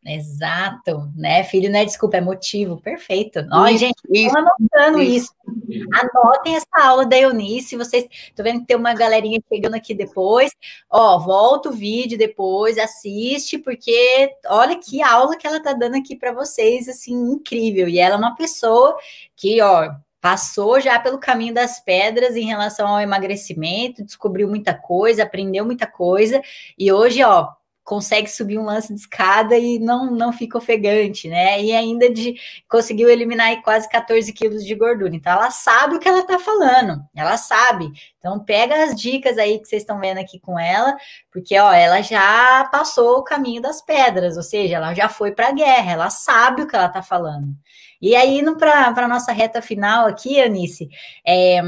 Exato, 0.06 1.12
né? 1.16 1.44
Filho 1.44 1.70
não 1.70 1.80
é 1.80 1.86
desculpa, 1.86 2.18
é 2.18 2.22
motivo. 2.22 2.80
Perfeito. 2.82 3.46
Ó, 3.52 3.68
gente, 3.72 3.96
estão 4.10 4.42
anotando 4.42 5.02
isso. 5.02 5.34
isso. 5.68 5.88
Anotem 5.94 6.56
essa 6.56 6.82
aula 6.82 7.06
da 7.06 7.18
Eunice. 7.18 7.76
Vocês 7.76 8.08
estão 8.10 8.44
vendo 8.44 8.62
que 8.62 8.68
tem 8.68 8.78
uma 8.78 8.94
galerinha 8.94 9.42
chegando 9.52 9.76
aqui 9.76 9.94
depois. 9.94 10.52
Ó, 10.90 11.20
volta 11.20 11.70
o 11.70 11.74
vídeo 11.74 12.18
depois, 12.18 12.78
assiste, 12.78 13.58
porque 13.58 14.32
olha 14.48 14.80
que 14.80 15.02
aula 15.02 15.36
que 15.36 15.46
ela 15.46 15.62
tá 15.62 15.74
dando 15.74 15.98
aqui 15.98 16.16
para 16.16 16.32
vocês, 16.32 16.88
assim, 16.88 17.14
incrível. 17.14 17.90
E 17.90 18.00
ela 18.00 18.16
é 18.16 18.18
uma 18.18 18.36
pessoa 18.36 18.96
que, 19.36 19.62
ó, 19.62 19.92
passou 20.22 20.80
já 20.80 21.00
pelo 21.00 21.20
caminho 21.20 21.54
das 21.54 21.80
pedras 21.80 22.36
em 22.36 22.46
relação 22.46 22.88
ao 22.88 23.02
emagrecimento, 23.02 24.04
descobriu 24.04 24.48
muita 24.48 24.74
coisa, 24.74 25.24
aprendeu 25.24 25.66
muita 25.66 25.86
coisa, 25.86 26.42
e 26.78 26.92
hoje, 26.92 27.24
ó, 27.24 27.50
consegue 27.88 28.30
subir 28.30 28.60
um 28.60 28.66
lance 28.66 28.94
de 28.94 29.00
escada 29.00 29.58
e 29.58 29.80
não, 29.80 30.12
não 30.12 30.34
fica 30.34 30.58
ofegante, 30.58 31.30
né? 31.30 31.64
E 31.64 31.72
ainda 31.72 32.10
de 32.10 32.36
conseguiu 32.68 33.10
eliminar 33.10 33.62
quase 33.64 33.88
14 33.88 34.32
quilos 34.34 34.66
de 34.66 34.76
gordura. 34.76 35.16
Então 35.16 35.32
ela 35.32 35.50
sabe 35.50 35.96
o 35.96 36.00
que 36.00 36.08
ela 36.08 36.22
tá 36.24 36.38
falando, 36.38 37.02
ela 37.16 37.38
sabe. 37.38 37.90
Então 38.28 38.44
pega 38.44 38.84
as 38.84 38.94
dicas 38.94 39.38
aí 39.38 39.58
que 39.58 39.66
vocês 39.66 39.84
estão 39.84 40.02
vendo 40.02 40.18
aqui 40.18 40.38
com 40.38 40.60
ela, 40.60 40.98
porque 41.32 41.58
ó, 41.58 41.72
ela 41.72 42.02
já 42.02 42.68
passou 42.70 43.20
o 43.20 43.24
caminho 43.24 43.62
das 43.62 43.82
pedras, 43.82 44.36
ou 44.36 44.44
seja, 44.44 44.76
ela 44.76 44.94
já 44.94 45.08
foi 45.08 45.32
para 45.32 45.48
a 45.48 45.54
guerra, 45.54 45.94
ela 45.94 46.10
sabe 46.10 46.62
o 46.62 46.68
que 46.68 46.76
ela 46.76 46.90
tá 46.90 47.02
falando. 47.02 47.56
E 48.02 48.16
aí, 48.18 48.40
indo 48.40 48.58
para 48.58 48.90
a 48.90 49.08
nossa 49.08 49.32
reta 49.32 49.62
final 49.62 50.08
aqui, 50.08 50.42
Anice, 50.42 50.90
é, 51.26 51.62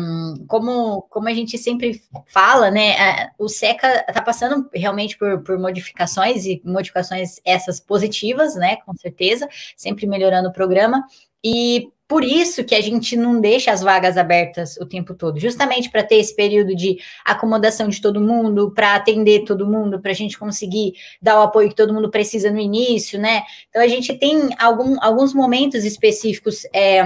como, 0.48 1.04
como 1.04 1.30
a 1.30 1.34
gente 1.34 1.58
sempre 1.58 2.02
fala, 2.28 2.70
né, 2.70 3.32
o 3.40 3.48
SECA 3.48 4.06
está 4.08 4.22
passando 4.22 4.70
realmente 4.74 5.18
por, 5.18 5.42
por 5.42 5.58
modificações, 5.58 6.46
e 6.46 6.62
modificações 6.66 7.40
essas 7.46 7.80
positivas, 7.80 8.54
né, 8.56 8.76
com 8.86 8.94
certeza, 8.96 9.48
sempre 9.78 10.06
melhorando 10.06 10.50
o 10.50 10.54
programa, 10.54 11.04
e 11.42 11.90
por 12.10 12.24
isso 12.24 12.64
que 12.64 12.74
a 12.74 12.82
gente 12.82 13.16
não 13.16 13.40
deixa 13.40 13.72
as 13.72 13.82
vagas 13.82 14.18
abertas 14.18 14.76
o 14.78 14.86
tempo 14.86 15.14
todo, 15.14 15.40
justamente 15.40 15.92
para 15.92 16.02
ter 16.04 16.16
esse 16.16 16.36
período 16.36 16.76
de 16.76 16.98
acomodação 17.24 17.88
de 17.88 18.02
todo 18.02 18.20
mundo, 18.20 18.72
para 18.72 18.96
atender 18.96 19.46
todo 19.46 19.68
mundo, 19.68 20.02
para 20.02 20.10
a 20.10 20.16
gente 20.16 20.36
conseguir 20.36 20.94
dar 21.22 21.40
o 21.40 21.44
apoio 21.44 21.70
que 21.70 21.76
todo 21.76 21.94
mundo 21.94 22.10
precisa 22.10 22.50
no 22.50 22.58
início, 22.58 23.20
né? 23.20 23.44
Então 23.70 23.80
a 23.80 23.88
gente 23.88 24.12
tem 24.16 24.50
algum, 24.58 24.98
alguns 25.00 25.36
momentos 25.36 25.86
específicos. 25.86 26.64
É, 26.74 27.04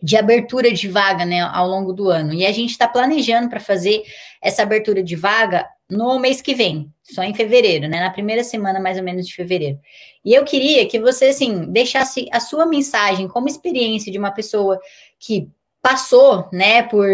de 0.00 0.16
abertura 0.16 0.72
de 0.72 0.88
vaga 0.88 1.24
né, 1.24 1.40
ao 1.40 1.66
longo 1.66 1.92
do 1.92 2.08
ano. 2.08 2.32
E 2.32 2.46
a 2.46 2.52
gente 2.52 2.70
está 2.70 2.86
planejando 2.86 3.48
para 3.48 3.60
fazer 3.60 4.02
essa 4.40 4.62
abertura 4.62 5.02
de 5.02 5.16
vaga 5.16 5.66
no 5.90 6.18
mês 6.18 6.40
que 6.40 6.54
vem, 6.54 6.92
só 7.02 7.22
em 7.22 7.34
fevereiro, 7.34 7.88
né? 7.88 8.00
Na 8.00 8.10
primeira 8.10 8.44
semana, 8.44 8.78
mais 8.78 8.98
ou 8.98 9.02
menos, 9.02 9.26
de 9.26 9.34
fevereiro. 9.34 9.78
E 10.24 10.34
eu 10.34 10.44
queria 10.44 10.86
que 10.86 11.00
você, 11.00 11.26
assim, 11.26 11.64
deixasse 11.72 12.28
a 12.30 12.40
sua 12.40 12.66
mensagem 12.66 13.26
como 13.26 13.48
experiência 13.48 14.12
de 14.12 14.18
uma 14.18 14.30
pessoa 14.30 14.78
que 15.18 15.48
passou, 15.80 16.48
né, 16.52 16.82
por, 16.82 17.06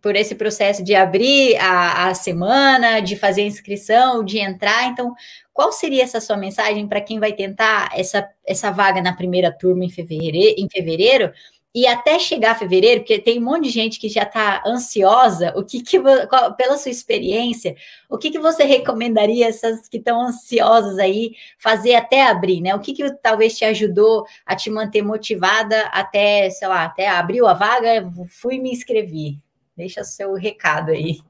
por 0.00 0.14
esse 0.14 0.34
processo 0.36 0.82
de 0.82 0.94
abrir 0.94 1.56
a, 1.56 2.08
a 2.08 2.14
semana, 2.14 3.00
de 3.00 3.16
fazer 3.16 3.42
a 3.42 3.46
inscrição, 3.46 4.24
de 4.24 4.38
entrar. 4.38 4.86
Então, 4.86 5.14
qual 5.52 5.72
seria 5.72 6.02
essa 6.02 6.20
sua 6.20 6.36
mensagem 6.36 6.86
para 6.86 7.00
quem 7.00 7.18
vai 7.18 7.32
tentar 7.32 7.90
essa, 7.94 8.26
essa 8.46 8.70
vaga 8.70 9.02
na 9.02 9.12
primeira 9.12 9.52
turma 9.52 9.84
em 9.84 9.90
fevereiro, 9.90 10.54
em 10.58 10.68
fevereiro 10.70 11.32
e 11.74 11.88
até 11.88 12.20
chegar 12.20 12.56
fevereiro, 12.56 13.00
porque 13.00 13.18
tem 13.18 13.40
um 13.40 13.44
monte 13.44 13.64
de 13.64 13.70
gente 13.70 13.98
que 13.98 14.08
já 14.08 14.22
está 14.22 14.62
ansiosa, 14.64 15.52
o 15.56 15.64
que, 15.64 15.82
que 15.82 15.98
qual, 16.28 16.54
pela 16.54 16.76
sua 16.78 16.92
experiência, 16.92 17.74
o 18.08 18.16
que, 18.16 18.30
que 18.30 18.38
você 18.38 18.62
recomendaria 18.62 19.48
essas 19.48 19.88
que 19.88 19.96
estão 19.96 20.20
ansiosas 20.22 20.98
aí 20.98 21.34
fazer 21.58 21.96
até 21.96 22.28
abrir, 22.28 22.60
né? 22.60 22.72
O 22.76 22.78
que, 22.78 22.92
que 22.92 23.10
talvez 23.14 23.58
te 23.58 23.64
ajudou 23.64 24.24
a 24.46 24.54
te 24.54 24.70
manter 24.70 25.02
motivada 25.02 25.86
até, 25.86 26.48
sei 26.50 26.68
lá, 26.68 26.84
até 26.84 27.08
abriu 27.08 27.44
a 27.48 27.54
vaga, 27.54 28.08
fui 28.28 28.58
me 28.60 28.70
inscrever. 28.70 29.36
Deixa 29.76 30.04
seu 30.04 30.32
recado 30.34 30.92
aí. 30.92 31.20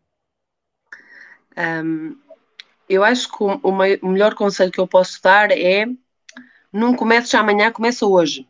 Um, 1.57 2.19
eu 2.87 3.03
acho 3.03 3.33
que 3.33 3.43
o, 3.43 3.61
o 4.03 4.09
melhor 4.09 4.35
conselho 4.35 4.71
que 4.71 4.81
eu 4.81 4.87
posso 4.87 5.23
dar 5.23 5.51
é 5.51 5.87
não 6.71 6.95
comece 6.95 7.35
amanhã, 7.35 7.73
começa 7.73 8.05
hoje 8.05 8.47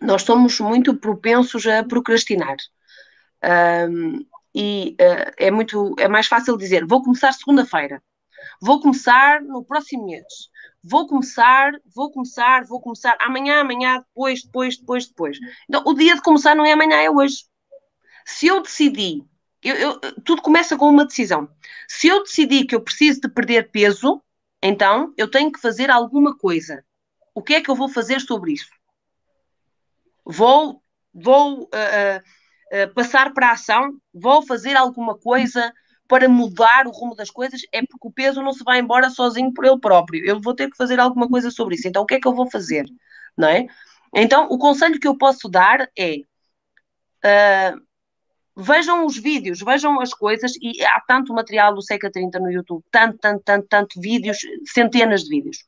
nós 0.00 0.22
somos 0.22 0.58
muito 0.60 0.96
propensos 0.96 1.66
a 1.66 1.84
procrastinar. 1.84 2.56
Um, 3.42 4.24
e 4.54 4.96
uh, 5.00 5.32
é 5.36 5.50
muito 5.50 5.94
é 5.98 6.08
mais 6.08 6.26
fácil 6.26 6.56
dizer 6.56 6.84
vou 6.84 7.02
começar 7.02 7.32
segunda-feira, 7.32 8.02
vou 8.60 8.80
começar 8.80 9.40
no 9.42 9.64
próximo 9.64 10.06
mês, 10.06 10.24
vou 10.82 11.06
começar, 11.06 11.72
vou 11.94 12.10
começar, 12.10 12.64
vou 12.64 12.80
começar 12.80 13.16
amanhã, 13.20 13.60
amanhã, 13.60 13.98
depois, 13.98 14.42
depois, 14.42 14.76
depois, 14.76 15.06
depois. 15.06 15.38
Então 15.68 15.82
o 15.86 15.94
dia 15.94 16.14
de 16.14 16.22
começar 16.22 16.54
não 16.54 16.64
é 16.64 16.72
amanhã, 16.72 16.96
é 16.96 17.10
hoje. 17.10 17.44
Se 18.26 18.46
eu 18.46 18.62
decidi, 18.62 19.24
eu, 19.62 19.76
eu, 19.76 20.00
tudo 20.22 20.42
começa 20.42 20.76
com 20.76 20.88
uma 20.88 21.06
decisão. 21.06 21.48
Se 21.88 22.08
eu 22.08 22.22
decidi 22.22 22.64
que 22.64 22.74
eu 22.74 22.80
preciso 22.80 23.20
de 23.20 23.28
perder 23.28 23.70
peso, 23.70 24.22
então 24.62 25.12
eu 25.16 25.30
tenho 25.30 25.52
que 25.52 25.60
fazer 25.60 25.90
alguma 25.90 26.36
coisa. 26.36 26.84
O 27.34 27.42
que 27.42 27.54
é 27.54 27.60
que 27.60 27.70
eu 27.70 27.74
vou 27.74 27.88
fazer 27.88 28.20
sobre 28.20 28.52
isso? 28.52 28.79
Vou, 30.24 30.82
vou 31.12 31.62
uh, 31.62 31.64
uh, 31.64 32.94
passar 32.94 33.32
para 33.32 33.48
a 33.48 33.52
ação, 33.52 33.92
vou 34.12 34.42
fazer 34.46 34.76
alguma 34.76 35.16
coisa 35.18 35.72
para 36.08 36.28
mudar 36.28 36.86
o 36.86 36.90
rumo 36.90 37.14
das 37.14 37.30
coisas, 37.30 37.60
é 37.72 37.80
porque 37.82 38.08
o 38.08 38.12
peso 38.12 38.42
não 38.42 38.52
se 38.52 38.64
vai 38.64 38.80
embora 38.80 39.10
sozinho 39.10 39.52
por 39.54 39.64
ele 39.64 39.78
próprio. 39.78 40.24
Eu 40.26 40.40
vou 40.40 40.54
ter 40.54 40.68
que 40.68 40.76
fazer 40.76 40.98
alguma 40.98 41.28
coisa 41.28 41.50
sobre 41.50 41.76
isso. 41.76 41.86
Então, 41.86 42.02
o 42.02 42.06
que 42.06 42.14
é 42.14 42.20
que 42.20 42.26
eu 42.26 42.34
vou 42.34 42.50
fazer? 42.50 42.84
Não 43.36 43.48
é? 43.48 43.66
Então, 44.14 44.48
o 44.50 44.58
conselho 44.58 44.98
que 44.98 45.06
eu 45.06 45.16
posso 45.16 45.48
dar 45.48 45.88
é 45.96 46.16
uh, 47.24 47.80
vejam 48.56 49.06
os 49.06 49.16
vídeos, 49.16 49.60
vejam 49.60 50.00
as 50.00 50.12
coisas, 50.12 50.52
e 50.60 50.84
há 50.84 51.00
tanto 51.06 51.32
material 51.32 51.74
do 51.74 51.82
Seca 51.82 52.10
30 52.10 52.38
no 52.40 52.50
YouTube, 52.50 52.84
tanto, 52.90 53.18
tanto, 53.18 53.42
tanto, 53.44 53.66
tanto 53.68 54.00
vídeos, 54.00 54.38
centenas 54.66 55.22
de 55.22 55.30
vídeos. 55.30 55.58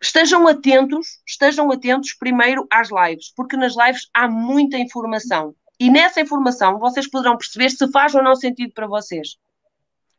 Estejam 0.00 0.46
atentos, 0.46 1.20
estejam 1.26 1.70
atentos 1.70 2.12
primeiro 2.14 2.66
às 2.70 2.88
lives, 2.90 3.32
porque 3.34 3.56
nas 3.56 3.74
lives 3.76 4.08
há 4.14 4.28
muita 4.28 4.78
informação. 4.78 5.54
E 5.78 5.90
nessa 5.90 6.20
informação 6.20 6.78
vocês 6.78 7.08
poderão 7.08 7.36
perceber 7.36 7.70
se 7.70 7.90
faz 7.90 8.14
ou 8.14 8.22
não 8.22 8.34
sentido 8.34 8.72
para 8.72 8.86
vocês. 8.86 9.36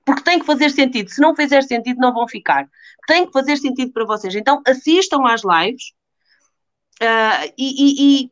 Porque 0.06 0.24
tem 0.24 0.40
que 0.40 0.46
fazer 0.46 0.70
sentido. 0.70 1.10
Se 1.10 1.20
não 1.20 1.36
fizer 1.36 1.62
sentido, 1.64 2.00
não 2.00 2.14
vão 2.14 2.28
ficar. 2.28 2.70
Tem 3.08 3.26
que 3.26 3.32
fazer 3.32 3.58
sentido 3.58 3.92
para 3.92 4.06
vocês. 4.06 4.36
Então 4.36 4.62
assistam 4.66 5.26
às 5.26 5.42
lives 5.44 5.92
uh, 7.02 7.54
e, 7.58 8.24
e, 8.24 8.24
e 8.24 8.32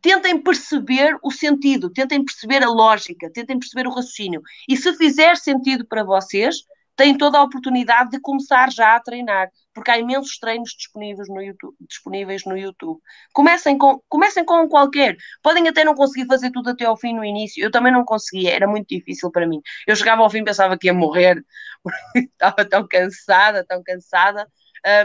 tentem 0.00 0.40
perceber 0.40 1.18
o 1.22 1.30
sentido, 1.30 1.90
tentem 1.90 2.24
perceber 2.24 2.62
a 2.62 2.70
lógica, 2.70 3.30
tentem 3.30 3.58
perceber 3.58 3.86
o 3.86 3.90
raciocínio. 3.90 4.40
E 4.68 4.76
se 4.76 4.92
fizer 4.94 5.36
sentido 5.36 5.84
para 5.84 6.04
vocês, 6.04 6.64
têm 6.96 7.16
toda 7.16 7.38
a 7.38 7.42
oportunidade 7.42 8.10
de 8.10 8.20
começar 8.20 8.70
já 8.70 8.94
a 8.94 9.00
treinar, 9.00 9.48
porque 9.72 9.90
há 9.90 9.98
imensos 9.98 10.38
treinos 10.38 10.70
disponíveis 10.76 11.28
no 11.28 11.42
YouTube. 11.42 11.74
Disponíveis 11.88 12.44
no 12.44 12.56
YouTube. 12.56 13.00
Comecem, 13.32 13.78
com, 13.78 14.00
comecem 14.08 14.44
com 14.44 14.68
qualquer. 14.68 15.16
Podem 15.42 15.66
até 15.68 15.84
não 15.84 15.94
conseguir 15.94 16.26
fazer 16.26 16.50
tudo 16.50 16.70
até 16.70 16.84
ao 16.84 16.96
fim 16.96 17.14
no 17.14 17.24
início. 17.24 17.62
Eu 17.62 17.70
também 17.70 17.92
não 17.92 18.04
conseguia, 18.04 18.52
era 18.54 18.66
muito 18.66 18.88
difícil 18.88 19.30
para 19.30 19.46
mim. 19.46 19.60
Eu 19.86 19.96
chegava 19.96 20.22
ao 20.22 20.30
fim 20.30 20.38
e 20.38 20.44
pensava 20.44 20.76
que 20.78 20.88
ia 20.88 20.94
morrer, 20.94 21.42
porque 21.82 22.18
estava 22.18 22.64
tão 22.68 22.86
cansada, 22.86 23.64
tão 23.64 23.82
cansada, 23.82 24.46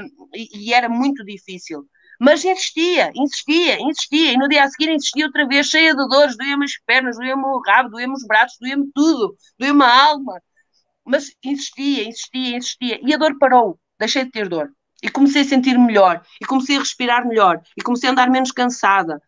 um, 0.01 0.27
e, 0.35 0.69
e 0.69 0.73
era 0.73 0.89
muito 0.89 1.23
difícil. 1.23 1.85
Mas 2.19 2.45
insistia, 2.45 3.11
insistia, 3.13 3.79
insistia, 3.81 4.31
e 4.31 4.37
no 4.37 4.47
dia 4.47 4.63
a 4.63 4.69
seguir 4.69 4.89
insistia 4.89 5.25
outra 5.25 5.45
vez, 5.45 5.67
cheia 5.67 5.93
de 5.93 6.07
dores, 6.07 6.37
doía-me 6.37 6.63
as 6.63 6.77
pernas, 6.85 7.17
doía-me 7.17 7.43
o 7.43 7.61
rabo, 7.65 7.89
doía-me 7.89 8.13
os 8.13 8.25
braços, 8.25 8.57
doía-me 8.59 8.89
tudo, 8.93 9.35
doía-me 9.59 9.83
a 9.83 10.05
alma 10.05 10.41
mas 11.05 11.31
insistia, 11.43 12.03
insistia, 12.03 12.57
insistia, 12.57 12.99
e 13.01 13.13
a 13.13 13.17
dor 13.17 13.37
parou, 13.37 13.79
deixei 13.99 14.25
de 14.25 14.31
ter 14.31 14.49
dor. 14.49 14.71
E 15.03 15.09
comecei 15.09 15.43
a 15.43 15.45
sentir 15.45 15.77
melhor, 15.77 16.25
e 16.41 16.45
comecei 16.45 16.77
a 16.77 16.79
respirar 16.79 17.27
melhor, 17.27 17.61
e 17.77 17.81
comecei 17.83 18.09
a 18.09 18.11
andar 18.11 18.29
menos 18.29 18.51
cansada. 18.51 19.21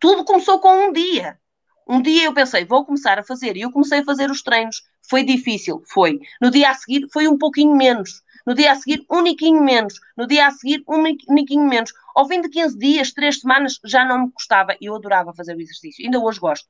Tudo 0.00 0.24
começou 0.24 0.58
com 0.58 0.88
um 0.88 0.92
dia. 0.92 1.38
Um 1.86 2.02
dia 2.02 2.24
eu 2.24 2.34
pensei, 2.34 2.64
vou 2.64 2.84
começar 2.84 3.18
a 3.18 3.22
fazer, 3.22 3.56
e 3.56 3.62
eu 3.62 3.70
comecei 3.70 4.00
a 4.00 4.04
fazer 4.04 4.30
os 4.30 4.42
treinos. 4.42 4.82
Foi 5.08 5.24
difícil, 5.24 5.82
foi. 5.86 6.20
No 6.40 6.50
dia 6.50 6.70
a 6.70 6.74
seguir 6.74 7.06
foi 7.12 7.28
um 7.28 7.38
pouquinho 7.38 7.74
menos. 7.74 8.22
No 8.46 8.54
dia 8.54 8.72
a 8.72 8.74
seguir, 8.74 9.04
um 9.10 9.20
niquinho 9.20 9.62
menos. 9.62 10.00
No 10.16 10.26
dia 10.26 10.46
a 10.46 10.50
seguir, 10.50 10.82
um 10.88 11.02
niquinho 11.02 11.66
menos. 11.66 11.92
Ao 12.14 12.26
fim 12.26 12.40
de 12.40 12.48
15 12.48 12.78
dias, 12.78 13.12
3 13.12 13.40
semanas, 13.40 13.78
já 13.84 14.04
não 14.04 14.24
me 14.24 14.32
custava. 14.32 14.74
Eu 14.80 14.94
adorava 14.94 15.34
fazer 15.34 15.54
o 15.54 15.60
exercício. 15.60 16.04
Ainda 16.04 16.18
hoje 16.18 16.40
gosto. 16.40 16.66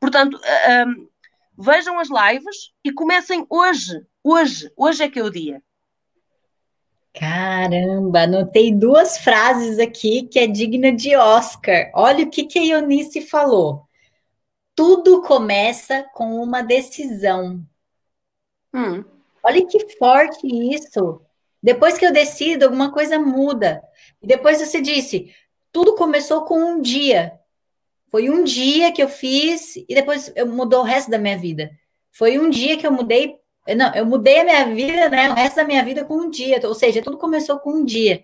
Portanto, 0.00 0.40
hum, 0.86 1.08
vejam 1.58 1.98
as 1.98 2.08
lives 2.08 2.72
e 2.84 2.92
comecem 2.92 3.46
hoje. 3.48 4.04
Hoje, 4.22 4.70
hoje 4.76 5.02
é 5.02 5.08
que 5.08 5.18
é 5.18 5.24
o 5.24 5.30
dia. 5.30 5.62
Caramba, 7.14 8.22
anotei 8.22 8.72
duas 8.72 9.18
frases 9.18 9.78
aqui 9.78 10.22
que 10.22 10.38
é 10.38 10.46
digna 10.46 10.90
de 10.92 11.14
Oscar. 11.14 11.90
Olha 11.94 12.24
o 12.24 12.30
que, 12.30 12.44
que 12.44 12.58
a 12.58 12.62
Ionice 12.62 13.20
falou. 13.20 13.86
Tudo 14.74 15.20
começa 15.22 16.04
com 16.14 16.42
uma 16.42 16.62
decisão. 16.62 17.62
Hum. 18.72 19.04
Olha 19.42 19.66
que 19.66 19.96
forte 19.98 20.46
isso. 20.46 21.20
Depois 21.62 21.98
que 21.98 22.06
eu 22.06 22.12
decido, 22.12 22.64
alguma 22.64 22.90
coisa 22.90 23.18
muda. 23.18 23.82
E 24.22 24.26
depois 24.26 24.58
você 24.58 24.80
disse, 24.80 25.34
tudo 25.70 25.94
começou 25.94 26.44
com 26.44 26.58
um 26.58 26.80
dia. 26.80 27.38
Foi 28.12 28.28
um 28.28 28.44
dia 28.44 28.92
que 28.92 29.02
eu 29.02 29.08
fiz 29.08 29.74
e 29.76 29.94
depois 29.94 30.30
eu 30.36 30.46
mudou 30.46 30.80
o 30.80 30.84
resto 30.84 31.10
da 31.10 31.16
minha 31.18 31.38
vida. 31.38 31.70
Foi 32.12 32.38
um 32.38 32.50
dia 32.50 32.76
que 32.76 32.86
eu 32.86 32.92
mudei. 32.92 33.36
Não, 33.74 33.94
eu 33.94 34.04
mudei 34.04 34.40
a 34.40 34.44
minha 34.44 34.66
vida, 34.66 35.08
né? 35.08 35.30
O 35.30 35.34
resto 35.34 35.56
da 35.56 35.64
minha 35.64 35.82
vida 35.82 36.04
com 36.04 36.16
um 36.16 36.28
dia. 36.30 36.60
Ou 36.64 36.74
seja, 36.74 37.00
tudo 37.00 37.16
começou 37.16 37.58
com 37.58 37.72
um 37.72 37.84
dia. 37.86 38.22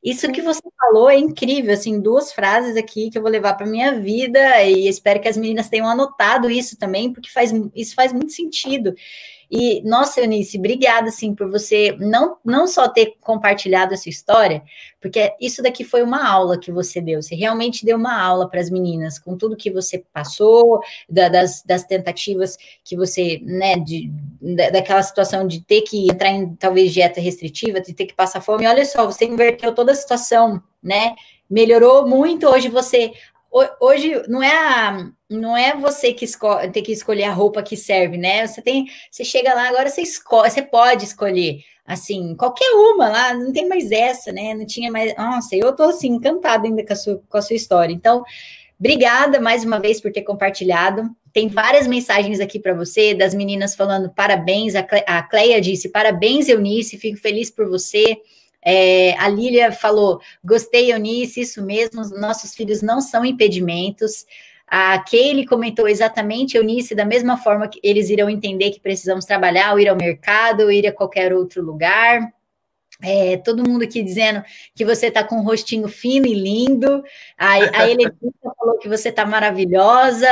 Isso 0.00 0.30
que 0.30 0.40
você 0.40 0.62
falou 0.78 1.10
é 1.10 1.18
incrível, 1.18 1.74
assim, 1.74 2.00
duas 2.00 2.32
frases 2.32 2.76
aqui 2.76 3.10
que 3.10 3.18
eu 3.18 3.22
vou 3.22 3.30
levar 3.30 3.54
para 3.54 3.66
minha 3.66 3.98
vida 3.98 4.62
e 4.62 4.86
espero 4.86 5.20
que 5.20 5.26
as 5.26 5.36
meninas 5.36 5.68
tenham 5.68 5.88
anotado 5.88 6.48
isso 6.48 6.78
também, 6.78 7.12
porque 7.12 7.28
faz, 7.28 7.50
isso 7.74 7.96
faz 7.96 8.12
muito 8.12 8.30
sentido. 8.30 8.94
E, 9.50 9.80
nossa, 9.82 10.20
Eunice, 10.20 10.58
obrigada, 10.58 11.08
assim, 11.08 11.34
por 11.34 11.50
você 11.50 11.96
não, 12.00 12.36
não 12.44 12.66
só 12.66 12.88
ter 12.88 13.14
compartilhado 13.20 13.94
essa 13.94 14.08
história, 14.08 14.62
porque 15.00 15.34
isso 15.40 15.62
daqui 15.62 15.84
foi 15.84 16.02
uma 16.02 16.28
aula 16.28 16.58
que 16.58 16.72
você 16.72 17.00
deu, 17.00 17.22
você 17.22 17.34
realmente 17.34 17.84
deu 17.84 17.96
uma 17.96 18.20
aula 18.20 18.48
para 18.48 18.60
as 18.60 18.70
meninas, 18.70 19.18
com 19.18 19.36
tudo 19.36 19.56
que 19.56 19.70
você 19.70 20.04
passou, 20.12 20.80
da, 21.08 21.28
das, 21.28 21.62
das 21.62 21.84
tentativas 21.84 22.56
que 22.84 22.96
você, 22.96 23.40
né, 23.42 23.76
de, 23.76 24.10
da, 24.40 24.70
daquela 24.70 25.02
situação 25.02 25.46
de 25.46 25.60
ter 25.60 25.82
que 25.82 26.10
entrar 26.10 26.30
em, 26.30 26.54
talvez, 26.56 26.92
dieta 26.92 27.20
restritiva, 27.20 27.80
de 27.80 27.94
ter 27.94 28.06
que 28.06 28.14
passar 28.14 28.40
fome, 28.40 28.66
olha 28.66 28.84
só, 28.84 29.06
você 29.06 29.26
inverteu 29.26 29.72
toda 29.72 29.92
a 29.92 29.94
situação, 29.94 30.60
né, 30.82 31.14
melhorou 31.48 32.06
muito, 32.08 32.48
hoje 32.48 32.68
você 32.68 33.12
hoje 33.80 34.22
não 34.28 34.42
é 34.42 34.56
a, 34.56 35.10
não 35.30 35.56
é 35.56 35.76
você 35.76 36.12
que 36.12 36.26
tem 36.72 36.82
que 36.82 36.92
escolher 36.92 37.24
a 37.24 37.32
roupa 37.32 37.62
que 37.62 37.76
serve, 37.76 38.16
né? 38.16 38.46
Você 38.46 38.62
tem, 38.62 38.86
você 39.10 39.24
chega 39.24 39.54
lá 39.54 39.68
agora 39.68 39.88
você 39.88 40.02
escolhe, 40.02 40.50
você 40.50 40.62
pode 40.62 41.04
escolher 41.04 41.60
assim, 41.86 42.34
qualquer 42.34 42.68
uma 42.72 43.08
lá, 43.08 43.34
não 43.34 43.52
tem 43.52 43.68
mais 43.68 43.90
essa, 43.92 44.32
né? 44.32 44.54
Não 44.54 44.66
tinha 44.66 44.90
mais. 44.90 45.14
Nossa, 45.16 45.54
eu 45.54 45.74
tô 45.74 45.84
assim 45.84 46.08
encantada 46.08 46.66
ainda 46.66 46.84
com 46.84 46.92
a 46.92 46.96
sua, 46.96 47.22
com 47.28 47.38
a 47.38 47.42
sua 47.42 47.56
história. 47.56 47.92
Então, 47.92 48.24
obrigada 48.78 49.40
mais 49.40 49.64
uma 49.64 49.78
vez 49.78 50.00
por 50.00 50.10
ter 50.10 50.22
compartilhado. 50.22 51.08
Tem 51.32 51.48
várias 51.48 51.86
mensagens 51.86 52.40
aqui 52.40 52.58
para 52.58 52.74
você, 52.74 53.14
das 53.14 53.34
meninas 53.34 53.74
falando 53.74 54.10
parabéns. 54.10 54.74
A 54.74 55.22
Cleia 55.22 55.60
disse: 55.60 55.88
parabéns, 55.88 56.48
Eunice, 56.48 56.98
fico 56.98 57.18
feliz 57.18 57.50
por 57.50 57.68
você. 57.68 58.16
É, 58.68 59.16
a 59.18 59.28
Lília 59.28 59.70
falou: 59.70 60.20
gostei, 60.44 60.92
Eunice, 60.92 61.42
isso 61.42 61.64
mesmo, 61.64 62.02
nossos 62.18 62.52
filhos 62.52 62.82
não 62.82 63.00
são 63.00 63.24
impedimentos. 63.24 64.26
A 64.66 64.98
Kaylee 64.98 65.46
comentou 65.46 65.86
exatamente, 65.86 66.56
Eunice, 66.56 66.92
da 66.92 67.04
mesma 67.04 67.36
forma 67.36 67.68
que 67.68 67.78
eles 67.80 68.10
irão 68.10 68.28
entender 68.28 68.72
que 68.72 68.80
precisamos 68.80 69.24
trabalhar, 69.24 69.72
ou 69.72 69.78
ir 69.78 69.88
ao 69.88 69.96
mercado, 69.96 70.64
ou 70.64 70.72
ir 70.72 70.84
a 70.88 70.92
qualquer 70.92 71.32
outro 71.32 71.62
lugar. 71.62 72.20
É, 73.02 73.36
todo 73.36 73.68
mundo 73.68 73.82
aqui 73.82 74.02
dizendo 74.02 74.42
que 74.74 74.84
você 74.84 75.08
está 75.08 75.22
com 75.22 75.36
um 75.36 75.42
rostinho 75.42 75.88
fino 75.88 76.26
e 76.26 76.34
lindo. 76.34 77.02
A, 77.38 77.54
a 77.54 77.88
falou 78.42 78.78
que 78.78 78.88
você 78.88 79.10
está 79.10 79.26
maravilhosa. 79.26 80.28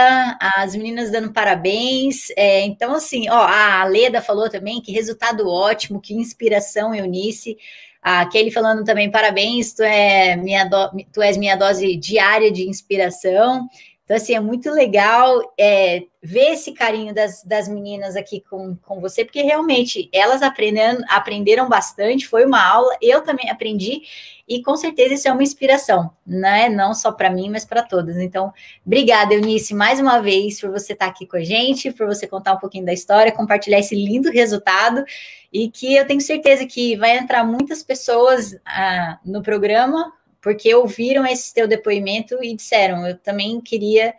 As 0.56 0.74
meninas 0.74 1.10
dando 1.10 1.32
parabéns. 1.32 2.30
É, 2.36 2.62
então, 2.62 2.94
assim, 2.94 3.28
ó, 3.28 3.46
a 3.46 3.84
Leda 3.84 4.22
falou 4.22 4.48
também 4.48 4.80
que 4.80 4.92
resultado 4.92 5.48
ótimo, 5.48 6.00
que 6.00 6.14
inspiração, 6.14 6.94
Eunice. 6.94 7.56
A 8.02 8.26
Kelly 8.26 8.50
falando 8.50 8.84
também, 8.84 9.10
parabéns, 9.10 9.72
tu, 9.72 9.82
é 9.82 10.36
minha 10.36 10.64
do, 10.64 10.90
tu 11.10 11.22
és 11.22 11.38
minha 11.38 11.56
dose 11.56 11.96
diária 11.96 12.52
de 12.52 12.68
inspiração. 12.68 13.66
Então, 14.04 14.18
assim, 14.18 14.34
é 14.34 14.40
muito 14.40 14.70
legal 14.70 15.54
é, 15.58 16.02
ver 16.22 16.52
esse 16.52 16.72
carinho 16.72 17.14
das, 17.14 17.42
das 17.42 17.66
meninas 17.66 18.16
aqui 18.16 18.44
com, 18.50 18.76
com 18.76 19.00
você, 19.00 19.24
porque 19.24 19.40
realmente 19.40 20.10
elas 20.12 20.42
aprenderam, 20.42 21.02
aprenderam 21.08 21.68
bastante, 21.70 22.28
foi 22.28 22.44
uma 22.44 22.62
aula, 22.62 22.94
eu 23.00 23.22
também 23.22 23.48
aprendi, 23.48 24.02
e 24.46 24.62
com 24.62 24.76
certeza 24.76 25.14
isso 25.14 25.26
é 25.26 25.32
uma 25.32 25.42
inspiração, 25.42 26.10
né? 26.26 26.68
Não 26.68 26.92
só 26.92 27.12
para 27.12 27.30
mim, 27.30 27.48
mas 27.48 27.64
para 27.64 27.82
todas. 27.82 28.18
Então, 28.18 28.52
obrigada, 28.84 29.32
Eunice, 29.32 29.74
mais 29.74 29.98
uma 29.98 30.20
vez, 30.20 30.60
por 30.60 30.70
você 30.70 30.92
estar 30.92 31.06
aqui 31.06 31.26
com 31.26 31.38
a 31.38 31.42
gente, 31.44 31.90
por 31.90 32.06
você 32.06 32.26
contar 32.26 32.52
um 32.52 32.58
pouquinho 32.58 32.84
da 32.84 32.92
história, 32.92 33.32
compartilhar 33.32 33.78
esse 33.78 33.94
lindo 33.94 34.30
resultado, 34.30 35.02
e 35.50 35.70
que 35.70 35.94
eu 35.94 36.06
tenho 36.06 36.20
certeza 36.20 36.66
que 36.66 36.94
vai 36.96 37.16
entrar 37.16 37.42
muitas 37.42 37.82
pessoas 37.82 38.54
ah, 38.66 39.18
no 39.24 39.42
programa 39.42 40.12
porque 40.44 40.74
ouviram 40.74 41.24
esse 41.24 41.54
teu 41.54 41.66
depoimento 41.66 42.36
e 42.44 42.54
disseram, 42.54 43.06
eu 43.06 43.16
também 43.16 43.62
queria, 43.62 44.14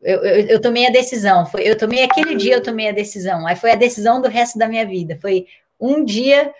eu, 0.00 0.18
eu, 0.22 0.46
eu, 0.46 0.60
tomei 0.60 0.86
a 0.86 0.90
decisão, 0.90 1.44
foi, 1.44 1.68
eu 1.68 1.76
tomei 1.76 2.04
aquele 2.04 2.36
dia, 2.36 2.54
eu 2.54 2.62
tomei 2.62 2.88
a 2.88 2.92
decisão, 2.92 3.44
aí 3.44 3.56
foi 3.56 3.72
a 3.72 3.74
decisão 3.74 4.22
do 4.22 4.28
resto 4.28 4.56
da 4.56 4.68
minha 4.68 4.86
vida, 4.86 5.18
foi 5.20 5.48
um 5.80 6.04
dia 6.04 6.54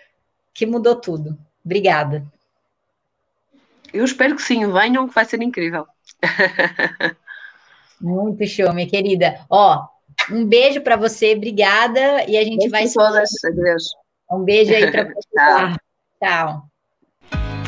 que 0.53 0.65
mudou 0.65 0.97
tudo. 0.97 1.37
Obrigada. 1.63 2.25
Eu 3.93 4.03
espero 4.03 4.35
que 4.35 4.41
sim, 4.41 4.69
venham, 4.69 5.07
que 5.07 5.15
vai 5.15 5.23
ser 5.23 5.41
incrível. 5.41 5.87
Muito 8.01 8.45
show, 8.47 8.73
minha 8.73 8.87
querida. 8.87 9.45
Ó, 9.49 9.87
um 10.29 10.45
beijo 10.45 10.81
para 10.81 10.97
você, 10.97 11.33
obrigada, 11.33 12.25
e 12.27 12.37
a 12.37 12.43
gente 12.43 12.69
beijo 12.69 12.95
vai... 12.95 13.07
Todas, 13.07 13.29
adeus. 13.45 13.95
Um 14.29 14.43
beijo 14.43 14.73
aí 14.73 14.91
para 14.91 15.05
você. 15.15 15.29
Tchau. 15.33 15.75
Tchau. 16.21 16.68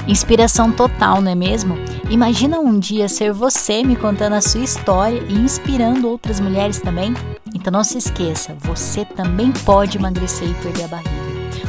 Inspiração 0.08 0.72
total, 0.72 1.22
não 1.22 1.32
é 1.32 1.36
mesmo? 1.36 1.78
Imagina 2.10 2.60
um 2.60 2.80
dia 2.80 3.08
ser 3.08 3.32
você 3.32 3.84
me 3.84 3.96
contando 3.96 4.34
a 4.34 4.42
sua 4.42 4.64
história 4.64 5.24
e 5.30 5.34
inspirando 5.34 6.10
outras 6.10 6.40
mulheres 6.40 6.80
também? 6.82 7.14
Então 7.54 7.72
não 7.72 7.84
se 7.84 7.98
esqueça, 7.98 8.56
você 8.60 9.06
também 9.06 9.52
pode 9.52 9.98
emagrecer 9.98 10.50
e 10.50 10.54
perder 10.56 10.86
a 10.86 10.88
barriga. 10.88 11.12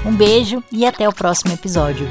Um 0.05 0.15
beijo 0.15 0.63
e 0.73 0.85
até 0.85 1.09
o 1.09 1.13
próximo 1.13 1.53
episódio. 1.53 2.09